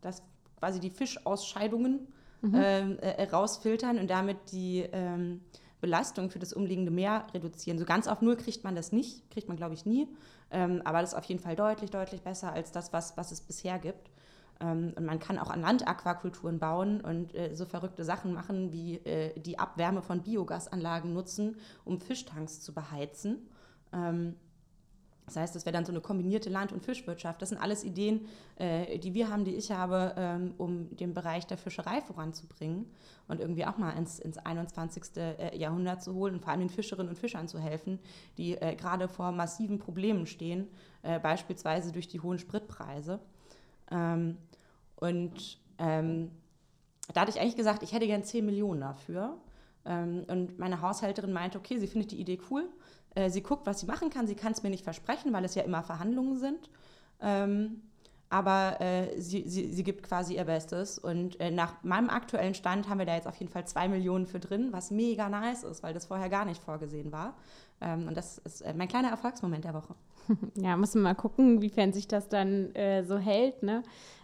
Das 0.00 0.22
quasi 0.58 0.80
die 0.80 0.90
Fischausscheidungen 0.90 2.08
mhm. 2.40 2.54
Ähm, 2.54 2.98
äh, 2.98 3.24
rausfiltern 3.24 3.98
und 3.98 4.08
damit 4.08 4.52
die 4.52 4.80
ähm, 4.92 5.40
Belastung 5.80 6.30
für 6.30 6.38
das 6.38 6.52
umliegende 6.52 6.90
Meer 6.90 7.26
reduzieren. 7.34 7.78
So 7.78 7.84
ganz 7.84 8.06
auf 8.08 8.22
Null 8.22 8.36
kriegt 8.36 8.64
man 8.64 8.74
das 8.74 8.92
nicht, 8.92 9.30
kriegt 9.30 9.48
man 9.48 9.56
glaube 9.56 9.74
ich 9.74 9.84
nie, 9.84 10.08
ähm, 10.50 10.80
aber 10.84 11.00
das 11.00 11.12
ist 11.12 11.18
auf 11.18 11.24
jeden 11.24 11.40
Fall 11.40 11.56
deutlich, 11.56 11.90
deutlich 11.90 12.22
besser 12.22 12.52
als 12.52 12.72
das, 12.72 12.92
was, 12.92 13.16
was 13.16 13.32
es 13.32 13.40
bisher 13.40 13.78
gibt. 13.78 14.10
Ähm, 14.60 14.92
und 14.96 15.04
man 15.04 15.18
kann 15.18 15.38
auch 15.38 15.50
an 15.50 15.60
Land 15.60 15.86
Aquakulturen 15.86 16.58
bauen 16.58 17.00
und 17.00 17.34
äh, 17.34 17.54
so 17.54 17.64
verrückte 17.66 18.04
Sachen 18.04 18.32
machen, 18.32 18.72
wie 18.72 18.96
äh, 18.98 19.38
die 19.40 19.58
Abwärme 19.58 20.02
von 20.02 20.22
Biogasanlagen 20.22 21.12
nutzen, 21.12 21.56
um 21.84 22.00
Fischtanks 22.00 22.60
zu 22.60 22.72
beheizen. 22.72 23.48
Ähm, 23.92 24.36
Das 25.26 25.36
heißt, 25.36 25.54
das 25.54 25.64
wäre 25.64 25.72
dann 25.72 25.86
so 25.86 25.92
eine 25.92 26.02
kombinierte 26.02 26.50
Land- 26.50 26.72
und 26.72 26.82
Fischwirtschaft. 26.84 27.40
Das 27.40 27.48
sind 27.48 27.58
alles 27.58 27.82
Ideen, 27.82 28.26
äh, 28.56 28.98
die 28.98 29.14
wir 29.14 29.30
haben, 29.30 29.44
die 29.44 29.54
ich 29.56 29.70
habe, 29.70 30.14
ähm, 30.18 30.54
um 30.58 30.94
den 30.96 31.14
Bereich 31.14 31.46
der 31.46 31.56
Fischerei 31.56 32.02
voranzubringen 32.02 32.86
und 33.26 33.40
irgendwie 33.40 33.64
auch 33.64 33.78
mal 33.78 33.92
ins, 33.96 34.18
ins 34.18 34.36
21. 34.36 35.16
Äh, 35.16 35.56
Jahrhundert 35.56 36.02
zu 36.02 36.12
holen 36.14 36.34
und 36.34 36.42
vor 36.42 36.50
allem 36.52 36.60
den 36.60 36.68
Fischerinnen 36.68 37.08
und 37.08 37.18
Fischern 37.18 37.48
zu 37.48 37.58
helfen, 37.58 37.98
die 38.36 38.56
äh, 38.58 38.76
gerade 38.76 39.08
vor 39.08 39.32
massiven 39.32 39.78
Problemen 39.78 40.26
stehen, 40.26 40.68
äh, 41.02 41.18
beispielsweise 41.18 41.90
durch 41.92 42.06
die 42.08 42.20
hohen 42.20 42.38
Spritpreise. 42.38 43.18
Ähm, 43.94 44.36
und 44.96 45.58
ähm, 45.78 46.30
da 47.12 47.22
hatte 47.22 47.30
ich 47.30 47.40
eigentlich 47.40 47.56
gesagt, 47.56 47.82
ich 47.82 47.92
hätte 47.92 48.06
gern 48.06 48.24
10 48.24 48.44
Millionen 48.44 48.80
dafür. 48.80 49.38
Ähm, 49.84 50.24
und 50.28 50.58
meine 50.58 50.80
Haushälterin 50.80 51.32
meinte, 51.32 51.58
okay, 51.58 51.78
sie 51.78 51.86
findet 51.86 52.10
die 52.10 52.20
Idee 52.20 52.38
cool. 52.50 52.68
Äh, 53.14 53.30
sie 53.30 53.42
guckt, 53.42 53.66
was 53.66 53.80
sie 53.80 53.86
machen 53.86 54.10
kann. 54.10 54.26
Sie 54.26 54.34
kann 54.34 54.52
es 54.52 54.62
mir 54.62 54.70
nicht 54.70 54.84
versprechen, 54.84 55.32
weil 55.32 55.44
es 55.44 55.54
ja 55.54 55.62
immer 55.62 55.82
Verhandlungen 55.82 56.36
sind. 56.38 56.70
Ähm, 57.20 57.82
aber 58.30 58.80
äh, 58.80 59.20
sie, 59.20 59.48
sie, 59.48 59.70
sie 59.70 59.84
gibt 59.84 60.02
quasi 60.02 60.34
ihr 60.34 60.44
Bestes. 60.44 60.98
Und 60.98 61.38
äh, 61.38 61.50
nach 61.50 61.82
meinem 61.84 62.10
aktuellen 62.10 62.54
Stand 62.54 62.88
haben 62.88 62.98
wir 62.98 63.06
da 63.06 63.14
jetzt 63.14 63.28
auf 63.28 63.36
jeden 63.36 63.52
Fall 63.52 63.66
zwei 63.66 63.86
Millionen 63.86 64.26
für 64.26 64.40
drin, 64.40 64.72
was 64.72 64.90
mega 64.90 65.28
nice 65.28 65.62
ist, 65.62 65.82
weil 65.82 65.94
das 65.94 66.06
vorher 66.06 66.28
gar 66.28 66.44
nicht 66.44 66.60
vorgesehen 66.60 67.12
war. 67.12 67.36
Ähm, 67.84 68.08
und 68.08 68.16
das 68.16 68.38
ist 68.38 68.62
äh, 68.62 68.72
mein 68.74 68.88
kleiner 68.88 69.10
Erfolgsmoment 69.10 69.64
der 69.64 69.74
Woche. 69.74 69.94
Ja, 70.56 70.76
müssen 70.76 71.02
wir 71.02 71.10
mal 71.10 71.14
gucken, 71.14 71.60
wiefern 71.60 71.92
sich 71.92 72.08
das 72.08 72.28
dann 72.28 72.74
äh, 72.74 73.04
so 73.04 73.18
hält. 73.18 73.62
Ne? 73.62 73.82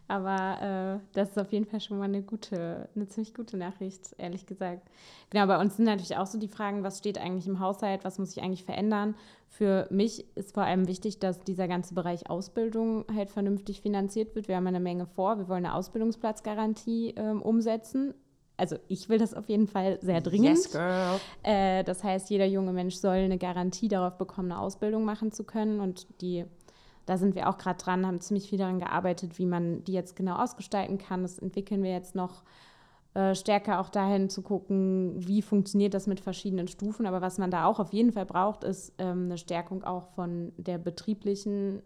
Aber 0.08 0.98
äh, 0.98 1.06
das 1.12 1.30
ist 1.30 1.38
auf 1.38 1.52
jeden 1.52 1.66
Fall 1.66 1.80
schon 1.80 1.98
mal 1.98 2.06
eine 2.06 2.22
gute, 2.22 2.88
eine 2.96 3.06
ziemlich 3.06 3.34
gute 3.34 3.58
Nachricht, 3.58 4.14
ehrlich 4.16 4.46
gesagt. 4.46 4.88
Genau, 5.28 5.46
bei 5.46 5.60
uns 5.60 5.76
sind 5.76 5.84
natürlich 5.84 6.16
auch 6.16 6.26
so 6.26 6.38
die 6.38 6.48
Fragen, 6.48 6.82
was 6.82 6.98
steht 6.98 7.18
eigentlich 7.18 7.46
im 7.46 7.60
Haushalt, 7.60 8.02
was 8.02 8.18
muss 8.18 8.32
sich 8.32 8.42
eigentlich 8.42 8.64
verändern. 8.64 9.14
Für 9.48 9.86
mich 9.90 10.24
ist 10.36 10.54
vor 10.54 10.64
allem 10.64 10.88
wichtig, 10.88 11.18
dass 11.18 11.40
dieser 11.40 11.68
ganze 11.68 11.94
Bereich 11.94 12.30
Ausbildung 12.30 13.04
halt 13.14 13.30
vernünftig 13.30 13.82
finanziert 13.82 14.34
wird. 14.34 14.48
Wir 14.48 14.56
haben 14.56 14.66
eine 14.66 14.80
Menge 14.80 15.06
vor. 15.06 15.38
Wir 15.38 15.48
wollen 15.48 15.66
eine 15.66 15.74
Ausbildungsplatzgarantie 15.74 17.14
ähm, 17.16 17.42
umsetzen. 17.42 18.14
Also 18.60 18.76
ich 18.88 19.08
will 19.08 19.18
das 19.18 19.34
auf 19.34 19.48
jeden 19.48 19.66
Fall 19.66 19.98
sehr 20.02 20.20
dringend. 20.20 20.58
Yes, 20.58 20.70
girl. 20.70 21.18
Äh, 21.42 21.82
das 21.82 22.04
heißt, 22.04 22.30
jeder 22.30 22.46
junge 22.46 22.72
Mensch 22.72 22.96
soll 22.96 23.16
eine 23.16 23.38
Garantie 23.38 23.88
darauf 23.88 24.18
bekommen, 24.18 24.52
eine 24.52 24.60
Ausbildung 24.60 25.04
machen 25.04 25.32
zu 25.32 25.44
können 25.44 25.80
und 25.80 26.06
die 26.20 26.44
da 27.06 27.16
sind 27.16 27.34
wir 27.34 27.48
auch 27.48 27.58
gerade 27.58 27.82
dran, 27.82 28.06
haben 28.06 28.20
ziemlich 28.20 28.48
viel 28.48 28.58
daran 28.58 28.78
gearbeitet, 28.78 29.36
wie 29.38 29.46
man 29.46 29.82
die 29.82 29.94
jetzt 29.94 30.14
genau 30.14 30.36
ausgestalten 30.36 30.96
kann. 30.96 31.22
Das 31.22 31.40
entwickeln 31.40 31.82
wir 31.82 31.90
jetzt 31.90 32.14
noch 32.14 32.44
äh, 33.14 33.34
stärker 33.34 33.80
auch 33.80 33.88
dahin 33.88 34.30
zu 34.30 34.42
gucken, 34.42 35.14
wie 35.16 35.42
funktioniert 35.42 35.94
das 35.94 36.06
mit 36.06 36.20
verschiedenen 36.20 36.68
Stufen. 36.68 37.06
Aber 37.06 37.20
was 37.20 37.38
man 37.38 37.50
da 37.50 37.64
auch 37.64 37.80
auf 37.80 37.92
jeden 37.92 38.12
Fall 38.12 38.26
braucht, 38.26 38.62
ist 38.62 38.92
ähm, 38.98 39.24
eine 39.24 39.38
Stärkung 39.38 39.82
auch 39.82 40.06
von 40.14 40.52
der 40.56 40.78
betrieblichen 40.78 41.82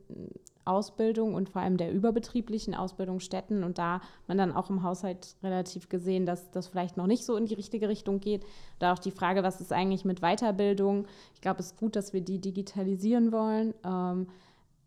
Ausbildung 0.65 1.35
und 1.35 1.49
vor 1.49 1.63
allem 1.63 1.77
der 1.77 1.93
überbetrieblichen 1.93 2.75
Ausbildungsstätten. 2.75 3.65
Und 3.65 3.79
da 3.79 4.01
man 4.27 4.39
dann 4.39 4.53
auch 4.53 4.71
im 4.71 4.83
Haushalt 4.83 5.37
relativ 5.43 5.89
gesehen, 5.89 6.27
dass 6.27 6.51
das 6.51 6.69
vielleicht 6.69 6.97
noch 6.97 7.07
nicht 7.07 7.25
so 7.25 7.37
in 7.37 7.47
die 7.47 7.55
richtige 7.55 7.89
Richtung 7.89 8.21
geht. 8.21 8.45
Da 8.79 8.93
auch 8.93 8.99
die 8.99 9.11
Frage, 9.11 9.43
was 9.43 9.61
ist 9.61 9.73
eigentlich 9.73 10.05
mit 10.05 10.21
Weiterbildung? 10.21 11.07
Ich 11.35 11.41
glaube, 11.41 11.61
es 11.61 11.67
ist 11.67 11.77
gut, 11.77 11.97
dass 11.97 12.13
wir 12.13 12.21
die 12.21 12.41
digitalisieren 12.41 13.33
wollen. 13.33 13.75
Ähm, 13.85 14.29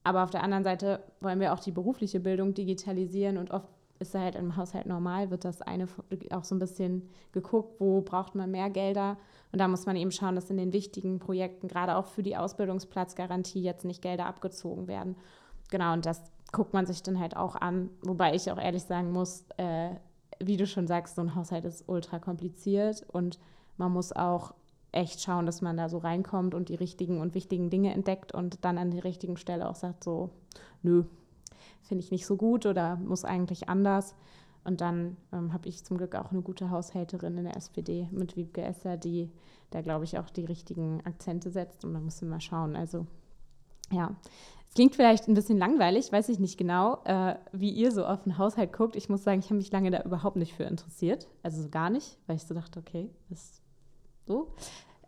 aber 0.03 0.23
auf 0.23 0.31
der 0.31 0.43
anderen 0.43 0.63
Seite 0.63 1.03
wollen 1.19 1.39
wir 1.39 1.53
auch 1.53 1.59
die 1.59 1.71
berufliche 1.71 2.21
Bildung 2.21 2.53
digitalisieren 2.53 3.37
und 3.37 3.51
oft 3.51 3.67
ist 3.99 4.15
halt 4.15 4.35
im 4.35 4.55
Haushalt 4.55 4.85
normal, 4.85 5.31
wird 5.31 5.45
das 5.45 5.61
eine 5.61 5.87
auch 6.31 6.43
so 6.43 6.55
ein 6.55 6.59
bisschen 6.59 7.09
geguckt, 7.31 7.79
wo 7.79 8.01
braucht 8.01 8.35
man 8.35 8.51
mehr 8.51 8.69
Gelder. 8.69 9.17
Und 9.51 9.59
da 9.59 9.67
muss 9.67 9.85
man 9.85 9.95
eben 9.95 10.11
schauen, 10.11 10.35
dass 10.35 10.49
in 10.49 10.57
den 10.57 10.73
wichtigen 10.73 11.19
Projekten, 11.19 11.67
gerade 11.67 11.95
auch 11.95 12.05
für 12.05 12.23
die 12.23 12.37
Ausbildungsplatzgarantie, 12.37 13.61
jetzt 13.61 13.85
nicht 13.85 14.01
Gelder 14.01 14.25
abgezogen 14.25 14.87
werden. 14.87 15.15
Genau, 15.69 15.93
und 15.93 16.05
das 16.05 16.21
guckt 16.51 16.73
man 16.73 16.85
sich 16.85 17.03
dann 17.03 17.19
halt 17.19 17.35
auch 17.35 17.55
an. 17.55 17.89
Wobei 18.01 18.33
ich 18.33 18.51
auch 18.51 18.57
ehrlich 18.57 18.83
sagen 18.83 19.11
muss, 19.11 19.45
äh, 19.57 19.91
wie 20.39 20.57
du 20.57 20.65
schon 20.65 20.87
sagst, 20.87 21.15
so 21.15 21.21
ein 21.21 21.35
Haushalt 21.35 21.65
ist 21.65 21.87
ultra 21.87 22.19
kompliziert 22.19 23.05
und 23.11 23.39
man 23.77 23.91
muss 23.91 24.13
auch 24.13 24.53
echt 24.91 25.21
schauen, 25.21 25.45
dass 25.45 25.61
man 25.61 25.77
da 25.77 25.89
so 25.89 25.97
reinkommt 25.97 26.53
und 26.55 26.69
die 26.69 26.75
richtigen 26.75 27.21
und 27.21 27.35
wichtigen 27.35 27.69
Dinge 27.69 27.93
entdeckt 27.93 28.33
und 28.33 28.63
dann 28.63 28.77
an 28.77 28.91
die 28.91 28.99
richtigen 28.99 29.37
Stelle 29.37 29.69
auch 29.69 29.75
sagt, 29.75 30.03
so, 30.03 30.29
nö, 30.81 31.03
finde 31.81 32.03
ich 32.03 32.11
nicht 32.11 32.25
so 32.25 32.37
gut 32.37 32.65
oder 32.65 32.95
muss 32.97 33.25
eigentlich 33.25 33.69
anders. 33.69 34.15
Und 34.63 34.81
dann 34.81 35.15
ähm, 35.31 35.53
habe 35.53 35.69
ich 35.69 35.85
zum 35.85 35.97
Glück 35.97 36.13
auch 36.15 36.31
eine 36.31 36.41
gute 36.41 36.69
Haushälterin 36.69 37.37
in 37.37 37.45
der 37.45 37.55
SPD 37.55 38.09
mit 38.11 38.35
Wiebke 38.35 38.61
Esser, 38.61 38.97
die 38.97 39.31
da, 39.69 39.81
glaube 39.81 40.03
ich, 40.03 40.19
auch 40.19 40.29
die 40.29 40.43
richtigen 40.43 40.99
Akzente 41.05 41.51
setzt. 41.51 41.85
Und 41.85 41.93
dann 41.93 42.03
müssen 42.03 42.27
wir 42.27 42.35
mal 42.35 42.41
schauen. 42.41 42.75
Also, 42.75 43.07
ja. 43.91 44.13
Klingt 44.77 44.95
vielleicht 44.95 45.27
ein 45.27 45.33
bisschen 45.33 45.57
langweilig, 45.57 46.11
weiß 46.11 46.29
ich 46.29 46.37
nicht 46.37 46.55
genau, 46.55 46.99
äh, 47.03 47.33
wie 47.51 47.71
ihr 47.71 47.91
so 47.91 48.05
auf 48.05 48.21
den 48.21 48.37
Haushalt 48.37 48.71
guckt. 48.73 48.95
Ich 48.95 49.09
muss 49.09 49.23
sagen, 49.23 49.39
ich 49.39 49.45
habe 49.45 49.55
mich 49.55 49.71
lange 49.71 49.89
da 49.89 50.03
überhaupt 50.03 50.35
nicht 50.35 50.53
für 50.53 50.65
interessiert. 50.65 51.27
Also 51.41 51.63
so 51.63 51.69
gar 51.69 51.89
nicht, 51.89 52.19
weil 52.27 52.35
ich 52.35 52.43
so 52.43 52.53
dachte, 52.53 52.77
okay, 52.77 53.09
ist 53.31 53.63
so. 54.27 54.53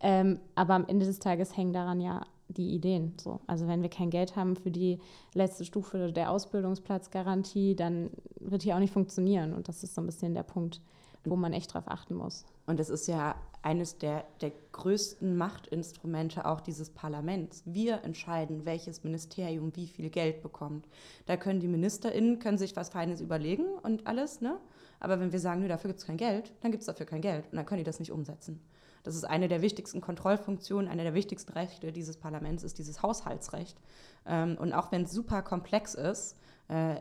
Ähm, 0.02 0.40
aber 0.56 0.74
am 0.74 0.88
Ende 0.88 1.06
des 1.06 1.20
Tages 1.20 1.56
hängen 1.56 1.72
daran 1.72 2.02
ja 2.02 2.26
die 2.48 2.74
Ideen. 2.74 3.14
So. 3.22 3.42
Also 3.46 3.68
wenn 3.68 3.84
wir 3.84 3.90
kein 3.90 4.10
Geld 4.10 4.36
haben 4.36 4.56
für 4.56 4.72
die 4.72 4.98
letzte 5.36 5.64
Stufe 5.66 6.12
der 6.12 6.32
Ausbildungsplatzgarantie, 6.32 7.76
dann 7.76 8.10
wird 8.40 8.64
die 8.64 8.74
auch 8.74 8.80
nicht 8.80 8.92
funktionieren. 8.92 9.54
Und 9.54 9.68
das 9.68 9.84
ist 9.84 9.94
so 9.94 10.02
ein 10.02 10.08
bisschen 10.08 10.34
der 10.34 10.42
Punkt, 10.42 10.82
wo 11.26 11.36
man 11.36 11.54
echt 11.54 11.74
drauf 11.74 11.86
achten 11.88 12.16
muss. 12.16 12.46
Und 12.66 12.80
das 12.80 12.90
ist 12.90 13.08
ja 13.08 13.36
eines 13.62 13.98
der, 13.98 14.26
der 14.42 14.52
größten 14.72 15.36
Machtinstrumente 15.36 16.46
auch 16.46 16.62
dieses 16.62 16.90
Parlaments. 16.90 17.64
Wir 17.66 18.04
entscheiden, 18.04 18.66
welches 18.66 19.04
Ministerium 19.04 19.76
wie 19.76 19.88
viel 19.88 20.10
Geld 20.10 20.42
bekommt. 20.42 20.88
Da 21.26 21.36
können 21.36 21.60
die 21.60 21.68
MinisterInnen 21.68 22.40
können 22.40 22.58
sich 22.58 22.76
was 22.76 22.90
Feines 22.90 23.22
überlegen 23.22 23.66
und 23.84 24.08
alles, 24.08 24.40
ne? 24.40 24.58
Aber 25.02 25.20
wenn 25.20 25.32
wir 25.32 25.40
sagen, 25.40 25.62
nö, 25.62 25.68
dafür 25.68 25.90
gibt 25.90 26.00
es 26.00 26.06
kein 26.06 26.18
Geld, 26.18 26.52
dann 26.62 26.72
gibt 26.72 26.82
es 26.82 26.88
dafür 26.88 27.06
kein 27.06 27.22
Geld 27.22 27.46
und 27.52 27.58
dann 27.58 27.66
können 27.66 27.80
die 27.80 27.86
das 27.86 28.00
nicht 28.00 28.12
umsetzen. 28.12 28.62
Das 29.04 29.16
ist 29.16 29.24
eine 29.24 29.48
der 29.48 29.62
wichtigsten 29.62 30.02
Kontrollfunktionen, 30.02 30.90
eine 30.90 31.04
der 31.04 31.14
wichtigsten 31.14 31.54
Rechte 31.54 31.92
dieses 31.92 32.18
Parlaments 32.18 32.64
ist 32.64 32.78
dieses 32.80 33.02
Haushaltsrecht. 33.02 33.78
Ähm, 34.26 34.58
und 34.60 34.74
auch 34.74 34.92
wenn 34.92 35.04
es 35.04 35.12
super 35.12 35.42
komplex 35.42 35.96
ist, 35.96 36.38
äh, 36.68 36.96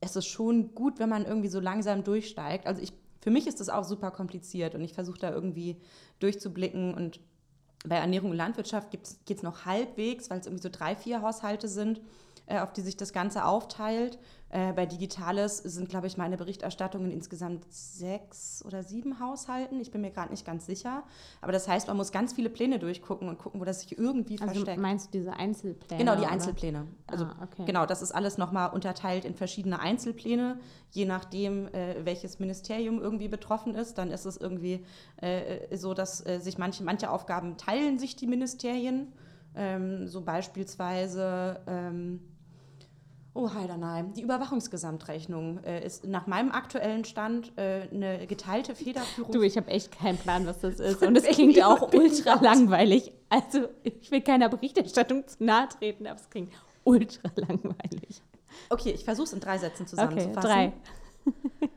es 0.00 0.16
ist 0.16 0.26
schon 0.26 0.74
gut, 0.74 0.98
wenn 0.98 1.08
man 1.08 1.24
irgendwie 1.24 1.48
so 1.48 1.60
langsam 1.60 2.04
durchsteigt. 2.04 2.66
Also 2.66 2.82
ich, 2.82 2.92
für 3.20 3.30
mich 3.30 3.46
ist 3.46 3.60
das 3.60 3.68
auch 3.68 3.84
super 3.84 4.10
kompliziert 4.10 4.74
und 4.74 4.82
ich 4.82 4.92
versuche 4.92 5.18
da 5.18 5.30
irgendwie 5.30 5.76
durchzublicken 6.20 6.94
und 6.94 7.20
bei 7.86 7.96
Ernährung 7.96 8.30
und 8.30 8.36
Landwirtschaft 8.36 8.90
geht 8.90 9.36
es 9.36 9.42
noch 9.42 9.64
halbwegs, 9.64 10.30
weil 10.30 10.40
es 10.40 10.46
irgendwie 10.46 10.62
so 10.62 10.68
drei, 10.70 10.96
vier 10.96 11.22
Haushalte 11.22 11.68
sind, 11.68 12.00
äh, 12.46 12.58
auf 12.58 12.72
die 12.72 12.80
sich 12.80 12.96
das 12.96 13.12
Ganze 13.12 13.44
aufteilt. 13.44 14.18
Äh, 14.50 14.72
bei 14.72 14.86
Digitales 14.86 15.58
sind, 15.58 15.90
glaube 15.90 16.06
ich, 16.06 16.16
meine 16.16 16.38
Berichterstattungen 16.38 17.10
insgesamt 17.10 17.66
sechs 17.70 18.64
oder 18.64 18.82
sieben 18.82 19.20
Haushalten. 19.20 19.78
Ich 19.78 19.90
bin 19.90 20.00
mir 20.00 20.10
gerade 20.10 20.30
nicht 20.30 20.46
ganz 20.46 20.64
sicher. 20.64 21.02
Aber 21.42 21.52
das 21.52 21.68
heißt, 21.68 21.88
man 21.88 21.98
muss 21.98 22.12
ganz 22.12 22.32
viele 22.32 22.48
Pläne 22.48 22.78
durchgucken 22.78 23.28
und 23.28 23.38
gucken, 23.38 23.60
wo 23.60 23.64
das 23.64 23.80
sich 23.80 23.98
irgendwie 23.98 24.40
also 24.40 24.54
versteckt. 24.54 24.80
Meinst 24.80 25.08
du 25.08 25.18
diese 25.18 25.34
Einzelpläne? 25.34 25.98
Genau, 26.02 26.14
die 26.14 26.22
oder? 26.22 26.30
Einzelpläne. 26.30 26.86
Also 27.06 27.24
ah, 27.24 27.36
okay. 27.42 27.64
genau, 27.66 27.84
das 27.84 28.00
ist 28.00 28.12
alles 28.12 28.38
nochmal 28.38 28.70
unterteilt 28.70 29.26
in 29.26 29.34
verschiedene 29.34 29.80
Einzelpläne, 29.80 30.58
je 30.92 31.04
nachdem, 31.04 31.68
äh, 31.68 31.96
welches 32.04 32.38
Ministerium 32.38 33.00
irgendwie 33.00 33.28
betroffen 33.28 33.74
ist. 33.74 33.98
Dann 33.98 34.10
ist 34.10 34.24
es 34.24 34.38
irgendwie 34.38 34.84
äh, 35.16 35.76
so, 35.76 35.92
dass 35.92 36.24
äh, 36.26 36.38
sich 36.40 36.56
manche, 36.56 36.84
manche 36.84 37.10
Aufgaben 37.10 37.58
teilen 37.58 37.98
sich 37.98 38.16
die 38.16 38.26
Ministerien. 38.26 39.12
Ähm, 39.54 40.08
so 40.08 40.22
beispielsweise. 40.22 41.60
Ähm, 41.66 42.20
Oh, 43.38 43.54
Heidenheim. 43.54 44.14
Die 44.14 44.22
Überwachungsgesamtrechnung 44.22 45.62
äh, 45.62 45.86
ist 45.86 46.04
nach 46.04 46.26
meinem 46.26 46.50
aktuellen 46.50 47.04
Stand 47.04 47.52
äh, 47.56 47.82
eine 47.92 48.26
geteilte 48.26 48.74
Federführung. 48.74 49.30
Du, 49.30 49.42
ich 49.42 49.56
habe 49.56 49.68
echt 49.68 49.96
keinen 49.96 50.18
Plan, 50.18 50.44
was 50.44 50.58
das 50.58 50.80
ist. 50.80 51.04
Und 51.04 51.16
es 51.16 51.22
klingt 51.22 51.62
auch 51.62 51.92
ultra 51.92 52.34
langweilig. 52.42 53.12
Also, 53.28 53.68
ich 53.84 54.10
will 54.10 54.22
keiner 54.22 54.48
Berichterstattung 54.48 55.24
zu 55.28 55.44
nahe 55.44 55.68
treten, 55.68 56.08
aber 56.08 56.18
es 56.18 56.28
klingt 56.28 56.52
ultra 56.82 57.30
langweilig. 57.36 58.22
Okay, 58.70 58.90
ich 58.90 59.04
versuche 59.04 59.26
es 59.26 59.32
in 59.32 59.38
drei 59.38 59.56
Sätzen 59.56 59.86
zusammenzufassen. 59.86 60.36
Okay, 60.36 60.72
drei. 61.24 61.70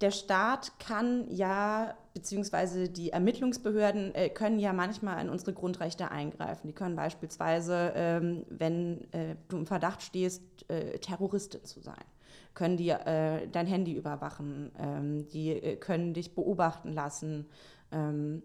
Der 0.00 0.10
Staat 0.10 0.78
kann 0.78 1.30
ja, 1.30 1.96
beziehungsweise 2.12 2.88
die 2.88 3.10
Ermittlungsbehörden 3.10 4.14
äh, 4.14 4.28
können 4.28 4.58
ja 4.58 4.72
manchmal 4.72 5.22
in 5.22 5.30
unsere 5.30 5.54
Grundrechte 5.54 6.10
eingreifen. 6.10 6.66
Die 6.66 6.74
können 6.74 6.96
beispielsweise, 6.96 7.92
ähm, 7.94 8.44
wenn 8.50 9.10
äh, 9.12 9.36
du 9.48 9.56
im 9.56 9.66
Verdacht 9.66 10.02
stehst, 10.02 10.42
äh, 10.68 10.98
Terroristin 10.98 11.64
zu 11.64 11.80
sein, 11.80 12.04
können 12.54 12.76
die 12.76 12.90
äh, 12.90 13.48
dein 13.48 13.66
Handy 13.66 13.94
überwachen, 13.94 14.72
ähm, 14.78 15.28
die 15.28 15.50
äh, 15.50 15.76
können 15.76 16.12
dich 16.12 16.34
beobachten 16.34 16.92
lassen. 16.92 17.46
Ähm, 17.90 18.42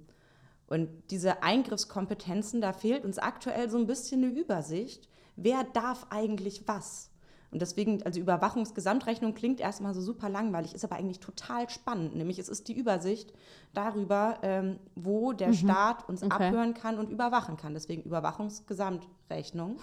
und 0.68 0.90
diese 1.12 1.44
Eingriffskompetenzen, 1.44 2.62
da 2.62 2.72
fehlt 2.72 3.04
uns 3.04 3.18
aktuell 3.18 3.70
so 3.70 3.78
ein 3.78 3.88
bisschen 3.88 4.24
eine 4.24 4.32
Übersicht. 4.32 5.10
Wer 5.36 5.66
darf 5.66 6.08
eigentlich 6.10 6.66
was? 6.66 7.11
Und 7.52 7.62
deswegen, 7.62 8.02
also 8.04 8.20
Überwachungsgesamtrechnung 8.20 9.34
klingt 9.34 9.60
erstmal 9.60 9.94
so 9.94 10.02
super 10.02 10.30
langweilig, 10.30 10.74
ist 10.74 10.86
aber 10.86 10.96
eigentlich 10.96 11.20
total 11.20 11.70
spannend. 11.70 12.16
Nämlich 12.16 12.40
es 12.40 12.48
ist 12.48 12.70
die 12.70 12.74
Übersicht 12.74 13.34
darüber, 13.74 14.38
ähm, 14.42 14.80
wo 14.96 15.34
der 15.34 15.50
mhm. 15.50 15.54
Staat 15.56 16.08
uns 16.08 16.24
okay. 16.24 16.48
abhören 16.48 16.74
kann 16.74 16.98
und 16.98 17.10
überwachen 17.10 17.58
kann. 17.58 17.74
Deswegen 17.74 18.04
Überwachungsgesamtrechnung. 18.04 19.78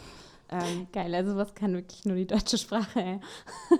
Ähm, 0.50 0.86
Geil, 0.92 1.14
also 1.14 1.36
was 1.36 1.54
kann 1.54 1.74
wirklich 1.74 2.06
nur 2.06 2.16
die 2.16 2.26
deutsche 2.26 2.56
Sprache. 2.56 3.00
Ey. 3.00 3.20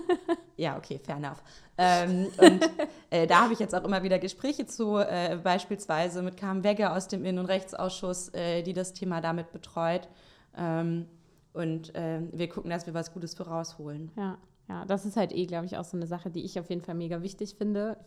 ja, 0.57 0.77
okay, 0.77 0.99
fair 1.03 1.15
enough. 1.15 1.41
Ähm, 1.79 2.27
und 2.37 2.69
äh, 3.09 3.25
da 3.25 3.41
habe 3.41 3.53
ich 3.53 3.59
jetzt 3.59 3.73
auch 3.73 3.83
immer 3.83 4.03
wieder 4.03 4.19
Gespräche 4.19 4.67
zu, 4.67 4.97
äh, 4.97 5.39
beispielsweise 5.43 6.21
mit 6.21 6.37
Carmen 6.37 6.63
Wegge 6.63 6.91
aus 6.91 7.07
dem 7.07 7.25
Innen- 7.25 7.39
und 7.39 7.45
Rechtsausschuss, 7.45 8.29
äh, 8.35 8.61
die 8.61 8.73
das 8.73 8.93
Thema 8.93 9.19
damit 9.19 9.51
betreut. 9.51 10.07
Ähm, 10.55 11.07
und 11.53 11.95
äh, 11.95 12.21
wir 12.31 12.49
gucken, 12.49 12.69
dass 12.69 12.85
wir 12.85 12.93
was 12.93 13.13
Gutes 13.13 13.33
für 13.33 13.47
rausholen. 13.47 14.11
Ja, 14.15 14.37
ja, 14.67 14.85
das 14.85 15.05
ist 15.05 15.17
halt 15.17 15.33
eh, 15.33 15.45
glaube 15.45 15.65
ich, 15.65 15.77
auch 15.77 15.83
so 15.83 15.97
eine 15.97 16.07
Sache, 16.07 16.29
die 16.29 16.45
ich 16.45 16.59
auf 16.59 16.69
jeden 16.69 16.81
Fall 16.81 16.95
mega 16.95 17.21
wichtig 17.21 17.55
finde, 17.55 17.97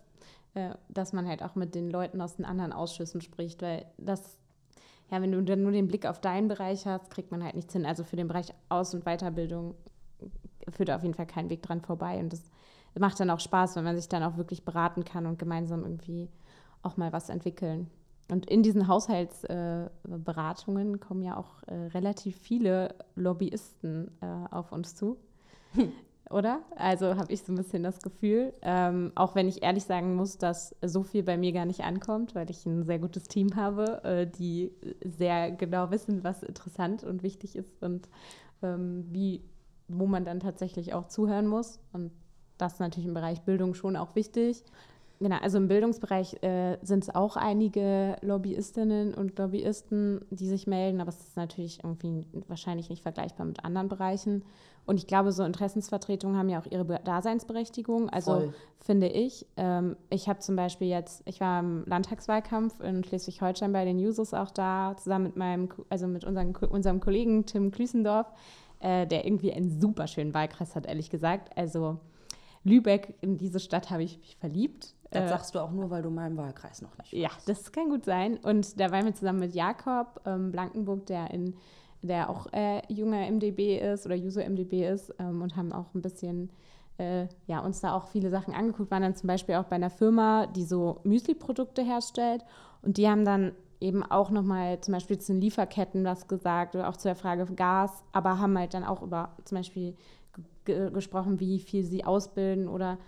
äh, 0.54 0.70
dass 0.88 1.12
man 1.12 1.26
halt 1.26 1.42
auch 1.42 1.56
mit 1.56 1.74
den 1.74 1.90
Leuten 1.90 2.20
aus 2.20 2.36
den 2.36 2.44
anderen 2.44 2.72
Ausschüssen 2.72 3.20
spricht, 3.20 3.62
weil 3.62 3.84
das, 3.98 4.38
ja, 5.10 5.20
wenn 5.20 5.32
du 5.32 5.42
dann 5.42 5.62
nur 5.62 5.72
den 5.72 5.88
Blick 5.88 6.06
auf 6.06 6.20
deinen 6.20 6.48
Bereich 6.48 6.86
hast, 6.86 7.10
kriegt 7.10 7.32
man 7.32 7.42
halt 7.42 7.56
nichts 7.56 7.72
hin. 7.72 7.84
Also 7.84 8.04
für 8.04 8.16
den 8.16 8.28
Bereich 8.28 8.54
Aus- 8.68 8.94
und 8.94 9.04
Weiterbildung 9.04 9.74
führt 10.70 10.90
auf 10.90 11.02
jeden 11.02 11.14
Fall 11.14 11.26
kein 11.26 11.50
Weg 11.50 11.62
dran 11.62 11.80
vorbei. 11.80 12.18
Und 12.18 12.32
das 12.32 12.44
macht 12.98 13.18
dann 13.18 13.30
auch 13.30 13.40
Spaß, 13.40 13.74
wenn 13.76 13.84
man 13.84 13.96
sich 13.96 14.08
dann 14.08 14.22
auch 14.22 14.36
wirklich 14.36 14.64
beraten 14.64 15.04
kann 15.04 15.26
und 15.26 15.38
gemeinsam 15.38 15.82
irgendwie 15.82 16.28
auch 16.82 16.96
mal 16.96 17.12
was 17.12 17.28
entwickeln. 17.28 17.90
Und 18.32 18.48
in 18.48 18.62
diesen 18.62 18.88
Haushaltsberatungen 18.88 20.94
äh, 20.94 20.98
kommen 20.98 21.20
ja 21.20 21.36
auch 21.36 21.62
äh, 21.66 21.74
relativ 21.92 22.38
viele 22.38 22.94
Lobbyisten 23.14 24.10
äh, 24.22 24.26
auf 24.50 24.72
uns 24.72 24.94
zu. 24.94 25.18
Hm. 25.74 25.92
Oder? 26.30 26.60
Also 26.76 27.16
habe 27.16 27.30
ich 27.30 27.42
so 27.42 27.52
ein 27.52 27.56
bisschen 27.56 27.82
das 27.82 28.00
Gefühl. 28.00 28.54
Ähm, 28.62 29.12
auch 29.16 29.34
wenn 29.34 29.48
ich 29.48 29.62
ehrlich 29.62 29.84
sagen 29.84 30.16
muss, 30.16 30.38
dass 30.38 30.74
so 30.80 31.02
viel 31.02 31.22
bei 31.22 31.36
mir 31.36 31.52
gar 31.52 31.66
nicht 31.66 31.84
ankommt, 31.84 32.34
weil 32.34 32.48
ich 32.48 32.64
ein 32.64 32.84
sehr 32.84 32.98
gutes 32.98 33.24
Team 33.24 33.54
habe, 33.54 34.02
äh, 34.02 34.26
die 34.26 34.72
sehr 35.04 35.50
genau 35.50 35.90
wissen, 35.90 36.24
was 36.24 36.42
interessant 36.42 37.04
und 37.04 37.22
wichtig 37.22 37.54
ist 37.54 37.82
und 37.82 38.08
ähm, 38.62 39.04
wie, 39.10 39.44
wo 39.88 40.06
man 40.06 40.24
dann 40.24 40.40
tatsächlich 40.40 40.94
auch 40.94 41.08
zuhören 41.08 41.46
muss. 41.46 41.80
Und 41.92 42.10
das 42.56 42.74
ist 42.74 42.80
natürlich 42.80 43.08
im 43.08 43.14
Bereich 43.14 43.42
Bildung 43.42 43.74
schon 43.74 43.94
auch 43.94 44.14
wichtig. 44.14 44.64
Genau, 45.22 45.36
also 45.40 45.58
im 45.58 45.68
Bildungsbereich 45.68 46.42
äh, 46.42 46.78
sind 46.82 47.04
es 47.04 47.14
auch 47.14 47.36
einige 47.36 48.16
Lobbyistinnen 48.22 49.14
und 49.14 49.38
Lobbyisten, 49.38 50.20
die 50.30 50.48
sich 50.48 50.66
melden, 50.66 51.00
aber 51.00 51.10
es 51.10 51.20
ist 51.20 51.36
natürlich 51.36 51.84
irgendwie 51.84 52.26
wahrscheinlich 52.48 52.90
nicht 52.90 53.04
vergleichbar 53.04 53.46
mit 53.46 53.64
anderen 53.64 53.88
Bereichen. 53.88 54.42
Und 54.84 54.96
ich 54.96 55.06
glaube, 55.06 55.30
so 55.30 55.44
Interessensvertretungen 55.44 56.36
haben 56.36 56.48
ja 56.48 56.58
auch 56.58 56.66
ihre 56.68 56.84
Daseinsberechtigung. 57.04 58.10
Also 58.10 58.32
Voll. 58.32 58.54
finde 58.80 59.06
ich, 59.06 59.46
ähm, 59.56 59.96
ich 60.10 60.28
habe 60.28 60.40
zum 60.40 60.56
Beispiel 60.56 60.88
jetzt, 60.88 61.22
ich 61.24 61.40
war 61.40 61.60
im 61.60 61.84
Landtagswahlkampf 61.86 62.80
in 62.80 63.04
Schleswig-Holstein 63.04 63.72
bei 63.72 63.84
den 63.84 63.98
Users 63.98 64.34
auch 64.34 64.50
da, 64.50 64.96
zusammen 64.98 65.26
mit 65.26 65.36
meinem, 65.36 65.68
also 65.88 66.08
mit 66.08 66.24
unserem, 66.24 66.52
unserem 66.68 66.98
Kollegen 66.98 67.46
Tim 67.46 67.70
Klüsendorf, 67.70 68.26
äh, 68.80 69.06
der 69.06 69.24
irgendwie 69.24 69.52
einen 69.52 69.80
super 69.80 70.08
schönen 70.08 70.34
Wahlkreis 70.34 70.74
hat, 70.74 70.86
ehrlich 70.86 71.10
gesagt. 71.10 71.56
Also 71.56 72.00
Lübeck, 72.64 73.14
in 73.20 73.38
diese 73.38 73.60
Stadt 73.60 73.90
habe 73.90 74.02
ich 74.02 74.18
mich 74.18 74.36
verliebt. 74.36 74.94
Das 75.10 75.24
äh, 75.24 75.28
sagst 75.28 75.54
du 75.54 75.58
auch 75.58 75.72
nur, 75.72 75.90
weil 75.90 76.02
du 76.02 76.10
meinen 76.10 76.36
Wahlkreis 76.36 76.82
noch 76.82 76.96
nicht 76.98 77.12
Ja, 77.12 77.30
das 77.46 77.72
kann 77.72 77.90
gut 77.90 78.04
sein. 78.04 78.38
Und 78.38 78.80
da 78.80 78.90
waren 78.90 79.04
wir 79.04 79.14
zusammen 79.14 79.40
mit 79.40 79.54
Jakob 79.54 80.20
ähm, 80.26 80.52
Blankenburg, 80.52 81.06
der 81.06 81.30
in 81.30 81.54
der 82.02 82.30
auch 82.30 82.52
äh, 82.52 82.82
junger 82.92 83.30
MDB 83.30 83.78
ist 83.78 84.06
oder 84.06 84.16
User 84.16 84.48
MDB 84.48 84.88
ist 84.88 85.14
ähm, 85.18 85.42
und 85.42 85.56
haben 85.56 85.72
auch 85.72 85.94
ein 85.94 86.02
bisschen 86.02 86.50
äh, 86.98 87.26
ja, 87.46 87.60
uns 87.60 87.80
da 87.80 87.94
auch 87.94 88.08
viele 88.08 88.30
Sachen 88.30 88.54
angeguckt, 88.54 88.90
waren 88.90 89.02
dann 89.02 89.14
zum 89.14 89.28
Beispiel 89.28 89.54
auch 89.54 89.64
bei 89.64 89.76
einer 89.76 89.90
Firma, 89.90 90.46
die 90.46 90.64
so 90.64 91.00
Müsli-Produkte 91.04 91.82
herstellt 91.82 92.44
und 92.82 92.96
die 92.96 93.08
haben 93.08 93.24
dann 93.24 93.52
eben 93.80 94.02
auch 94.02 94.30
nochmal 94.30 94.80
zum 94.80 94.92
Beispiel 94.92 95.18
zu 95.18 95.32
den 95.32 95.40
Lieferketten 95.40 96.04
was 96.04 96.28
gesagt 96.28 96.74
oder 96.74 96.88
auch 96.88 96.96
zu 96.96 97.08
der 97.08 97.16
Frage 97.16 97.46
Gas, 97.46 98.04
aber 98.12 98.38
haben 98.38 98.56
halt 98.58 98.74
dann 98.74 98.84
auch 98.84 99.02
über 99.02 99.36
zum 99.44 99.58
Beispiel 99.58 99.96
gesprochen, 100.64 101.40
wie 101.40 101.58
viel 101.58 101.84
sie 101.84 102.04
ausbilden 102.04 102.68
oder 102.68 102.98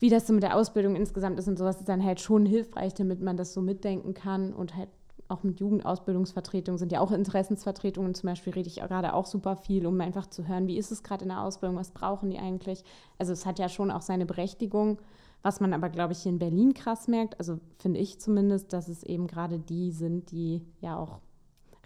wie 0.00 0.10
das 0.10 0.26
so 0.26 0.32
mit 0.32 0.42
der 0.42 0.56
Ausbildung 0.56 0.96
insgesamt 0.96 1.38
ist 1.38 1.48
und 1.48 1.58
sowas 1.58 1.78
ist 1.78 1.88
dann 1.88 2.04
halt 2.04 2.20
schon 2.20 2.46
hilfreich, 2.46 2.94
damit 2.94 3.20
man 3.20 3.36
das 3.36 3.54
so 3.54 3.60
mitdenken 3.62 4.14
kann 4.14 4.52
und 4.52 4.76
halt 4.76 4.88
auch 5.28 5.42
mit 5.42 5.60
Jugendausbildungsvertretungen 5.60 6.78
sind 6.78 6.92
ja 6.92 7.00
auch 7.00 7.10
Interessensvertretungen. 7.10 8.14
Zum 8.14 8.28
Beispiel 8.28 8.52
rede 8.52 8.68
ich 8.68 8.76
gerade 8.76 9.14
auch 9.14 9.26
super 9.26 9.56
viel, 9.56 9.86
um 9.86 10.00
einfach 10.00 10.26
zu 10.26 10.46
hören, 10.46 10.66
wie 10.66 10.76
ist 10.76 10.92
es 10.92 11.02
gerade 11.02 11.22
in 11.22 11.30
der 11.30 11.40
Ausbildung, 11.42 11.78
was 11.78 11.92
brauchen 11.92 12.30
die 12.30 12.38
eigentlich. 12.38 12.84
Also 13.18 13.32
es 13.32 13.46
hat 13.46 13.58
ja 13.58 13.68
schon 13.68 13.90
auch 13.90 14.02
seine 14.02 14.26
Berechtigung. 14.26 14.98
Was 15.42 15.60
man 15.60 15.74
aber, 15.74 15.90
glaube 15.90 16.14
ich, 16.14 16.20
hier 16.20 16.32
in 16.32 16.38
Berlin 16.38 16.72
krass 16.72 17.06
merkt, 17.06 17.38
also 17.38 17.60
finde 17.78 18.00
ich 18.00 18.18
zumindest, 18.18 18.72
dass 18.72 18.88
es 18.88 19.02
eben 19.02 19.26
gerade 19.26 19.58
die 19.58 19.92
sind, 19.92 20.30
die 20.30 20.62
ja 20.80 20.96
auch 20.96 21.20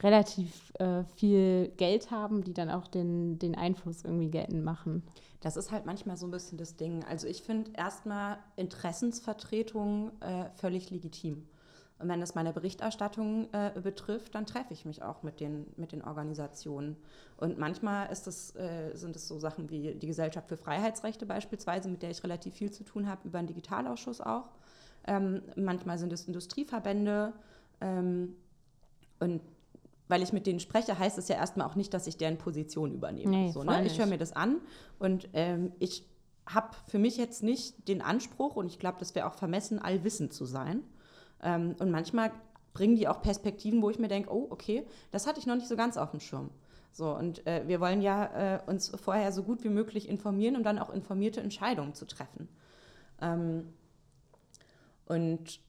relativ 0.02 0.72
äh, 0.78 1.04
viel 1.16 1.72
Geld 1.76 2.10
haben, 2.10 2.44
die 2.44 2.54
dann 2.54 2.70
auch 2.70 2.86
den, 2.86 3.38
den 3.38 3.54
Einfluss 3.54 4.04
irgendwie 4.04 4.30
geltend 4.30 4.64
machen. 4.64 5.02
Das 5.40 5.56
ist 5.56 5.70
halt 5.70 5.86
manchmal 5.86 6.16
so 6.16 6.26
ein 6.26 6.30
bisschen 6.30 6.58
das 6.58 6.76
Ding. 6.76 7.04
Also 7.04 7.26
ich 7.26 7.42
finde 7.42 7.70
erstmal 7.76 8.38
Interessensvertretung 8.56 10.10
äh, 10.20 10.50
völlig 10.56 10.90
legitim. 10.90 11.46
Und 12.00 12.08
wenn 12.08 12.20
das 12.20 12.36
meine 12.36 12.52
Berichterstattung 12.52 13.48
äh, 13.52 13.72
betrifft, 13.80 14.34
dann 14.34 14.46
treffe 14.46 14.72
ich 14.72 14.84
mich 14.84 15.02
auch 15.02 15.24
mit 15.24 15.40
den, 15.40 15.66
mit 15.76 15.90
den 15.90 16.02
Organisationen. 16.02 16.96
Und 17.36 17.58
manchmal 17.58 18.08
das, 18.08 18.54
äh, 18.54 18.94
sind 18.94 19.16
es 19.16 19.26
so 19.26 19.40
Sachen 19.40 19.68
wie 19.68 19.94
die 19.94 20.06
Gesellschaft 20.06 20.48
für 20.48 20.56
Freiheitsrechte 20.56 21.26
beispielsweise, 21.26 21.88
mit 21.88 22.02
der 22.02 22.10
ich 22.10 22.22
relativ 22.22 22.54
viel 22.54 22.70
zu 22.70 22.84
tun 22.84 23.08
habe, 23.08 23.26
über 23.26 23.40
einen 23.40 23.48
Digitalausschuss 23.48 24.20
auch. 24.20 24.50
Ähm, 25.08 25.42
manchmal 25.56 25.98
sind 25.98 26.12
es 26.12 26.26
Industrieverbände. 26.26 27.32
Ähm, 27.80 28.36
und 29.18 29.40
weil 30.08 30.22
ich 30.22 30.32
mit 30.32 30.46
denen 30.46 30.60
spreche, 30.60 30.98
heißt 30.98 31.18
es 31.18 31.28
ja 31.28 31.36
erstmal 31.36 31.66
auch 31.66 31.74
nicht, 31.74 31.94
dass 31.94 32.06
ich 32.06 32.16
deren 32.16 32.38
Position 32.38 32.92
übernehme. 32.92 33.30
Nee, 33.30 33.50
so, 33.50 33.62
ne? 33.62 33.86
Ich 33.86 33.98
höre 33.98 34.06
mir 34.06 34.18
das 34.18 34.32
an 34.32 34.56
und 34.98 35.28
ähm, 35.34 35.72
ich 35.78 36.06
habe 36.46 36.70
für 36.86 36.98
mich 36.98 37.16
jetzt 37.16 37.42
nicht 37.42 37.88
den 37.88 38.00
Anspruch, 38.00 38.56
und 38.56 38.66
ich 38.66 38.78
glaube, 38.78 38.96
das 38.98 39.14
wäre 39.14 39.26
auch 39.26 39.34
vermessen, 39.34 39.78
allwissend 39.78 40.32
zu 40.32 40.46
sein. 40.46 40.82
Ähm, 41.42 41.76
und 41.78 41.90
manchmal 41.90 42.32
bringen 42.72 42.96
die 42.96 43.08
auch 43.08 43.22
Perspektiven, 43.22 43.82
wo 43.82 43.90
ich 43.90 43.98
mir 43.98 44.08
denke, 44.08 44.32
oh, 44.32 44.46
okay, 44.50 44.86
das 45.10 45.26
hatte 45.26 45.38
ich 45.40 45.46
noch 45.46 45.56
nicht 45.56 45.68
so 45.68 45.76
ganz 45.76 45.96
auf 45.96 46.10
dem 46.10 46.20
Schirm. 46.20 46.50
So, 46.92 47.14
und 47.14 47.46
äh, 47.46 47.64
wir 47.66 47.80
wollen 47.80 48.00
ja 48.00 48.56
äh, 48.56 48.60
uns 48.66 48.90
vorher 48.96 49.30
so 49.30 49.42
gut 49.42 49.62
wie 49.62 49.68
möglich 49.68 50.08
informieren, 50.08 50.56
um 50.56 50.62
dann 50.62 50.78
auch 50.78 50.90
informierte 50.90 51.40
Entscheidungen 51.40 51.94
zu 51.94 52.06
treffen. 52.06 52.48
Ähm, 53.20 53.72
und 55.06 55.60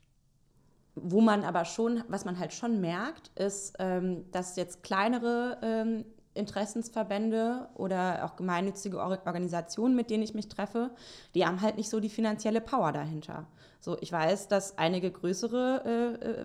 wo 1.04 1.22
man 1.22 1.44
aber 1.44 1.66
schon, 1.66 2.04
was 2.08 2.26
man 2.26 2.40
halt 2.40 2.54
schon 2.54 2.82
merkt, 2.82 3.32
ist, 3.36 3.76
ähm, 3.80 4.26
dass 4.32 4.56
jetzt 4.56 4.84
kleinere 4.84 5.58
ähm, 5.62 6.06
Interessensverbände 6.34 7.70
oder 7.76 8.26
auch 8.26 8.36
gemeinnützige 8.36 9.00
Organisationen, 9.00 9.96
mit 9.96 10.10
denen 10.10 10.24
ich 10.24 10.34
mich 10.34 10.48
treffe, 10.48 10.92
die 11.36 11.46
haben 11.46 11.62
halt 11.62 11.78
nicht 11.78 11.90
so 11.90 12.00
die 12.00 12.10
finanzielle 12.10 12.62
Power 12.62 12.92
dahinter. 12.92 13.48
So, 13.82 13.98
ich 14.02 14.12
weiß, 14.12 14.48
dass 14.48 14.78
einige 14.78 15.10
größere 15.12 15.84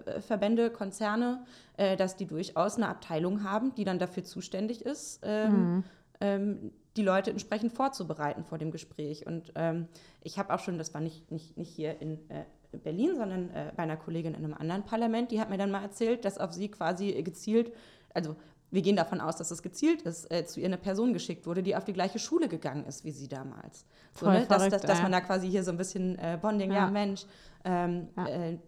äh, 0.07 0.11
äh, 0.11 0.21
Verbände, 0.21 0.71
Konzerne, 0.71 1.45
äh, 1.77 1.97
dass 1.97 2.17
die 2.17 2.27
durchaus 2.27 2.77
eine 2.77 2.89
Abteilung 2.89 3.43
haben, 3.43 3.75
die 3.75 3.85
dann 3.85 3.99
dafür 3.99 4.25
zuständig 4.25 4.83
ist, 4.85 5.21
ähm, 5.23 5.53
mhm. 5.53 5.85
ähm, 6.21 6.73
die 6.97 7.03
Leute 7.03 7.31
entsprechend 7.31 7.73
vorzubereiten 7.73 8.45
vor 8.45 8.59
dem 8.59 8.71
Gespräch. 8.71 9.27
Und 9.27 9.53
ähm, 9.57 9.89
ich 10.23 10.39
habe 10.39 10.55
auch 10.55 10.61
schon, 10.61 10.79
das 10.79 10.95
war 10.95 11.01
nicht, 11.01 11.31
nicht, 11.33 11.57
nicht 11.57 11.71
hier 11.71 12.01
in 12.01 12.19
äh, 12.31 12.45
Berlin, 12.83 13.17
sondern 13.17 13.51
äh, 13.51 13.73
bei 13.77 13.83
einer 13.83 13.97
Kollegin 13.97 14.35
in 14.35 14.45
einem 14.45 14.55
anderen 14.55 14.85
Parlament, 14.85 15.31
die 15.31 15.41
hat 15.41 15.51
mir 15.51 15.59
dann 15.59 15.71
mal 15.71 15.83
erzählt, 15.83 16.25
dass 16.25 16.39
auf 16.39 16.53
sie 16.53 16.69
quasi 16.69 17.13
gezielt, 17.23 17.73
also 18.13 18.37
wir 18.71 18.83
gehen 18.83 18.97
davon 18.97 19.21
aus, 19.21 19.37
dass 19.37 19.51
es 19.51 19.63
gezielt 19.63 20.03
ist, 20.03 20.31
äh, 20.33 20.45
zu 20.45 20.61
ihr 20.61 20.67
eine 20.67 20.79
Person 20.79 21.13
geschickt 21.13 21.47
wurde, 21.47 21.63
die 21.63 21.77
auf 21.77 21.85
die 21.85 21.93
gleiche 21.93 22.19
Schule 22.19 22.49
gegangen 22.49 22.85
ist 22.87 23.05
wie 23.05 23.13
sie 23.13 23.29
damals. 23.29 23.85
So, 24.19 24.27
ne? 24.27 24.47
dass, 24.49 24.69
dass, 24.69 24.83
dass, 24.83 25.03
man 25.03 25.13
da 25.13 25.21
quasi 25.21 25.49
hier 25.49 25.63
so 25.63 25.71
ein 25.71 25.77
bisschen 25.77 26.19
äh, 26.19 26.39
Bonding, 26.41 26.73
ja, 26.73 26.79
ja 26.79 26.91
Mensch. 26.91 27.25
Ähm, 27.65 28.09
ja. 28.17 28.27
Äh, 28.27 28.59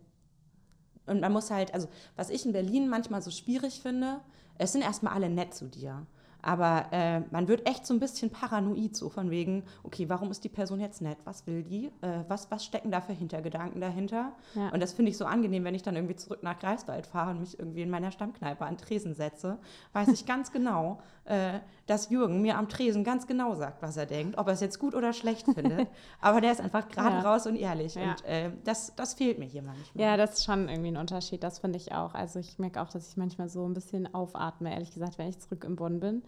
und 1.07 1.21
man 1.21 1.33
muss 1.33 1.51
halt, 1.51 1.75
also 1.75 1.89
was 2.15 2.31
ich 2.31 2.47
in 2.47 2.53
Berlin 2.53 2.89
manchmal 2.89 3.23
so 3.23 3.31
schwierig 3.31 3.81
finde, 3.81 4.21
es 4.59 4.73
sind 4.73 4.83
erstmal 4.83 5.15
alle 5.15 5.29
nett 5.29 5.55
zu 5.55 5.67
dir. 5.67 6.07
Aber 6.43 6.87
äh, 6.93 7.21
man 7.31 7.49
wird 7.49 7.69
echt 7.69 7.87
so 7.87 7.95
ein 7.95 8.01
bisschen 8.01 8.31
paranoid, 8.31 8.95
so 8.95 9.09
von 9.09 9.31
wegen, 9.31 9.65
okay, 9.83 10.09
warum 10.09 10.31
ist 10.31 10.45
die 10.45 10.49
Person 10.49 10.81
jetzt 10.81 11.03
nett? 11.03 11.19
Was 11.25 11.47
will 11.47 11.63
die? 11.63 11.87
Äh, 12.03 12.25
was, 12.29 12.51
was 12.51 12.65
stecken 12.65 12.91
da 12.91 13.01
für 13.01 13.13
Hintergedanken 13.13 13.81
dahinter? 13.81 14.33
Ja. 14.55 14.69
Und 14.71 14.81
das 14.81 14.93
finde 14.93 15.11
ich 15.11 15.17
so 15.17 15.25
angenehm, 15.25 15.65
wenn 15.65 15.75
ich 15.75 15.83
dann 15.83 15.97
irgendwie 15.97 16.17
zurück 16.17 16.43
nach 16.43 16.59
Greifswald 16.59 17.07
fahre 17.07 17.31
und 17.31 17.41
mich 17.41 17.59
irgendwie 17.59 17.83
in 17.83 17.91
meiner 17.91 18.11
Stammkneipe 18.11 18.65
an 18.65 18.77
Tresen 18.79 19.15
setze, 19.15 19.59
weiß 19.93 20.09
ich 20.09 20.27
ganz 20.27 20.53
genau, 20.53 20.99
äh, 21.27 21.61
dass 21.87 22.11
Jürgen 22.11 22.43
mir 22.43 22.59
am 22.59 22.69
Tresen 22.69 23.05
ganz 23.05 23.27
genau 23.27 23.55
sagt, 23.55 23.83
was 23.83 23.97
er 23.97 24.07
denkt, 24.07 24.39
ob 24.39 24.49
er 24.49 24.55
es 24.55 24.61
jetzt 24.61 24.79
gut 24.79 24.95
oder 24.95 25.13
schlecht 25.13 25.47
findet. 25.47 25.89
Aber 26.21 26.41
der 26.41 26.53
ist 26.53 26.61
einfach 26.61 26.89
gerade 26.89 27.17
ja. 27.17 27.23
raus 27.23 27.47
und 27.47 27.57
ehrlich. 27.57 27.95
Ja. 27.95 28.11
Und 28.11 28.25
äh, 28.25 28.51
das, 28.65 28.95
das 28.97 29.15
fehlt 29.15 29.39
mir 29.39 29.45
hier 29.45 29.63
manchmal. 29.63 30.05
Ja, 30.05 30.17
das 30.17 30.35
ist 30.35 30.45
schon 30.45 30.69
irgendwie 30.69 30.89
ein 30.89 30.97
Unterschied, 30.97 31.43
das 31.43 31.59
finde 31.61 31.79
ich 31.79 31.93
auch. 31.93 32.15
Also 32.15 32.39
ich 32.39 32.59
merke 32.59 32.81
auch, 32.81 32.89
dass 32.89 33.09
ich 33.09 33.17
manchmal 33.17 33.49
so 33.49 33.67
ein 33.69 33.75
bisschen 33.75 34.13
aufatme, 34.15 34.73
ehrlich 34.73 34.93
gesagt, 34.93 35.19
wenn 35.19 35.29
ich 35.29 35.39
zurück 35.39 35.65
im 35.65 35.77
Bonn 35.77 36.01
bin. 36.01 36.23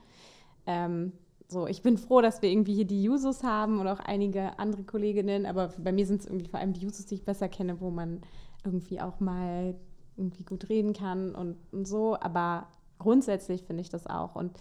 Ähm, 0.66 1.12
so, 1.48 1.66
ich 1.66 1.82
bin 1.82 1.96
froh, 1.96 2.20
dass 2.20 2.42
wir 2.42 2.50
irgendwie 2.50 2.74
hier 2.74 2.84
die 2.84 3.02
Jusos 3.02 3.42
haben 3.42 3.80
und 3.80 3.88
auch 3.88 4.00
einige 4.00 4.58
andere 4.58 4.84
Kolleginnen, 4.84 5.46
aber 5.46 5.72
bei 5.78 5.92
mir 5.92 6.06
sind 6.06 6.20
es 6.20 6.26
irgendwie 6.26 6.48
vor 6.48 6.60
allem 6.60 6.74
die 6.74 6.80
Jusos, 6.80 7.06
die 7.06 7.14
ich 7.14 7.24
besser 7.24 7.48
kenne, 7.48 7.80
wo 7.80 7.90
man 7.90 8.20
irgendwie 8.64 9.00
auch 9.00 9.18
mal 9.18 9.74
irgendwie 10.16 10.44
gut 10.44 10.68
reden 10.68 10.92
kann 10.92 11.34
und, 11.34 11.56
und 11.72 11.88
so. 11.88 12.18
Aber 12.20 12.66
grundsätzlich 12.98 13.62
finde 13.62 13.80
ich 13.80 13.88
das 13.88 14.06
auch. 14.06 14.34
Und 14.34 14.52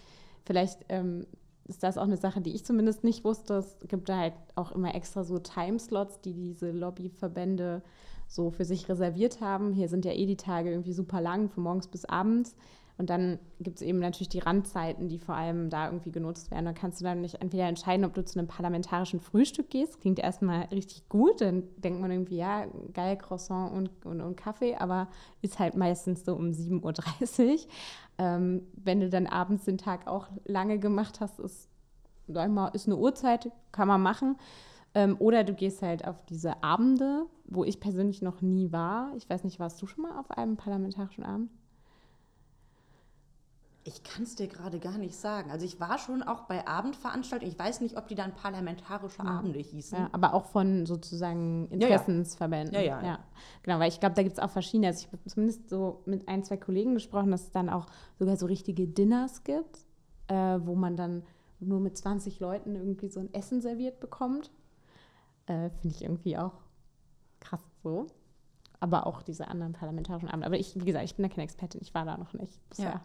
vielleicht 0.48 0.86
ähm, 0.90 1.28
ist 1.66 1.84
das 1.84 1.98
auch 1.98 2.04
eine 2.04 2.18
Sache, 2.18 2.42
die 2.42 2.56
ich 2.56 2.66
zumindest 2.66 3.04
nicht 3.04 3.24
wusste. 3.24 3.56
Es 3.56 3.78
gibt 3.88 4.10
da 4.10 4.18
halt 4.18 4.34
auch 4.56 4.72
immer 4.72 4.96
extra 4.96 5.24
so 5.24 5.38
Timeslots, 5.38 6.22
die 6.22 6.34
diese 6.34 6.72
Lobbyverbände 6.72 7.84
so 8.28 8.50
für 8.50 8.66
sich 8.66 8.90
reserviert 8.90 9.42
haben. 9.42 9.74
Hier 9.74 9.90
sind 9.90 10.06
ja 10.06 10.14
eh 10.14 10.26
die 10.26 10.38
Tage 10.38 10.72
irgendwie 10.72 10.94
super 10.94 11.22
lang, 11.22 11.50
von 11.50 11.64
morgens 11.64 11.88
bis 11.88 12.06
abends. 12.06 12.56
Und 12.98 13.12
dann 13.12 13.38
gibt 13.60 13.78
es 13.78 13.84
eben 13.84 14.00
natürlich 14.00 14.30
die 14.30 14.40
Randzeiten, 14.40 15.08
die 15.08 15.20
vor 15.20 15.36
allem 15.36 15.70
da 15.70 15.86
irgendwie 15.86 16.12
genutzt 16.12 16.50
werden. 16.50 16.66
Da 16.66 16.74
kannst 16.74 17.00
du 17.00 17.06
dann 17.06 17.22
nicht 17.22 17.36
entweder 17.42 17.68
entscheiden, 17.68 18.06
ob 18.06 18.16
du 18.16 18.26
zu 18.26 18.40
einem 18.40 18.48
parlamentarischen 18.48 19.20
Frühstück 19.20 19.70
gehst. 19.70 20.02
Klingt 20.02 20.18
erstmal 20.18 20.64
richtig 20.66 21.08
gut. 21.08 21.42
Dann 21.42 21.64
denkt 21.78 22.02
man 22.02 22.10
irgendwie, 22.10 22.38
ja, 22.38 22.66
geil, 22.94 23.16
Croissant 23.18 23.72
und, 23.72 24.06
und, 24.06 24.22
und 24.22 24.36
Kaffee, 24.36 24.76
aber 24.76 25.10
ist 25.44 25.60
halt 25.60 25.76
meistens 25.76 26.26
so 26.26 26.34
um 26.34 26.50
7.30 26.50 27.52
Uhr. 27.52 27.60
Ähm, 28.18 28.64
wenn 28.74 29.00
du 29.00 29.10
dann 29.10 29.28
abends 29.28 29.66
den 29.66 29.78
Tag 29.78 30.08
auch 30.08 30.28
lange 30.46 30.80
gemacht 30.80 31.22
hast, 31.22 31.40
ist, 31.40 31.70
sag 32.28 32.50
mal, 32.52 32.70
ist 32.70 32.88
eine 32.88 32.98
Uhrzeit, 32.98 33.52
kann 33.72 33.88
man 33.88 34.02
machen. 34.02 34.38
Ähm, 34.96 35.16
oder 35.20 35.44
du 35.44 35.54
gehst 35.54 35.82
halt 35.82 36.08
auf 36.08 36.26
diese 36.26 36.64
Abende, 36.64 37.26
wo 37.46 37.64
ich 37.64 37.80
persönlich 37.80 38.22
noch 38.22 38.42
nie 38.42 38.72
war. 38.72 39.12
Ich 39.16 39.30
weiß 39.30 39.44
nicht, 39.44 39.60
warst 39.60 39.82
du 39.82 39.88
schon 39.88 40.04
mal 40.04 40.20
auf 40.20 40.32
einem 40.32 40.58
parlamentarischen 40.58 41.24
Abend? 41.24 41.52
Ich 43.88 44.04
kann 44.04 44.24
es 44.24 44.36
dir 44.36 44.48
gerade 44.48 44.80
gar 44.80 44.98
nicht 44.98 45.16
sagen. 45.16 45.50
Also 45.50 45.66
ich 45.66 45.80
war 45.80 45.98
schon 45.98 46.22
auch 46.22 46.42
bei 46.42 46.68
Abendveranstaltungen. 46.68 47.50
Ich 47.50 47.58
weiß 47.58 47.80
nicht, 47.80 47.96
ob 47.96 48.10
die 48.10 48.16
dann 48.16 48.34
parlamentarische 48.36 49.24
ja. 49.24 49.30
Abende 49.30 49.60
hießen. 49.60 49.98
Ja, 49.98 50.10
aber 50.12 50.34
auch 50.34 50.44
von 50.44 50.86
sozusagen 50.86 51.70
Interessensverbänden. 51.70 52.74
Ja, 52.76 52.82
ja. 52.82 53.02
ja. 53.02 53.20
Genau, 53.64 53.80
weil 53.80 53.88
ich 53.88 54.02
glaube, 54.02 54.14
da 54.16 54.24
gibt 54.24 54.38
es 54.38 54.44
auch 54.44 54.50
verschiedene. 54.50 54.88
Also 54.88 55.06
ich 55.06 55.08
habe 55.08 55.24
zumindest 55.26 55.70
so 55.70 56.02
mit 56.06 56.28
ein, 56.28 56.44
zwei 56.44 56.58
Kollegen 56.58 56.96
gesprochen, 56.96 57.32
dass 57.32 57.44
es 57.44 57.52
dann 57.52 57.70
auch 57.70 57.86
sogar 58.20 58.36
so 58.36 58.46
richtige 58.46 58.90
Dinners 58.90 59.46
gibt, 59.46 59.86
äh, 60.28 60.34
wo 60.34 60.76
man 60.76 60.98
dann 60.98 61.24
nur 61.62 61.80
mit 61.80 61.98
20 61.98 62.42
Leuten 62.42 62.76
irgendwie 62.76 63.08
so 63.08 63.22
ein 63.22 63.34
Essen 63.34 63.62
serviert 63.62 64.02
bekommt. 64.02 64.52
Äh, 65.46 65.70
Finde 65.70 65.96
ich 65.96 66.04
irgendwie 66.04 66.38
auch 66.38 66.60
krass 67.40 67.64
so. 67.84 68.08
Aber 68.82 69.08
auch 69.08 69.22
diese 69.22 69.48
anderen 69.48 69.72
parlamentarischen 69.72 70.28
Abende. 70.28 70.46
Aber 70.46 70.58
ich, 70.58 70.76
wie 70.76 70.84
gesagt, 70.84 71.06
ich 71.06 71.16
bin 71.16 71.24
da 71.24 71.30
keine 71.30 71.44
Expertin. 71.44 71.80
Ich 71.82 71.94
war 71.94 72.04
da 72.04 72.18
noch 72.18 72.34
nicht 72.34 72.60
bisher. 72.68 73.02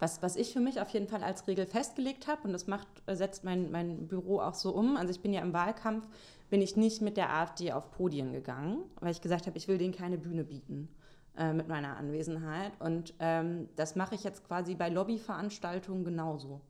Was, 0.00 0.22
was 0.22 0.34
ich 0.34 0.52
für 0.52 0.60
mich 0.60 0.80
auf 0.80 0.88
jeden 0.88 1.06
Fall 1.06 1.22
als 1.22 1.46
Regel 1.46 1.66
festgelegt 1.66 2.26
habe, 2.26 2.42
und 2.44 2.52
das 2.52 2.66
macht, 2.66 2.88
setzt 3.06 3.44
mein, 3.44 3.70
mein 3.70 4.08
Büro 4.08 4.40
auch 4.40 4.54
so 4.54 4.72
um, 4.72 4.96
also 4.96 5.10
ich 5.10 5.20
bin 5.20 5.32
ja 5.32 5.42
im 5.42 5.52
Wahlkampf, 5.52 6.06
bin 6.48 6.62
ich 6.62 6.76
nicht 6.76 7.00
mit 7.00 7.16
der 7.16 7.32
AfD 7.32 7.72
auf 7.72 7.90
Podien 7.92 8.32
gegangen, 8.32 8.78
weil 9.00 9.12
ich 9.12 9.20
gesagt 9.20 9.46
habe, 9.46 9.56
ich 9.56 9.68
will 9.68 9.78
denen 9.78 9.94
keine 9.94 10.18
Bühne 10.18 10.42
bieten 10.42 10.88
äh, 11.36 11.52
mit 11.52 11.68
meiner 11.68 11.96
Anwesenheit. 11.96 12.72
Und 12.80 13.14
ähm, 13.20 13.68
das 13.76 13.94
mache 13.94 14.14
ich 14.14 14.24
jetzt 14.24 14.46
quasi 14.46 14.74
bei 14.74 14.88
Lobbyveranstaltungen 14.88 16.04
genauso. 16.04 16.60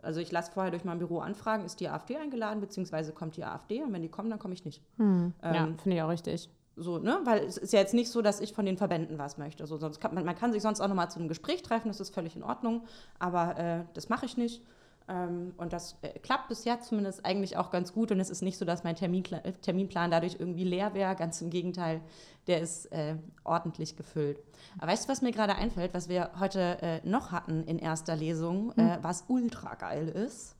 Also 0.00 0.20
ich 0.20 0.30
lasse 0.30 0.52
vorher 0.52 0.70
durch 0.70 0.84
mein 0.84 0.98
Büro 0.98 1.18
anfragen, 1.18 1.64
ist 1.64 1.80
die 1.80 1.88
AfD 1.88 2.16
eingeladen, 2.16 2.60
beziehungsweise 2.60 3.12
kommt 3.12 3.36
die 3.36 3.44
AfD 3.44 3.82
und 3.82 3.92
wenn 3.92 4.02
die 4.02 4.08
kommen, 4.08 4.30
dann 4.30 4.38
komme 4.38 4.54
ich 4.54 4.64
nicht. 4.64 4.82
Hm. 4.96 5.34
Ähm, 5.42 5.54
ja, 5.54 5.68
finde 5.82 5.96
ich 5.96 6.02
auch 6.02 6.08
richtig. 6.08 6.48
So, 6.78 6.98
ne? 6.98 7.20
Weil 7.24 7.44
es 7.44 7.56
ist 7.56 7.72
ja 7.72 7.80
jetzt 7.80 7.94
nicht 7.94 8.10
so, 8.10 8.22
dass 8.22 8.40
ich 8.40 8.52
von 8.52 8.64
den 8.64 8.76
Verbänden 8.76 9.18
was 9.18 9.38
möchte. 9.38 9.66
So, 9.66 9.76
sonst 9.76 10.00
kann, 10.00 10.14
man, 10.14 10.24
man 10.24 10.36
kann 10.36 10.52
sich 10.52 10.62
sonst 10.62 10.80
auch 10.80 10.88
nochmal 10.88 11.10
zu 11.10 11.18
einem 11.18 11.28
Gespräch 11.28 11.62
treffen, 11.62 11.88
das 11.88 12.00
ist 12.00 12.14
völlig 12.14 12.36
in 12.36 12.42
Ordnung, 12.42 12.82
aber 13.18 13.58
äh, 13.58 13.84
das 13.94 14.08
mache 14.08 14.26
ich 14.26 14.36
nicht. 14.36 14.62
Ähm, 15.08 15.54
und 15.56 15.72
das 15.72 15.96
äh, 16.02 16.18
klappt 16.18 16.48
bisher 16.48 16.80
zumindest 16.80 17.24
eigentlich 17.24 17.56
auch 17.56 17.70
ganz 17.70 17.92
gut. 17.92 18.12
Und 18.12 18.20
es 18.20 18.30
ist 18.30 18.42
nicht 18.42 18.58
so, 18.58 18.64
dass 18.64 18.84
mein 18.84 18.94
Terminplan, 18.94 19.44
äh, 19.44 19.52
Terminplan 19.52 20.10
dadurch 20.10 20.36
irgendwie 20.38 20.64
leer 20.64 20.94
wäre. 20.94 21.16
Ganz 21.16 21.40
im 21.40 21.50
Gegenteil, 21.50 22.02
der 22.46 22.60
ist 22.60 22.92
äh, 22.92 23.16
ordentlich 23.44 23.96
gefüllt. 23.96 24.38
Aber 24.78 24.92
weißt 24.92 25.06
du, 25.06 25.12
was 25.12 25.22
mir 25.22 25.32
gerade 25.32 25.54
einfällt, 25.54 25.94
was 25.94 26.08
wir 26.08 26.30
heute 26.38 26.78
äh, 26.82 27.00
noch 27.08 27.32
hatten 27.32 27.64
in 27.64 27.78
erster 27.78 28.16
Lesung, 28.16 28.74
hm. 28.76 28.98
was 29.02 29.24
ultra 29.28 29.74
geil 29.74 30.08
ist? 30.08 30.54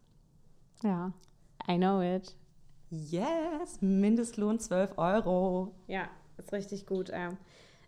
Ja, 0.82 1.12
I 1.68 1.76
know 1.76 2.00
it. 2.00 2.34
Yes, 2.90 3.80
Mindestlohn 3.80 4.58
12 4.58 4.96
Euro. 4.96 5.72
Ja, 5.86 6.08
ist 6.38 6.52
richtig 6.52 6.86
gut. 6.86 7.10
Ähm, 7.12 7.36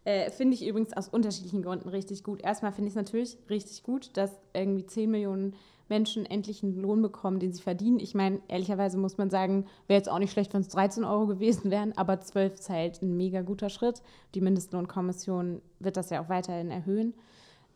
äh, 0.04 0.30
finde 0.30 0.54
ich 0.54 0.66
übrigens 0.66 0.94
aus 0.94 1.08
unterschiedlichen 1.08 1.62
Gründen 1.62 1.88
richtig 1.88 2.24
gut. 2.24 2.42
Erstmal 2.42 2.72
finde 2.72 2.88
ich 2.88 2.92
es 2.92 2.96
natürlich 2.96 3.38
richtig 3.48 3.82
gut, 3.82 4.10
dass 4.16 4.30
irgendwie 4.52 4.84
10 4.84 5.10
Millionen 5.10 5.54
Menschen 5.88 6.24
endlich 6.24 6.62
einen 6.62 6.80
Lohn 6.80 7.02
bekommen, 7.02 7.40
den 7.40 7.52
sie 7.52 7.62
verdienen. 7.62 7.98
Ich 7.98 8.14
meine, 8.14 8.40
ehrlicherweise 8.48 8.96
muss 8.96 9.18
man 9.18 9.28
sagen, 9.28 9.66
wäre 9.88 9.98
jetzt 9.98 10.08
auch 10.08 10.18
nicht 10.18 10.32
schlecht, 10.32 10.54
wenn 10.54 10.60
es 10.60 10.68
13 10.68 11.04
Euro 11.04 11.26
gewesen 11.26 11.70
wären, 11.70 11.96
aber 11.98 12.20
12 12.20 12.54
ist 12.54 12.70
halt 12.70 13.02
ein 13.02 13.16
mega 13.16 13.42
guter 13.42 13.68
Schritt. 13.68 14.00
Die 14.34 14.40
Mindestlohnkommission 14.40 15.60
wird 15.80 15.96
das 15.96 16.10
ja 16.10 16.22
auch 16.22 16.28
weiterhin 16.28 16.70
erhöhen. 16.70 17.14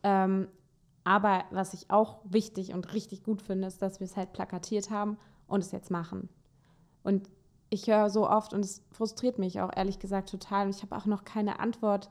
Ähm, 0.03 0.47
aber 1.03 1.43
was 1.51 1.73
ich 1.73 1.91
auch 1.91 2.19
wichtig 2.23 2.73
und 2.73 2.93
richtig 2.93 3.23
gut 3.23 3.41
finde, 3.41 3.67
ist, 3.67 3.81
dass 3.81 3.99
wir 3.99 4.05
es 4.05 4.15
halt 4.15 4.33
plakatiert 4.33 4.89
haben 4.89 5.17
und 5.47 5.59
es 5.59 5.71
jetzt 5.71 5.91
machen. 5.91 6.29
Und 7.05 7.29
ich 7.69 7.87
höre 7.87 8.09
so 8.09 8.27
oft, 8.27 8.53
und 8.53 8.65
es 8.65 8.81
frustriert 8.91 9.37
mich 9.37 9.61
auch 9.61 9.71
ehrlich 9.75 9.99
gesagt 9.99 10.29
total, 10.29 10.65
und 10.65 10.75
ich 10.75 10.81
habe 10.81 10.95
auch 10.95 11.05
noch 11.05 11.23
keine 11.23 11.59
Antwort, 11.59 12.09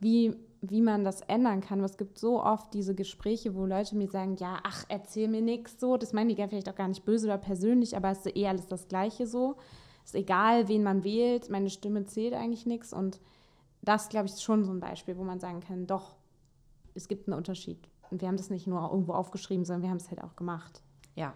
wie, 0.00 0.34
wie 0.60 0.82
man 0.82 1.04
das 1.04 1.20
ändern 1.22 1.60
kann. 1.60 1.80
es 1.84 1.96
gibt 1.96 2.18
so 2.18 2.42
oft 2.42 2.74
diese 2.74 2.94
Gespräche, 2.94 3.54
wo 3.54 3.64
Leute 3.64 3.96
mir 3.96 4.08
sagen, 4.08 4.36
ja, 4.36 4.58
ach, 4.64 4.84
erzähl 4.88 5.28
mir 5.28 5.42
nichts 5.42 5.78
so. 5.78 5.96
Das 5.96 6.12
meinen 6.12 6.28
die 6.28 6.34
vielleicht 6.34 6.68
auch 6.68 6.74
gar 6.74 6.88
nicht 6.88 7.04
böse 7.04 7.26
oder 7.26 7.38
persönlich, 7.38 7.96
aber 7.96 8.10
es 8.10 8.26
ist 8.26 8.36
eh 8.36 8.48
alles 8.48 8.66
das 8.66 8.88
Gleiche 8.88 9.28
so. 9.28 9.56
Es 10.04 10.10
ist 10.10 10.16
egal, 10.16 10.66
wen 10.66 10.82
man 10.82 11.04
wählt, 11.04 11.50
meine 11.50 11.70
Stimme 11.70 12.04
zählt 12.04 12.34
eigentlich 12.34 12.66
nichts. 12.66 12.92
Und 12.92 13.20
das, 13.80 14.08
glaube 14.08 14.26
ich, 14.26 14.32
ist 14.32 14.42
schon 14.42 14.64
so 14.64 14.72
ein 14.72 14.80
Beispiel, 14.80 15.16
wo 15.16 15.22
man 15.22 15.38
sagen 15.38 15.60
kann, 15.60 15.86
doch, 15.86 16.16
es 16.94 17.06
gibt 17.06 17.28
einen 17.28 17.38
Unterschied. 17.38 17.78
Und 18.10 18.20
wir 18.20 18.28
haben 18.28 18.36
das 18.36 18.50
nicht 18.50 18.66
nur 18.66 18.82
irgendwo 18.90 19.12
aufgeschrieben, 19.12 19.64
sondern 19.64 19.82
wir 19.82 19.90
haben 19.90 19.98
es 19.98 20.10
halt 20.10 20.22
auch 20.22 20.34
gemacht. 20.34 20.82
Ja, 21.14 21.32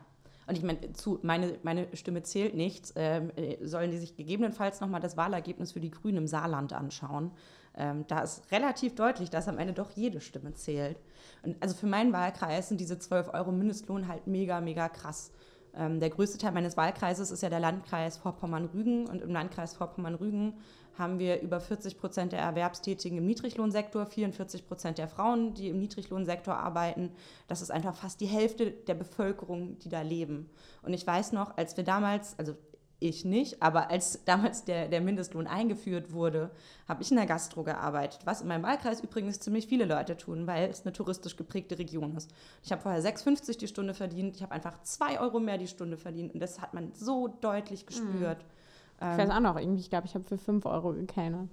und 0.46 0.56
ich 0.56 0.62
meine, 0.62 0.92
zu, 0.92 1.18
meine, 1.22 1.58
meine 1.62 1.88
Stimme 1.96 2.22
zählt 2.22 2.54
nichts, 2.54 2.92
ähm, 2.96 3.30
äh, 3.36 3.56
sollen 3.66 3.90
die 3.90 3.98
sich 3.98 4.16
gegebenenfalls 4.16 4.80
nochmal 4.80 5.00
das 5.00 5.16
Wahlergebnis 5.16 5.72
für 5.72 5.80
die 5.80 5.90
Grünen 5.90 6.18
im 6.18 6.26
Saarland 6.28 6.72
anschauen. 6.72 7.32
Ähm, 7.76 8.04
da 8.06 8.20
ist 8.20 8.50
relativ 8.52 8.94
deutlich, 8.94 9.28
dass 9.28 9.48
am 9.48 9.58
Ende 9.58 9.74
doch 9.74 9.90
jede 9.90 10.20
Stimme 10.20 10.54
zählt. 10.54 10.98
Und 11.42 11.56
also 11.60 11.74
für 11.74 11.86
meinen 11.86 12.12
Wahlkreis 12.12 12.68
sind 12.68 12.80
diese 12.80 12.98
12 12.98 13.34
Euro 13.34 13.50
Mindestlohn 13.50 14.08
halt 14.08 14.26
mega, 14.26 14.60
mega 14.60 14.88
krass. 14.88 15.32
Ähm, 15.76 16.00
der 16.00 16.10
größte 16.10 16.38
Teil 16.38 16.52
meines 16.52 16.76
Wahlkreises 16.76 17.30
ist 17.30 17.42
ja 17.42 17.50
der 17.50 17.60
Landkreis 17.60 18.16
Vorpommern-Rügen 18.16 19.06
und 19.06 19.22
im 19.22 19.30
Landkreis 19.30 19.74
Vorpommern-Rügen 19.74 20.54
haben 20.98 21.18
wir 21.18 21.42
über 21.42 21.60
40 21.60 21.98
Prozent 21.98 22.32
der 22.32 22.40
Erwerbstätigen 22.40 23.18
im 23.18 23.26
Niedriglohnsektor, 23.26 24.06
44 24.06 24.66
Prozent 24.66 24.98
der 24.98 25.08
Frauen, 25.08 25.52
die 25.54 25.68
im 25.68 25.78
Niedriglohnsektor 25.78 26.56
arbeiten. 26.56 27.12
Das 27.48 27.60
ist 27.60 27.70
einfach 27.70 27.94
fast 27.94 28.20
die 28.20 28.26
Hälfte 28.26 28.70
der 28.70 28.94
Bevölkerung, 28.94 29.78
die 29.80 29.90
da 29.90 30.00
leben. 30.00 30.48
Und 30.82 30.94
ich 30.94 31.06
weiß 31.06 31.32
noch, 31.32 31.56
als 31.56 31.76
wir 31.76 31.84
damals, 31.84 32.38
also 32.38 32.54
ich 32.98 33.24
nicht, 33.24 33.62
aber 33.62 33.90
als 33.90 34.22
damals 34.24 34.64
der, 34.64 34.88
der 34.88 35.00
Mindestlohn 35.00 35.46
eingeführt 35.46 36.12
wurde, 36.12 36.50
habe 36.88 37.02
ich 37.02 37.10
in 37.10 37.16
der 37.16 37.26
Gastro 37.26 37.62
gearbeitet, 37.62 38.20
was 38.24 38.40
in 38.40 38.48
meinem 38.48 38.62
Wahlkreis 38.62 39.00
übrigens 39.00 39.40
ziemlich 39.40 39.66
viele 39.66 39.84
Leute 39.84 40.16
tun, 40.16 40.46
weil 40.46 40.70
es 40.70 40.82
eine 40.82 40.92
touristisch 40.92 41.36
geprägte 41.36 41.78
Region 41.78 42.16
ist. 42.16 42.30
Ich 42.62 42.72
habe 42.72 42.82
vorher 42.82 43.02
6,50 43.02 43.58
die 43.58 43.68
Stunde 43.68 43.94
verdient, 43.94 44.36
ich 44.36 44.42
habe 44.42 44.52
einfach 44.52 44.82
2 44.82 45.20
Euro 45.20 45.40
mehr 45.40 45.58
die 45.58 45.68
Stunde 45.68 45.96
verdient 45.96 46.34
und 46.34 46.40
das 46.40 46.60
hat 46.60 46.74
man 46.74 46.92
so 46.94 47.28
deutlich 47.28 47.86
gespürt. 47.86 48.38
Mhm. 48.38 48.46
Ähm, 49.00 49.12
ich 49.12 49.18
weiß 49.18 49.30
auch 49.30 49.40
noch, 49.40 49.56
irgendwie, 49.56 49.80
ich 49.80 49.90
glaube, 49.90 50.06
ich 50.06 50.14
habe 50.14 50.24
für 50.24 50.38
5 50.38 50.64
Euro 50.66 50.92
gekennert. 50.92 51.48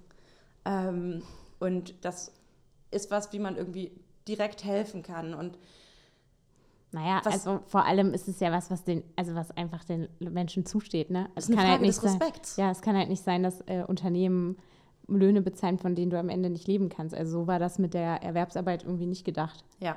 Ähm, 0.64 1.22
und 1.58 1.94
das 2.04 2.32
ist 2.90 3.10
was, 3.10 3.32
wie 3.32 3.38
man 3.38 3.56
irgendwie 3.56 3.92
direkt 4.26 4.64
helfen 4.64 5.02
kann. 5.02 5.34
Und 5.34 5.58
naja, 6.94 7.20
was, 7.24 7.34
also 7.34 7.60
vor 7.66 7.84
allem 7.84 8.14
ist 8.14 8.28
es 8.28 8.38
ja 8.38 8.52
was, 8.52 8.70
was 8.70 8.84
den, 8.84 9.02
also 9.16 9.34
was 9.34 9.50
einfach 9.50 9.82
den 9.82 10.08
Menschen 10.20 10.64
zusteht, 10.64 11.10
ne? 11.10 11.28
Es 11.34 11.48
kann 11.48 11.68
halt 11.68 11.80
nicht 11.80 11.96
sein, 11.96 12.20
ja, 12.56 12.70
es 12.70 12.82
kann 12.82 12.96
halt 12.96 13.08
nicht 13.08 13.24
sein, 13.24 13.42
dass 13.42 13.62
äh, 13.62 13.82
Unternehmen 13.84 14.56
Löhne 15.08 15.42
bezahlen, 15.42 15.78
von 15.78 15.96
denen 15.96 16.10
du 16.10 16.18
am 16.20 16.28
Ende 16.28 16.50
nicht 16.50 16.68
leben 16.68 16.88
kannst. 16.88 17.12
Also 17.12 17.40
so 17.40 17.46
war 17.48 17.58
das 17.58 17.80
mit 17.80 17.94
der 17.94 18.22
Erwerbsarbeit 18.22 18.84
irgendwie 18.84 19.06
nicht 19.06 19.24
gedacht. 19.24 19.64
Ja. 19.80 19.96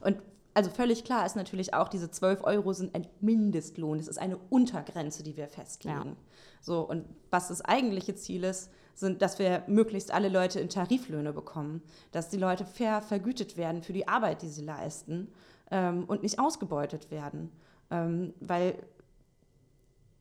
Und 0.00 0.18
also 0.54 0.70
völlig 0.70 1.02
klar 1.02 1.26
ist 1.26 1.34
natürlich 1.34 1.74
auch, 1.74 1.88
diese 1.88 2.08
12 2.08 2.44
Euro 2.44 2.72
sind 2.72 2.94
ein 2.94 3.08
Mindestlohn. 3.20 3.98
Es 3.98 4.06
ist 4.06 4.18
eine 4.18 4.36
Untergrenze, 4.36 5.24
die 5.24 5.36
wir 5.36 5.48
festlegen. 5.48 6.10
Ja. 6.10 6.16
So, 6.60 6.88
und 6.88 7.04
was 7.30 7.48
das 7.48 7.62
eigentliche 7.62 8.14
Ziel 8.14 8.44
ist, 8.44 8.70
sind, 8.94 9.22
dass 9.22 9.40
wir 9.40 9.64
möglichst 9.66 10.12
alle 10.12 10.28
Leute 10.28 10.60
in 10.60 10.68
Tariflöhne 10.68 11.32
bekommen, 11.32 11.82
dass 12.12 12.28
die 12.28 12.36
Leute 12.36 12.64
fair 12.64 13.02
vergütet 13.02 13.56
werden 13.56 13.82
für 13.82 13.92
die 13.92 14.06
Arbeit, 14.06 14.42
die 14.42 14.48
sie 14.48 14.64
leisten 14.64 15.32
ähm, 15.70 16.04
und 16.04 16.22
nicht 16.22 16.38
ausgebeutet 16.38 17.10
werden. 17.10 17.50
Ähm, 17.90 18.34
weil 18.40 18.74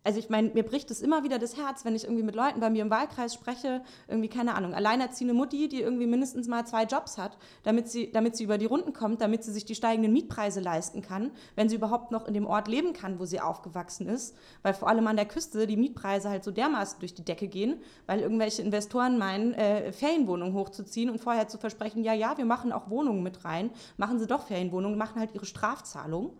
also 0.08 0.20
ich 0.20 0.30
meine, 0.30 0.52
mir 0.52 0.64
bricht 0.64 0.90
es 0.90 1.02
immer 1.02 1.26
wieder 1.26 1.38
das 1.38 1.58
Herz, 1.58 1.84
wenn 1.84 1.94
ich 1.94 2.06
irgendwie 2.06 2.24
mit 2.24 2.34
Leuten 2.34 2.62
bei 2.62 2.70
mir 2.70 2.82
im 2.82 2.90
Wahlkreis 2.90 3.34
spreche, 3.34 3.82
irgendwie, 4.08 4.30
keine 4.30 4.56
Ahnung, 4.56 4.74
alleinerziehende 4.74 5.34
Mutti, 5.34 5.68
die 5.68 5.82
irgendwie 5.82 6.08
mindestens 6.08 6.48
mal 6.48 6.66
zwei 6.66 6.86
Jobs 6.86 7.18
hat, 7.18 7.38
damit 7.64 7.90
sie, 7.90 8.10
damit 8.10 8.38
sie 8.38 8.46
über 8.46 8.58
die 8.58 8.68
Runden 8.68 8.94
kommt, 8.94 9.20
damit 9.20 9.44
sie 9.44 9.52
sich 9.52 9.66
die 9.66 9.76
steigenden 9.76 10.14
Mietpreise 10.14 10.62
leisten 10.62 11.02
kann, 11.02 11.32
wenn 11.58 11.68
sie 11.68 11.76
überhaupt 11.76 12.12
noch 12.12 12.26
in 12.26 12.34
dem 12.34 12.46
Ort 12.46 12.70
leben 12.70 12.94
kann, 12.94 13.20
wo 13.20 13.26
sie 13.26 13.42
aufgewachsen 13.42 14.08
ist, 14.08 14.34
weil 14.62 14.74
vor 14.74 14.88
allem 14.88 15.06
an 15.08 15.18
der 15.18 15.26
Küste 15.26 15.68
die 15.68 15.76
Mietpreise 15.76 16.30
halt 16.30 16.46
so 16.46 16.52
dermaßen 16.52 17.02
durch 17.02 17.14
die 17.14 17.26
Decke 17.26 17.50
gehen, 17.50 17.82
weil 18.06 18.22
irgendwelche 18.22 18.62
Investoren 18.62 19.18
meinen, 19.18 19.56
äh, 19.56 19.92
Ferienwohnungen 19.92 20.54
hochzuziehen 20.54 21.10
und 21.10 21.20
vorher 21.20 21.50
zu 21.50 21.58
versprechen, 21.58 22.06
ja, 22.06 22.14
ja, 22.14 22.38
wir 22.38 22.46
machen 22.46 22.72
auch 22.72 22.90
Wohnungen 22.90 23.24
mit 23.24 23.44
rein, 23.44 23.72
machen 23.98 24.20
sie 24.20 24.28
doch 24.28 24.48
Ferienwohnungen, 24.48 24.98
machen 24.98 25.20
halt 25.20 25.36
ihre 25.36 25.46
Strafzahlung. 25.46 26.32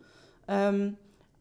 Ähm, 0.48 0.96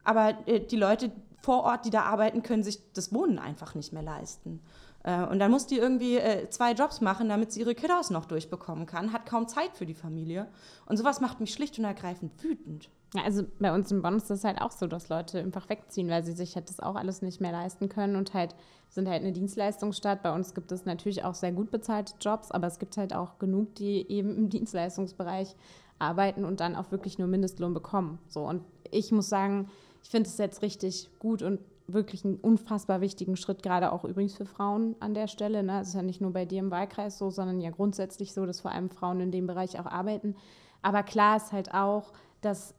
aber 0.07 0.35
äh, 0.47 0.61
die 0.61 0.77
Leute, 0.77 1.11
vor 1.43 1.65
Ort, 1.65 1.85
die 1.85 1.91
da 1.91 2.03
arbeiten, 2.03 2.43
können 2.43 2.63
sich 2.63 2.81
das 2.93 3.13
Wohnen 3.13 3.39
einfach 3.39 3.75
nicht 3.75 3.93
mehr 3.93 4.03
leisten. 4.03 4.61
Äh, 5.07 5.25
und 5.27 5.39
dann 5.39 5.51
muss 5.51 5.67
die 5.67 5.79
irgendwie 5.79 6.17
äh, 6.17 6.51
zwei 6.51 6.73
Jobs 6.73 7.01
machen, 7.01 7.29
damit 7.29 7.53
sie 7.53 7.61
ihre 7.61 7.75
Kiddos 7.75 8.11
noch 8.11 8.27
durchbekommen 8.27 8.87
kann, 8.87 9.13
hat 9.13 9.25
kaum 9.25 9.49
Zeit 9.49 9.77
für 9.77 9.87
die 9.87 9.95
Familie. 9.95 10.49
Und 10.87 10.97
sowas 10.97 11.21
macht 11.21 11.41
mich 11.41 11.53
schlicht 11.53 11.79
und 11.79 11.85
ergreifend 11.85 12.33
wütend. 12.43 12.91
Ja, 13.15 13.23
also 13.23 13.45
bei 13.61 13.73
uns 13.73 13.91
in 13.93 14.03
Bonn 14.03 14.17
ist 14.17 14.29
das 14.29 14.43
halt 14.43 14.61
auch 14.61 14.73
so, 14.73 14.89
dass 14.89 15.09
Leute 15.09 15.39
einfach 15.39 15.69
wegziehen, 15.69 16.09
weil 16.09 16.25
sie 16.25 16.33
sich 16.33 16.57
halt 16.57 16.69
das 16.69 16.81
auch 16.81 16.97
alles 16.97 17.23
nicht 17.23 17.41
mehr 17.41 17.53
leisten 17.53 17.89
können 17.89 18.17
und 18.17 18.35
halt 18.35 18.55
sind 18.89 19.09
halt 19.09 19.23
eine 19.23 19.33
Dienstleistungsstadt. 19.33 20.23
Bei 20.23 20.35
uns 20.35 20.55
gibt 20.55 20.73
es 20.73 20.85
natürlich 20.85 21.25
auch 21.25 21.35
sehr 21.35 21.53
gut 21.53 21.71
bezahlte 21.71 22.15
Jobs, 22.21 22.51
aber 22.51 22.67
es 22.67 22.81
gibt 22.81 22.97
halt 22.97 23.15
auch 23.15 23.39
genug, 23.39 23.77
die 23.77 24.11
eben 24.11 24.37
im 24.37 24.49
Dienstleistungsbereich 24.51 25.55
arbeiten 25.99 26.45
und 26.45 26.61
dann 26.61 26.75
auch 26.75 26.91
wirklich 26.91 27.19
nur 27.19 27.29
Mindestlohn 27.29 27.73
bekommen. 27.73 28.19
So 28.29 28.45
und 28.45 28.65
ich 28.91 29.13
muss 29.13 29.29
sagen, 29.29 29.71
ich 30.07 30.11
finde 30.11 30.29
es 30.29 30.39
jetzt 30.39 30.63
richtig 30.63 31.11
gut 31.19 31.43
und 31.43 31.59
wirklich 31.89 32.25
einen 32.25 32.37
unfassbar 32.37 33.01
wichtigen 33.01 33.35
Schritt, 33.35 33.65
gerade 33.65 33.91
auch 33.91 34.05
übrigens 34.05 34.37
für 34.37 34.47
Frauen 34.47 34.95
an 35.01 35.15
der 35.15 35.27
Stelle. 35.27 35.65
Ne? 35.65 35.81
Es 35.81 35.89
ist 35.89 35.95
ja 35.95 36.03
nicht 36.03 36.21
nur 36.21 36.33
bei 36.33 36.45
dir 36.45 36.61
im 36.61 36.71
Wahlkreis 36.71 37.19
so, 37.19 37.31
sondern 37.31 37.61
ja 37.61 37.71
grundsätzlich 37.71 38.33
so, 38.33 38.47
dass 38.47 38.61
vor 38.61 38.71
allem 38.71 38.89
Frauen 38.89 39.19
in 39.19 39.33
dem 39.33 39.49
Bereich 39.49 39.81
auch 39.81 39.87
arbeiten. 39.87 40.37
Aber 40.81 41.03
klar 41.03 41.37
ist 41.37 41.51
halt 41.51 41.75
auch, 41.75 42.13
dass, 42.41 42.77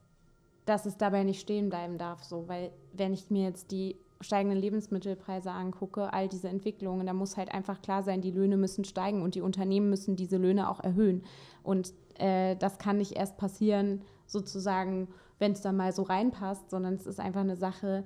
dass 0.66 0.86
es 0.86 0.96
dabei 0.96 1.26
nicht 1.26 1.42
stehen 1.42 1.68
bleiben 1.68 1.98
darf, 1.98 2.24
so, 2.24 2.48
weil 2.48 2.72
wenn 2.94 3.12
ich 3.12 3.30
mir 3.30 3.44
jetzt 3.44 3.72
die 3.72 3.98
steigenden 4.22 4.62
Lebensmittelpreise 4.62 5.52
angucke, 5.52 6.14
all 6.14 6.30
diese 6.30 6.48
Entwicklungen, 6.48 7.08
da 7.08 7.14
muss 7.14 7.36
halt 7.36 7.54
einfach 7.54 7.82
klar 7.82 8.04
sein, 8.04 8.22
die 8.22 8.32
Löhne 8.32 8.56
müssen 8.56 8.86
steigen 8.86 9.22
und 9.22 9.36
die 9.36 9.42
Unternehmen 9.42 9.90
müssen 9.90 10.16
diese 10.16 10.38
Löhne 10.38 10.70
auch 10.70 10.80
erhöhen. 10.80 11.26
Und 11.62 11.94
äh, 12.20 12.56
das 12.56 12.78
kann 12.78 13.00
nicht 13.00 13.18
erst 13.18 13.36
passieren, 13.36 14.04
sozusagen 14.28 15.10
wenn 15.40 15.52
es 15.52 15.62
dann 15.62 15.78
mal 15.78 15.92
so 15.92 16.04
reinpasst, 16.04 16.70
sondern 16.70 16.96
es 16.96 17.06
ist 17.06 17.20
einfach 17.20 17.42
eine 17.42 17.56
Sache, 17.56 18.06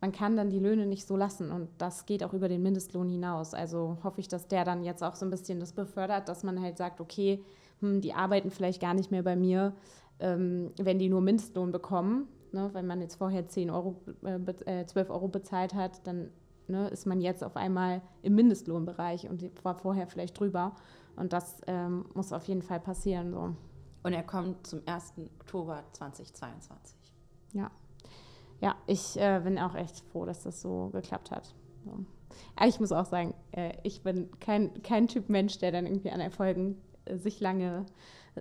man 0.00 0.10
kann 0.10 0.36
dann 0.36 0.50
die 0.50 0.58
Löhne 0.58 0.86
nicht 0.86 1.06
so 1.06 1.16
lassen 1.16 1.52
und 1.52 1.68
das 1.78 2.06
geht 2.06 2.24
auch 2.24 2.32
über 2.32 2.48
den 2.48 2.62
Mindestlohn 2.62 3.08
hinaus. 3.08 3.54
Also 3.54 3.98
hoffe 4.02 4.20
ich, 4.20 4.26
dass 4.26 4.48
der 4.48 4.64
dann 4.64 4.82
jetzt 4.82 5.02
auch 5.02 5.14
so 5.14 5.24
ein 5.24 5.30
bisschen 5.30 5.60
das 5.60 5.72
befördert, 5.72 6.28
dass 6.28 6.42
man 6.42 6.60
halt 6.60 6.76
sagt, 6.76 7.00
okay, 7.00 7.44
hm, 7.80 8.00
die 8.00 8.12
arbeiten 8.12 8.50
vielleicht 8.50 8.80
gar 8.80 8.94
nicht 8.94 9.12
mehr 9.12 9.22
bei 9.22 9.36
mir, 9.36 9.74
ähm, 10.18 10.72
wenn 10.76 10.98
die 10.98 11.08
nur 11.08 11.20
Mindestlohn 11.20 11.70
bekommen. 11.70 12.26
Ne? 12.50 12.70
Wenn 12.72 12.86
man 12.86 13.00
jetzt 13.00 13.14
vorher 13.14 13.46
10 13.46 13.70
Euro, 13.70 14.00
äh, 14.24 14.84
12 14.84 14.96
äh, 14.96 15.12
Euro 15.12 15.28
bezahlt 15.28 15.72
hat, 15.74 16.04
dann 16.04 16.30
ne, 16.66 16.88
ist 16.88 17.06
man 17.06 17.20
jetzt 17.20 17.44
auf 17.44 17.56
einmal 17.56 18.02
im 18.22 18.34
Mindestlohnbereich 18.34 19.30
und 19.30 19.44
war 19.64 19.76
vorher 19.76 20.08
vielleicht 20.08 20.38
drüber. 20.38 20.74
Und 21.14 21.32
das 21.32 21.60
ähm, 21.68 22.06
muss 22.14 22.32
auf 22.32 22.44
jeden 22.44 22.62
Fall 22.62 22.80
passieren. 22.80 23.32
So. 23.32 23.54
Und 24.02 24.12
er 24.12 24.22
kommt 24.22 24.66
zum 24.66 24.82
1. 24.86 25.14
Oktober 25.40 25.84
2022. 25.92 26.96
Ja. 27.52 27.70
Ja, 28.60 28.76
ich 28.86 29.16
äh, 29.18 29.40
bin 29.42 29.58
auch 29.58 29.74
echt 29.74 30.00
froh, 30.12 30.24
dass 30.24 30.42
das 30.42 30.60
so 30.60 30.90
geklappt 30.92 31.30
hat. 31.30 31.54
So. 31.84 32.04
Aber 32.56 32.68
ich 32.68 32.78
muss 32.80 32.92
auch 32.92 33.06
sagen, 33.06 33.34
äh, 33.52 33.72
ich 33.82 34.02
bin 34.02 34.30
kein, 34.38 34.82
kein 34.82 35.08
Typ 35.08 35.28
Mensch, 35.28 35.58
der 35.58 35.72
dann 35.72 35.86
irgendwie 35.86 36.10
an 36.10 36.20
Erfolgen 36.20 36.80
äh, 37.04 37.16
sich 37.16 37.40
lange 37.40 37.86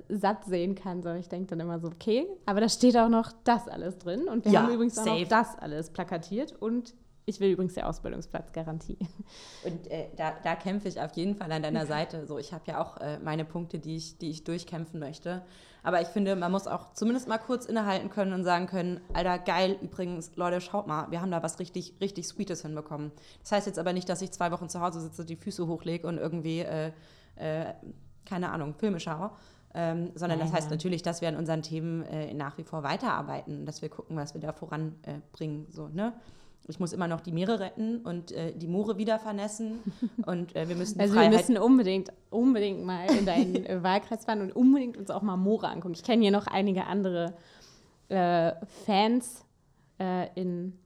satt 0.08 0.46
sehen 0.46 0.76
kann, 0.76 1.02
sondern 1.02 1.20
ich 1.20 1.28
denke 1.28 1.48
dann 1.48 1.60
immer 1.60 1.80
so, 1.80 1.88
okay, 1.88 2.28
aber 2.46 2.62
da 2.62 2.70
steht 2.70 2.96
auch 2.96 3.10
noch 3.10 3.32
das 3.44 3.68
alles 3.68 3.98
drin 3.98 4.28
und 4.30 4.46
wir 4.46 4.52
ja, 4.52 4.64
haben 4.64 4.74
übrigens 4.74 4.96
safe. 4.96 5.10
auch 5.10 5.20
noch 5.20 5.28
das 5.28 5.58
alles 5.58 5.90
plakatiert 5.90 6.54
und 6.62 6.94
ich 7.26 7.40
will 7.40 7.52
übrigens 7.52 7.74
die 7.76 7.84
Ausbildungsplatzgarantie. 7.84 8.98
Und 9.64 9.90
äh, 9.92 10.08
da, 10.16 10.34
da 10.44 10.56
kämpfe 10.56 10.88
ich 10.88 11.00
auf 11.00 11.14
jeden 11.14 11.36
Fall 11.36 11.52
an 11.52 11.62
deiner 11.62 11.86
Seite. 11.86 12.26
So, 12.26 12.38
ich 12.38 12.54
habe 12.54 12.64
ja 12.68 12.82
auch 12.82 12.98
äh, 12.98 13.20
meine 13.20 13.46
Punkte, 13.46 13.80
die 13.80 13.96
ich, 13.96 14.18
die 14.18 14.30
ich 14.30 14.44
durchkämpfen 14.44 15.00
möchte. 15.00 15.44
Aber 15.84 16.02
ich 16.02 16.08
finde, 16.08 16.36
man 16.36 16.52
muss 16.52 16.68
auch 16.68 16.94
zumindest 16.94 17.28
mal 17.28 17.38
kurz 17.38 17.66
innehalten 17.66 18.10
können 18.10 18.34
und 18.34 18.44
sagen 18.44 18.68
können, 18.68 19.02
Alter, 19.14 19.40
geil, 19.40 19.78
übrigens, 19.82 20.36
Leute, 20.36 20.62
schaut 20.62 20.88
mal, 20.88 21.10
wir 21.10 21.22
haben 21.22 21.32
da 21.32 21.42
was 21.42 21.60
richtig, 21.60 21.96
richtig 22.02 22.28
Sweetes 22.28 22.62
hinbekommen. 22.62 23.12
Das 23.42 23.52
heißt 23.52 23.68
jetzt 23.68 23.80
aber 23.80 23.94
nicht, 23.94 24.08
dass 24.08 24.22
ich 24.22 24.32
zwei 24.32 24.52
Wochen 24.52 24.70
zu 24.70 24.82
Hause 24.82 25.02
sitze, 25.02 25.26
die 25.26 25.36
Füße 25.36 25.68
hochlege 25.68 26.08
und 26.08 26.18
irgendwie, 26.18 26.60
äh, 26.60 26.92
äh 27.36 27.74
keine 28.26 28.52
Ahnung, 28.52 28.76
Filme 28.76 29.00
schaue. 29.00 29.32
Ähm, 29.74 30.12
sondern 30.16 30.40
das 30.40 30.52
heißt 30.52 30.70
natürlich, 30.70 31.02
dass 31.02 31.22
wir 31.22 31.30
an 31.30 31.38
unseren 31.38 31.62
Themen 31.62 32.04
äh, 32.04 32.34
nach 32.34 32.58
wie 32.58 32.64
vor 32.64 32.84
weiterarbeiten, 32.84 33.66
dass 33.66 33.82
wir 33.82 33.90
gucken, 33.90 34.18
was 34.18 34.34
wir 34.34 34.42
da 34.42 34.52
voranbringen. 34.52 35.68
so, 35.72 35.88
ne? 35.88 36.14
Ich 36.68 36.80
muss 36.80 36.94
immer 36.94 37.08
noch 37.08 37.22
die 37.22 37.32
Meere 37.32 37.60
retten 37.60 37.98
und 37.98 38.32
äh, 38.32 38.54
die 38.54 38.68
Moore 38.68 38.98
wieder 38.98 39.20
vernässen 39.20 39.80
und 40.26 40.56
äh, 40.56 40.70
wir 40.70 40.76
müssen 40.76 41.00
Also 41.00 41.14
Freiheit 41.14 41.32
wir 41.32 41.38
müssen 41.38 41.58
unbedingt, 41.58 42.14
unbedingt 42.30 42.86
mal 42.86 43.06
in 43.12 43.26
deinen 43.26 43.66
äh, 43.66 43.84
Wahlkreis 43.84 44.26
fahren 44.26 44.42
und 44.42 44.56
unbedingt 44.56 44.98
uns 44.98 45.10
auch 45.10 45.22
mal 45.22 45.38
Moore 45.38 45.68
angucken. 45.68 45.96
Ich 45.96 46.04
kenne 46.04 46.22
hier 46.22 46.32
noch 46.32 46.48
einige 46.48 46.86
andere 46.86 47.34
äh, 48.10 48.54
Fans 48.86 49.46
äh, 50.00 50.28
in, 50.36 50.78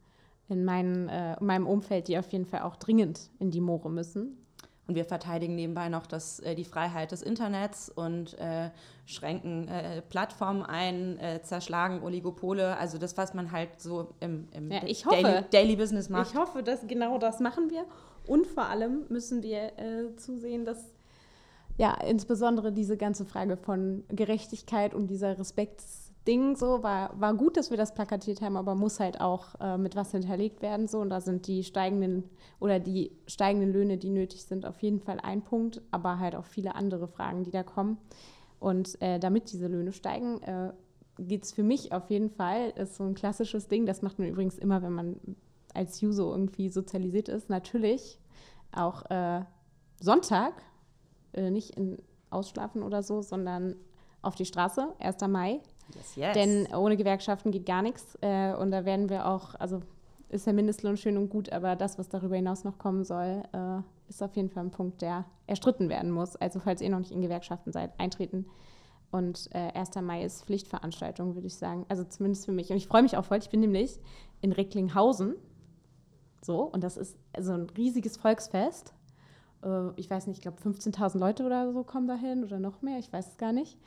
in, 0.47 0.63
mein, 0.63 1.09
in 1.09 1.45
meinem 1.45 1.67
Umfeld, 1.67 2.07
die 2.07 2.17
auf 2.17 2.31
jeden 2.31 2.45
Fall 2.45 2.61
auch 2.61 2.75
dringend 2.75 3.29
in 3.39 3.51
die 3.51 3.61
Moore 3.61 3.89
müssen. 3.89 4.44
Und 4.87 4.95
wir 4.95 5.05
verteidigen 5.05 5.55
nebenbei 5.55 5.89
noch 5.89 6.05
das, 6.05 6.39
äh, 6.39 6.53
die 6.53 6.63
Freiheit 6.63 7.11
des 7.11 7.23
Internets 7.23 7.89
und 7.89 8.37
äh, 8.37 8.69
schränken 9.05 9.67
äh, 9.67 10.01
Plattformen 10.03 10.61
ein, 10.61 11.17
äh, 11.19 11.41
zerschlagen 11.41 12.03
Oligopole, 12.03 12.77
also 12.77 12.97
das, 12.99 13.17
was 13.17 13.33
man 13.33 13.51
halt 13.51 13.81
so 13.81 14.13
im, 14.19 14.47
im 14.51 14.71
ja, 14.71 14.81
hoffe, 14.81 15.21
Daily, 15.21 15.45
Daily, 15.51 15.75
Business 15.75 16.09
macht. 16.09 16.31
Ich 16.31 16.37
hoffe, 16.37 16.61
dass 16.61 16.85
genau 16.87 17.17
das 17.17 17.39
machen 17.39 17.71
wir. 17.71 17.85
Und 18.27 18.45
vor 18.45 18.65
allem 18.65 19.05
müssen 19.09 19.41
wir 19.41 19.77
äh, 19.79 20.15
zusehen, 20.17 20.65
dass 20.65 20.93
ja 21.77 21.93
insbesondere 22.07 22.71
diese 22.71 22.95
ganze 22.95 23.25
Frage 23.25 23.57
von 23.57 24.03
Gerechtigkeit 24.09 24.93
und 24.93 25.07
dieser 25.07 25.37
Respekts 25.37 26.04
Ding 26.27 26.55
so, 26.55 26.81
war, 26.81 27.19
war 27.19 27.33
gut, 27.35 27.57
dass 27.57 27.69
wir 27.69 27.77
das 27.77 27.93
plakatiert 27.93 28.41
haben, 28.41 28.57
aber 28.57 28.75
muss 28.75 28.99
halt 28.99 29.21
auch 29.21 29.59
äh, 29.59 29.77
mit 29.77 29.95
was 29.95 30.11
hinterlegt 30.11 30.61
werden 30.61 30.87
so. 30.87 30.99
Und 30.99 31.09
da 31.09 31.21
sind 31.21 31.47
die 31.47 31.63
steigenden 31.63 32.23
oder 32.59 32.79
die 32.79 33.11
steigenden 33.27 33.71
Löhne, 33.71 33.97
die 33.97 34.09
nötig 34.09 34.43
sind, 34.43 34.65
auf 34.65 34.81
jeden 34.81 34.99
Fall 34.99 35.19
ein 35.21 35.43
Punkt, 35.43 35.81
aber 35.91 36.19
halt 36.19 36.35
auch 36.35 36.45
viele 36.45 36.75
andere 36.75 37.07
Fragen, 37.07 37.43
die 37.43 37.51
da 37.51 37.63
kommen. 37.63 37.97
Und 38.59 38.99
äh, 39.01 39.19
damit 39.19 39.51
diese 39.51 39.67
Löhne 39.67 39.91
steigen, 39.91 40.41
äh, 40.41 40.73
geht 41.19 41.43
es 41.43 41.53
für 41.53 41.63
mich 41.63 41.91
auf 41.91 42.09
jeden 42.09 42.29
Fall, 42.29 42.71
ist 42.75 42.95
so 42.95 43.03
ein 43.03 43.13
klassisches 43.13 43.67
Ding, 43.67 43.85
das 43.85 44.01
macht 44.01 44.19
man 44.19 44.27
übrigens 44.27 44.57
immer, 44.57 44.81
wenn 44.81 44.93
man 44.93 45.19
als 45.73 46.01
Juso 46.01 46.31
irgendwie 46.31 46.69
sozialisiert 46.69 47.29
ist, 47.29 47.49
natürlich 47.49 48.19
auch 48.71 49.09
äh, 49.09 49.41
Sonntag, 50.01 50.53
äh, 51.33 51.51
nicht 51.51 51.71
in 51.77 51.97
Ausschlafen 52.29 52.83
oder 52.83 53.03
so, 53.03 53.21
sondern 53.21 53.75
auf 54.21 54.35
die 54.35 54.45
Straße, 54.45 54.93
1. 54.99 55.21
Mai, 55.27 55.61
Yes, 55.93 56.15
yes. 56.15 56.33
Denn 56.33 56.67
ohne 56.75 56.97
Gewerkschaften 56.97 57.51
geht 57.51 57.65
gar 57.65 57.81
nichts. 57.81 58.17
Äh, 58.21 58.53
und 58.53 58.71
da 58.71 58.85
werden 58.85 59.09
wir 59.09 59.27
auch, 59.27 59.55
also 59.55 59.81
ist 60.29 60.45
der 60.45 60.53
Mindestlohn 60.53 60.97
schön 60.97 61.17
und 61.17 61.29
gut, 61.29 61.51
aber 61.51 61.75
das, 61.75 61.97
was 61.99 62.09
darüber 62.09 62.35
hinaus 62.35 62.63
noch 62.63 62.77
kommen 62.77 63.03
soll, 63.03 63.43
äh, 63.53 64.09
ist 64.09 64.21
auf 64.23 64.35
jeden 64.35 64.49
Fall 64.49 64.65
ein 64.65 64.71
Punkt, 64.71 65.01
der 65.01 65.25
erstritten 65.47 65.89
werden 65.89 66.11
muss. 66.11 66.35
Also 66.35 66.59
falls 66.59 66.81
ihr 66.81 66.89
noch 66.89 66.99
nicht 66.99 67.11
in 67.11 67.21
Gewerkschaften 67.21 67.71
seid, 67.71 67.99
eintreten. 67.99 68.45
Und 69.11 69.49
äh, 69.51 69.71
1. 69.73 69.95
Mai 70.01 70.23
ist 70.23 70.45
Pflichtveranstaltung, 70.45 71.35
würde 71.35 71.47
ich 71.47 71.55
sagen. 71.55 71.85
Also 71.89 72.03
zumindest 72.03 72.45
für 72.45 72.51
mich. 72.51 72.69
Und 72.69 72.77
ich 72.77 72.87
freue 72.87 73.03
mich 73.03 73.15
auch 73.17 73.25
voll. 73.25 73.37
Ich 73.37 73.49
bin 73.49 73.61
nämlich 73.61 73.99
in 74.41 74.51
Recklinghausen. 74.51 75.35
So, 76.41 76.63
und 76.63 76.83
das 76.83 76.97
ist 76.97 77.17
so 77.39 77.53
ein 77.53 77.67
riesiges 77.77 78.17
Volksfest. 78.17 78.93
Äh, 79.63 79.89
ich 79.95 80.09
weiß 80.09 80.27
nicht, 80.27 80.37
ich 80.37 80.41
glaube 80.41 80.61
15.000 80.61 81.17
Leute 81.17 81.43
oder 81.43 81.71
so 81.71 81.83
kommen 81.83 82.07
dahin 82.07 82.43
oder 82.43 82.59
noch 82.59 82.81
mehr. 82.81 82.99
Ich 82.99 83.11
weiß 83.11 83.29
es 83.29 83.37
gar 83.37 83.51
nicht. 83.51 83.77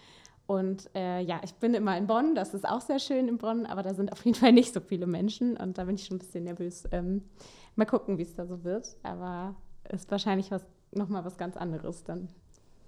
Und 0.48 0.88
äh, 0.94 1.20
ja, 1.20 1.42
ich 1.44 1.52
bin 1.56 1.74
immer 1.74 1.98
in 1.98 2.06
Bonn, 2.06 2.34
das 2.34 2.54
ist 2.54 2.66
auch 2.66 2.80
sehr 2.80 2.98
schön 2.98 3.28
in 3.28 3.36
Bonn, 3.36 3.66
aber 3.66 3.82
da 3.82 3.92
sind 3.92 4.10
auf 4.10 4.24
jeden 4.24 4.34
Fall 4.34 4.52
nicht 4.54 4.72
so 4.72 4.80
viele 4.80 5.06
Menschen 5.06 5.58
und 5.58 5.76
da 5.76 5.84
bin 5.84 5.94
ich 5.94 6.06
schon 6.06 6.16
ein 6.16 6.20
bisschen 6.20 6.44
nervös. 6.44 6.84
Ähm, 6.90 7.22
mal 7.76 7.84
gucken, 7.84 8.16
wie 8.16 8.22
es 8.22 8.34
da 8.34 8.46
so 8.46 8.64
wird, 8.64 8.96
aber 9.02 9.56
ist 9.90 10.10
wahrscheinlich 10.10 10.50
was, 10.50 10.64
nochmal 10.90 11.22
was 11.26 11.36
ganz 11.36 11.54
anderes 11.58 12.02
dann. 12.02 12.28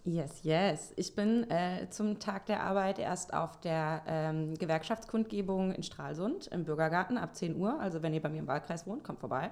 Yes, 0.05 0.43
yes. 0.43 0.95
Ich 0.97 1.15
bin 1.15 1.51
äh, 1.51 1.91
zum 1.91 2.19
Tag 2.19 2.47
der 2.47 2.63
Arbeit 2.63 2.99
erst 2.99 3.35
auf 3.35 3.61
der 3.61 4.05
ähm, 4.07 4.55
Gewerkschaftskundgebung 4.55 5.73
in 5.73 5.83
Stralsund 5.83 6.47
im 6.47 6.65
Bürgergarten 6.65 7.19
ab 7.19 7.35
10 7.35 7.57
Uhr. 7.57 7.79
Also 7.79 8.03
wenn 8.03 8.15
ihr 8.15 8.23
bei 8.23 8.31
mir 8.31 8.39
im 8.39 8.47
Wahlkreis 8.47 8.87
wohnt, 8.87 9.05
kommt 9.05 9.21
vorbei. 9.21 9.51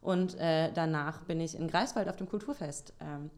Und 0.00 0.36
äh, 0.40 0.72
danach 0.72 1.22
bin 1.22 1.40
ich 1.40 1.56
in 1.56 1.68
Greifswald 1.68 2.08
auf 2.08 2.16
dem 2.16 2.28
Kulturfest. 2.28 2.94
Ähm, 3.00 3.30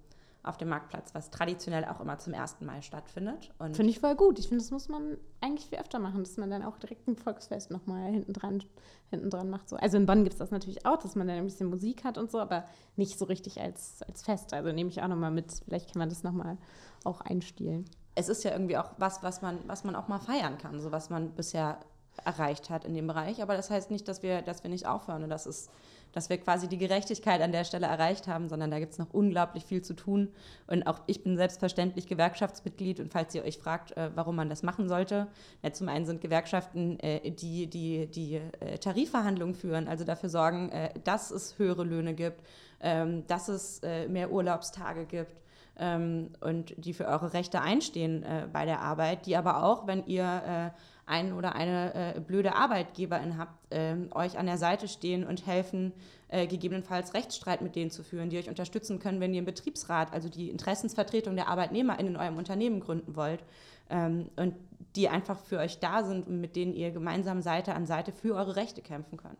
auf 0.46 0.56
dem 0.56 0.68
Marktplatz, 0.68 1.14
was 1.14 1.30
traditionell 1.30 1.84
auch 1.84 2.00
immer 2.00 2.18
zum 2.18 2.34
1. 2.34 2.60
Mai 2.60 2.80
stattfindet. 2.80 3.52
Finde 3.58 3.90
ich 3.90 4.00
voll 4.00 4.14
gut. 4.14 4.38
Ich 4.38 4.48
finde, 4.48 4.62
das 4.62 4.70
muss 4.70 4.88
man 4.88 5.16
eigentlich 5.40 5.68
viel 5.68 5.78
öfter 5.78 5.98
machen, 5.98 6.22
dass 6.22 6.36
man 6.36 6.50
dann 6.50 6.62
auch 6.62 6.78
direkt 6.78 7.08
ein 7.08 7.16
Volksfest 7.16 7.70
nochmal 7.70 8.10
hinten 8.10 8.32
dran, 8.32 8.62
hinten 9.10 9.30
dran 9.30 9.50
macht. 9.50 9.68
So. 9.68 9.76
Also 9.76 9.96
in 9.96 10.06
Bonn 10.06 10.24
gibt 10.24 10.34
es 10.34 10.38
das 10.38 10.50
natürlich 10.50 10.86
auch, 10.86 10.98
dass 10.98 11.16
man 11.16 11.26
dann 11.26 11.36
ein 11.38 11.44
bisschen 11.44 11.68
Musik 11.68 12.04
hat 12.04 12.16
und 12.16 12.30
so, 12.30 12.38
aber 12.38 12.64
nicht 12.96 13.18
so 13.18 13.24
richtig 13.24 13.60
als, 13.60 14.02
als 14.06 14.22
Fest. 14.22 14.52
Also 14.52 14.72
nehme 14.72 14.90
ich 14.90 15.02
auch 15.02 15.08
nochmal 15.08 15.30
mit. 15.32 15.52
Vielleicht 15.64 15.92
kann 15.92 15.98
man 15.98 16.08
das 16.08 16.22
nochmal 16.22 16.58
auch 17.04 17.20
einstielen. 17.20 17.84
Es 18.14 18.28
ist 18.28 18.44
ja 18.44 18.52
irgendwie 18.52 18.78
auch 18.78 18.90
was, 18.98 19.22
was 19.22 19.42
man, 19.42 19.58
was 19.66 19.84
man 19.84 19.96
auch 19.96 20.08
mal 20.08 20.18
feiern 20.18 20.58
kann, 20.58 20.80
so 20.80 20.92
was 20.92 21.10
man 21.10 21.32
bisher 21.32 21.78
erreicht 22.24 22.70
hat 22.70 22.84
in 22.84 22.94
dem 22.94 23.06
Bereich. 23.06 23.42
Aber 23.42 23.56
das 23.56 23.70
heißt 23.70 23.90
nicht, 23.90 24.08
dass 24.08 24.22
wir, 24.22 24.42
dass 24.42 24.62
wir 24.62 24.70
nicht 24.70 24.86
aufhören 24.86 25.24
und 25.24 25.30
dass, 25.30 25.46
es, 25.46 25.68
dass 26.12 26.30
wir 26.30 26.38
quasi 26.38 26.68
die 26.68 26.78
Gerechtigkeit 26.78 27.42
an 27.42 27.52
der 27.52 27.64
Stelle 27.64 27.86
erreicht 27.86 28.26
haben, 28.26 28.48
sondern 28.48 28.70
da 28.70 28.78
gibt 28.78 28.92
es 28.92 28.98
noch 28.98 29.12
unglaublich 29.12 29.64
viel 29.64 29.82
zu 29.82 29.94
tun. 29.94 30.28
Und 30.66 30.86
auch 30.86 31.00
ich 31.06 31.22
bin 31.22 31.36
selbstverständlich 31.36 32.06
Gewerkschaftsmitglied 32.06 33.00
und 33.00 33.12
falls 33.12 33.34
ihr 33.34 33.44
euch 33.44 33.58
fragt, 33.58 33.96
äh, 33.96 34.10
warum 34.14 34.36
man 34.36 34.48
das 34.48 34.62
machen 34.62 34.88
sollte, 34.88 35.28
ja, 35.62 35.72
zum 35.72 35.88
einen 35.88 36.06
sind 36.06 36.20
Gewerkschaften, 36.20 36.98
äh, 37.00 37.30
die 37.30 37.66
die, 37.66 38.06
die 38.06 38.40
äh, 38.60 38.78
Tarifverhandlungen 38.78 39.54
führen, 39.54 39.88
also 39.88 40.04
dafür 40.04 40.28
sorgen, 40.28 40.70
dass 41.04 41.30
es 41.30 41.58
höhere 41.58 41.84
Löhne 41.84 42.14
gibt, 42.14 42.42
ähm, 42.80 43.26
dass 43.26 43.48
es 43.48 43.80
mehr 44.08 44.30
Urlaubstage 44.30 45.06
gibt 45.06 45.40
ähm, 45.78 46.30
und 46.40 46.74
die 46.76 46.92
für 46.92 47.06
eure 47.06 47.32
Rechte 47.32 47.60
einstehen 47.60 48.24
bei 48.52 48.64
der 48.64 48.80
Arbeit, 48.80 49.26
die 49.26 49.36
aber 49.36 49.62
auch, 49.62 49.86
wenn 49.86 50.06
ihr 50.06 50.72
einen 51.06 51.32
oder 51.32 51.54
eine 51.54 52.16
äh, 52.16 52.20
blöde 52.20 52.54
Arbeitgeberin 52.56 53.38
habt, 53.38 53.72
äh, 53.72 53.94
euch 54.12 54.38
an 54.38 54.46
der 54.46 54.58
Seite 54.58 54.88
stehen 54.88 55.24
und 55.24 55.46
helfen, 55.46 55.92
äh, 56.28 56.48
gegebenenfalls 56.48 57.14
Rechtsstreit 57.14 57.62
mit 57.62 57.76
denen 57.76 57.90
zu 57.90 58.02
führen, 58.02 58.28
die 58.28 58.38
euch 58.38 58.48
unterstützen 58.48 58.98
können, 58.98 59.20
wenn 59.20 59.32
ihr 59.32 59.38
einen 59.38 59.46
Betriebsrat, 59.46 60.12
also 60.12 60.28
die 60.28 60.50
Interessensvertretung 60.50 61.36
der 61.36 61.48
Arbeitnehmer 61.48 61.98
in 62.00 62.16
eurem 62.16 62.36
Unternehmen 62.36 62.80
gründen 62.80 63.14
wollt 63.14 63.44
ähm, 63.88 64.30
und 64.36 64.56
die 64.96 65.08
einfach 65.08 65.38
für 65.38 65.58
euch 65.58 65.78
da 65.78 66.02
sind 66.02 66.26
und 66.26 66.40
mit 66.40 66.56
denen 66.56 66.74
ihr 66.74 66.90
gemeinsam 66.90 67.40
Seite 67.40 67.74
an 67.74 67.86
Seite 67.86 68.10
für 68.10 68.34
eure 68.34 68.56
Rechte 68.56 68.82
kämpfen 68.82 69.16
könnt. 69.16 69.38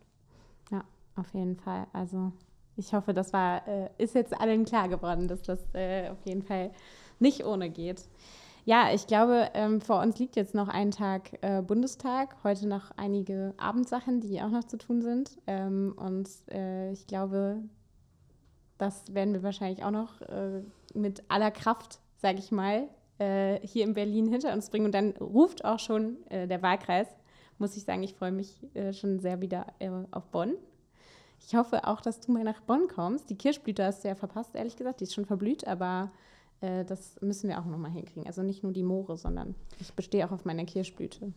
Ja, 0.70 0.84
auf 1.16 1.34
jeden 1.34 1.56
Fall. 1.56 1.88
Also 1.92 2.32
ich 2.76 2.92
hoffe, 2.92 3.12
das 3.12 3.32
war, 3.32 3.66
äh, 3.66 3.88
ist 3.98 4.14
jetzt 4.14 4.38
allen 4.38 4.64
klar 4.64 4.88
geworden, 4.88 5.26
dass 5.26 5.42
das 5.42 5.58
äh, 5.74 6.10
auf 6.10 6.24
jeden 6.24 6.42
Fall 6.42 6.70
nicht 7.18 7.44
ohne 7.44 7.70
geht. 7.70 8.08
Ja, 8.68 8.92
ich 8.92 9.06
glaube, 9.06 9.48
ähm, 9.54 9.80
vor 9.80 10.00
uns 10.00 10.18
liegt 10.18 10.34
jetzt 10.34 10.52
noch 10.52 10.66
ein 10.66 10.90
Tag 10.90 11.38
äh, 11.40 11.62
Bundestag, 11.62 12.34
heute 12.42 12.66
noch 12.66 12.90
einige 12.96 13.54
Abendsachen, 13.58 14.20
die 14.20 14.42
auch 14.42 14.50
noch 14.50 14.64
zu 14.64 14.76
tun 14.76 15.02
sind. 15.02 15.38
Ähm, 15.46 15.94
und 15.96 16.28
äh, 16.50 16.90
ich 16.90 17.06
glaube, 17.06 17.62
das 18.76 19.14
werden 19.14 19.34
wir 19.34 19.44
wahrscheinlich 19.44 19.84
auch 19.84 19.92
noch 19.92 20.20
äh, 20.22 20.64
mit 20.94 21.22
aller 21.28 21.52
Kraft, 21.52 22.00
sage 22.16 22.40
ich 22.40 22.50
mal, 22.50 22.88
äh, 23.20 23.60
hier 23.64 23.84
in 23.84 23.94
Berlin 23.94 24.26
hinter 24.26 24.52
uns 24.52 24.68
bringen. 24.68 24.86
Und 24.86 24.96
dann 24.96 25.12
ruft 25.12 25.64
auch 25.64 25.78
schon 25.78 26.16
äh, 26.28 26.48
der 26.48 26.60
Wahlkreis. 26.60 27.06
Muss 27.58 27.76
ich 27.76 27.84
sagen, 27.84 28.02
ich 28.02 28.14
freue 28.14 28.32
mich 28.32 28.66
äh, 28.74 28.92
schon 28.92 29.20
sehr 29.20 29.40
wieder 29.40 29.66
auf 30.10 30.26
Bonn. 30.32 30.54
Ich 31.38 31.54
hoffe 31.54 31.86
auch, 31.86 32.00
dass 32.00 32.18
du 32.18 32.32
mal 32.32 32.42
nach 32.42 32.62
Bonn 32.62 32.88
kommst. 32.88 33.30
Die 33.30 33.38
Kirschblüte 33.38 33.84
hast 33.84 34.02
du 34.02 34.08
ja 34.08 34.16
verpasst, 34.16 34.56
ehrlich 34.56 34.74
gesagt. 34.74 34.98
Die 34.98 35.04
ist 35.04 35.14
schon 35.14 35.24
verblüht, 35.24 35.68
aber 35.68 36.10
äh, 36.60 36.84
das 36.84 37.20
müssen 37.20 37.48
wir 37.48 37.58
auch 37.60 37.66
nochmal 37.66 37.90
hinkriegen. 37.90 38.26
Also 38.26 38.42
nicht 38.42 38.62
nur 38.62 38.72
die 38.72 38.82
Moore, 38.82 39.16
sondern 39.16 39.54
ich 39.80 39.92
bestehe 39.92 40.26
auch 40.26 40.32
auf 40.32 40.44
meiner 40.44 40.64
Kirschblüte. 40.64 41.32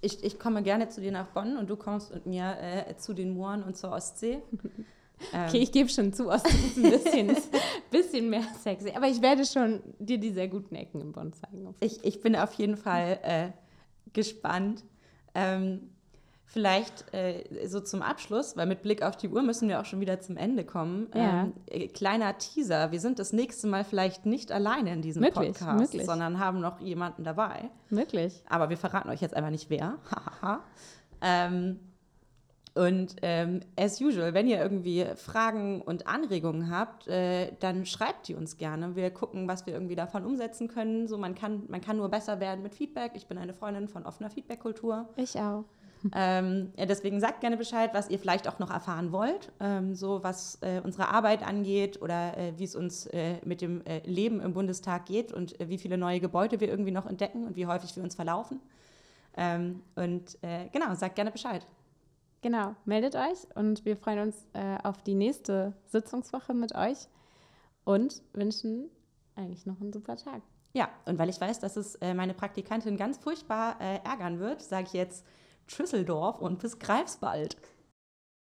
Ich, 0.00 0.24
ich 0.24 0.38
komme 0.38 0.62
gerne 0.62 0.88
zu 0.88 1.00
dir 1.00 1.12
nach 1.12 1.26
Bonn 1.26 1.56
und 1.56 1.68
du 1.68 1.76
kommst 1.76 2.14
mit 2.14 2.26
mir 2.26 2.56
äh, 2.60 2.96
zu 2.96 3.12
den 3.12 3.34
Mooren 3.34 3.62
und 3.62 3.76
zur 3.76 3.92
Ostsee. 3.92 4.42
okay, 5.32 5.58
ich 5.58 5.72
gebe 5.72 5.90
schon 5.90 6.12
zu, 6.12 6.30
Ostsee 6.30 6.56
ist 6.66 6.76
ein 6.78 6.90
bisschen, 6.90 7.36
bisschen 7.90 8.30
mehr 8.30 8.44
sexy. 8.62 8.92
Aber 8.96 9.08
ich 9.08 9.20
werde 9.20 9.44
schon 9.44 9.82
dir 9.98 10.18
die 10.18 10.30
sehr 10.30 10.48
guten 10.48 10.74
Ecken 10.74 11.00
in 11.00 11.12
Bonn 11.12 11.32
zeigen. 11.32 11.74
Ich, 11.80 12.02
ich 12.04 12.20
bin 12.22 12.34
auf 12.34 12.54
jeden 12.54 12.76
Fall 12.76 13.18
äh, 13.22 13.48
gespannt. 14.12 14.84
Ähm, 15.34 15.90
Vielleicht 16.52 17.14
äh, 17.14 17.44
so 17.68 17.78
zum 17.78 18.02
Abschluss, 18.02 18.56
weil 18.56 18.66
mit 18.66 18.82
Blick 18.82 19.02
auf 19.02 19.16
die 19.16 19.28
Uhr 19.28 19.40
müssen 19.40 19.68
wir 19.68 19.80
auch 19.80 19.84
schon 19.84 20.00
wieder 20.00 20.18
zum 20.18 20.36
Ende 20.36 20.64
kommen. 20.64 21.06
Ja. 21.14 21.44
Ähm, 21.44 21.52
äh, 21.66 21.86
kleiner 21.86 22.36
Teaser, 22.38 22.90
wir 22.90 22.98
sind 22.98 23.20
das 23.20 23.32
nächste 23.32 23.68
Mal 23.68 23.84
vielleicht 23.84 24.26
nicht 24.26 24.50
alleine 24.50 24.92
in 24.92 25.00
diesem 25.00 25.22
möglich, 25.22 25.52
Podcast, 25.52 25.78
möglich. 25.78 26.04
sondern 26.04 26.40
haben 26.40 26.58
noch 26.58 26.80
jemanden 26.80 27.22
dabei. 27.22 27.70
Möglich. 27.88 28.42
Aber 28.48 28.68
wir 28.68 28.76
verraten 28.76 29.10
euch 29.10 29.20
jetzt 29.20 29.36
einfach 29.36 29.52
nicht 29.52 29.70
wer. 29.70 29.98
ähm, 31.22 31.78
und 32.74 33.14
ähm, 33.22 33.60
as 33.78 34.00
usual, 34.00 34.34
wenn 34.34 34.48
ihr 34.48 34.60
irgendwie 34.60 35.06
Fragen 35.14 35.80
und 35.82 36.08
Anregungen 36.08 36.68
habt, 36.68 37.06
äh, 37.06 37.52
dann 37.60 37.86
schreibt 37.86 38.26
die 38.26 38.34
uns 38.34 38.58
gerne. 38.58 38.96
Wir 38.96 39.12
gucken, 39.12 39.46
was 39.46 39.66
wir 39.66 39.74
irgendwie 39.74 39.94
davon 39.94 40.24
umsetzen 40.24 40.66
können. 40.66 41.06
So, 41.06 41.16
man 41.16 41.36
kann, 41.36 41.62
man 41.68 41.80
kann 41.80 41.96
nur 41.96 42.08
besser 42.08 42.40
werden 42.40 42.62
mit 42.62 42.74
Feedback. 42.74 43.12
Ich 43.14 43.28
bin 43.28 43.38
eine 43.38 43.54
Freundin 43.54 43.86
von 43.86 44.04
offener 44.04 44.30
Feedback-Kultur. 44.30 45.08
Ich 45.14 45.36
auch 45.38 45.64
ähm, 46.14 46.72
ja, 46.76 46.86
deswegen 46.86 47.20
sagt 47.20 47.40
gerne 47.40 47.56
Bescheid, 47.56 47.90
was 47.92 48.08
ihr 48.08 48.18
vielleicht 48.18 48.48
auch 48.48 48.58
noch 48.58 48.70
erfahren 48.70 49.12
wollt, 49.12 49.52
ähm, 49.60 49.94
so 49.94 50.22
was 50.22 50.58
äh, 50.62 50.80
unsere 50.82 51.08
Arbeit 51.08 51.46
angeht 51.46 52.00
oder 52.00 52.36
äh, 52.38 52.52
wie 52.56 52.64
es 52.64 52.74
uns 52.74 53.06
äh, 53.06 53.36
mit 53.44 53.60
dem 53.60 53.84
äh, 53.84 54.00
Leben 54.06 54.40
im 54.40 54.54
Bundestag 54.54 55.06
geht 55.06 55.32
und 55.32 55.60
äh, 55.60 55.68
wie 55.68 55.78
viele 55.78 55.98
neue 55.98 56.20
Gebäude 56.20 56.60
wir 56.60 56.68
irgendwie 56.68 56.90
noch 56.90 57.06
entdecken 57.06 57.46
und 57.46 57.56
wie 57.56 57.66
häufig 57.66 57.94
wir 57.96 58.02
uns 58.02 58.14
verlaufen. 58.14 58.60
Ähm, 59.36 59.82
und 59.94 60.38
äh, 60.42 60.68
genau, 60.72 60.94
sagt 60.94 61.16
gerne 61.16 61.30
Bescheid. 61.30 61.66
Genau, 62.42 62.74
meldet 62.86 63.14
euch 63.16 63.46
und 63.54 63.84
wir 63.84 63.98
freuen 63.98 64.20
uns 64.20 64.46
auf 64.82 65.02
die 65.02 65.14
nächste 65.14 65.74
Sitzungswoche 65.88 66.54
mit 66.54 66.74
euch 66.74 66.96
und 67.84 68.22
wünschen 68.32 68.88
eigentlich 69.36 69.66
noch 69.66 69.78
einen 69.78 69.92
super 69.92 70.16
Tag. 70.16 70.40
Ja, 70.72 70.88
und 71.04 71.18
weil 71.18 71.28
ich 71.28 71.38
weiß, 71.38 71.60
dass 71.60 71.76
es 71.76 71.98
meine 72.00 72.32
Praktikantin 72.32 72.96
ganz 72.96 73.18
furchtbar 73.18 73.78
ärgern 73.78 74.40
wird, 74.40 74.62
sage 74.62 74.86
ich 74.86 74.94
jetzt 74.94 75.26
Schüsseldorf 75.70 76.40
und 76.40 76.58
bis 76.58 76.78
Greifswald. 76.78 77.56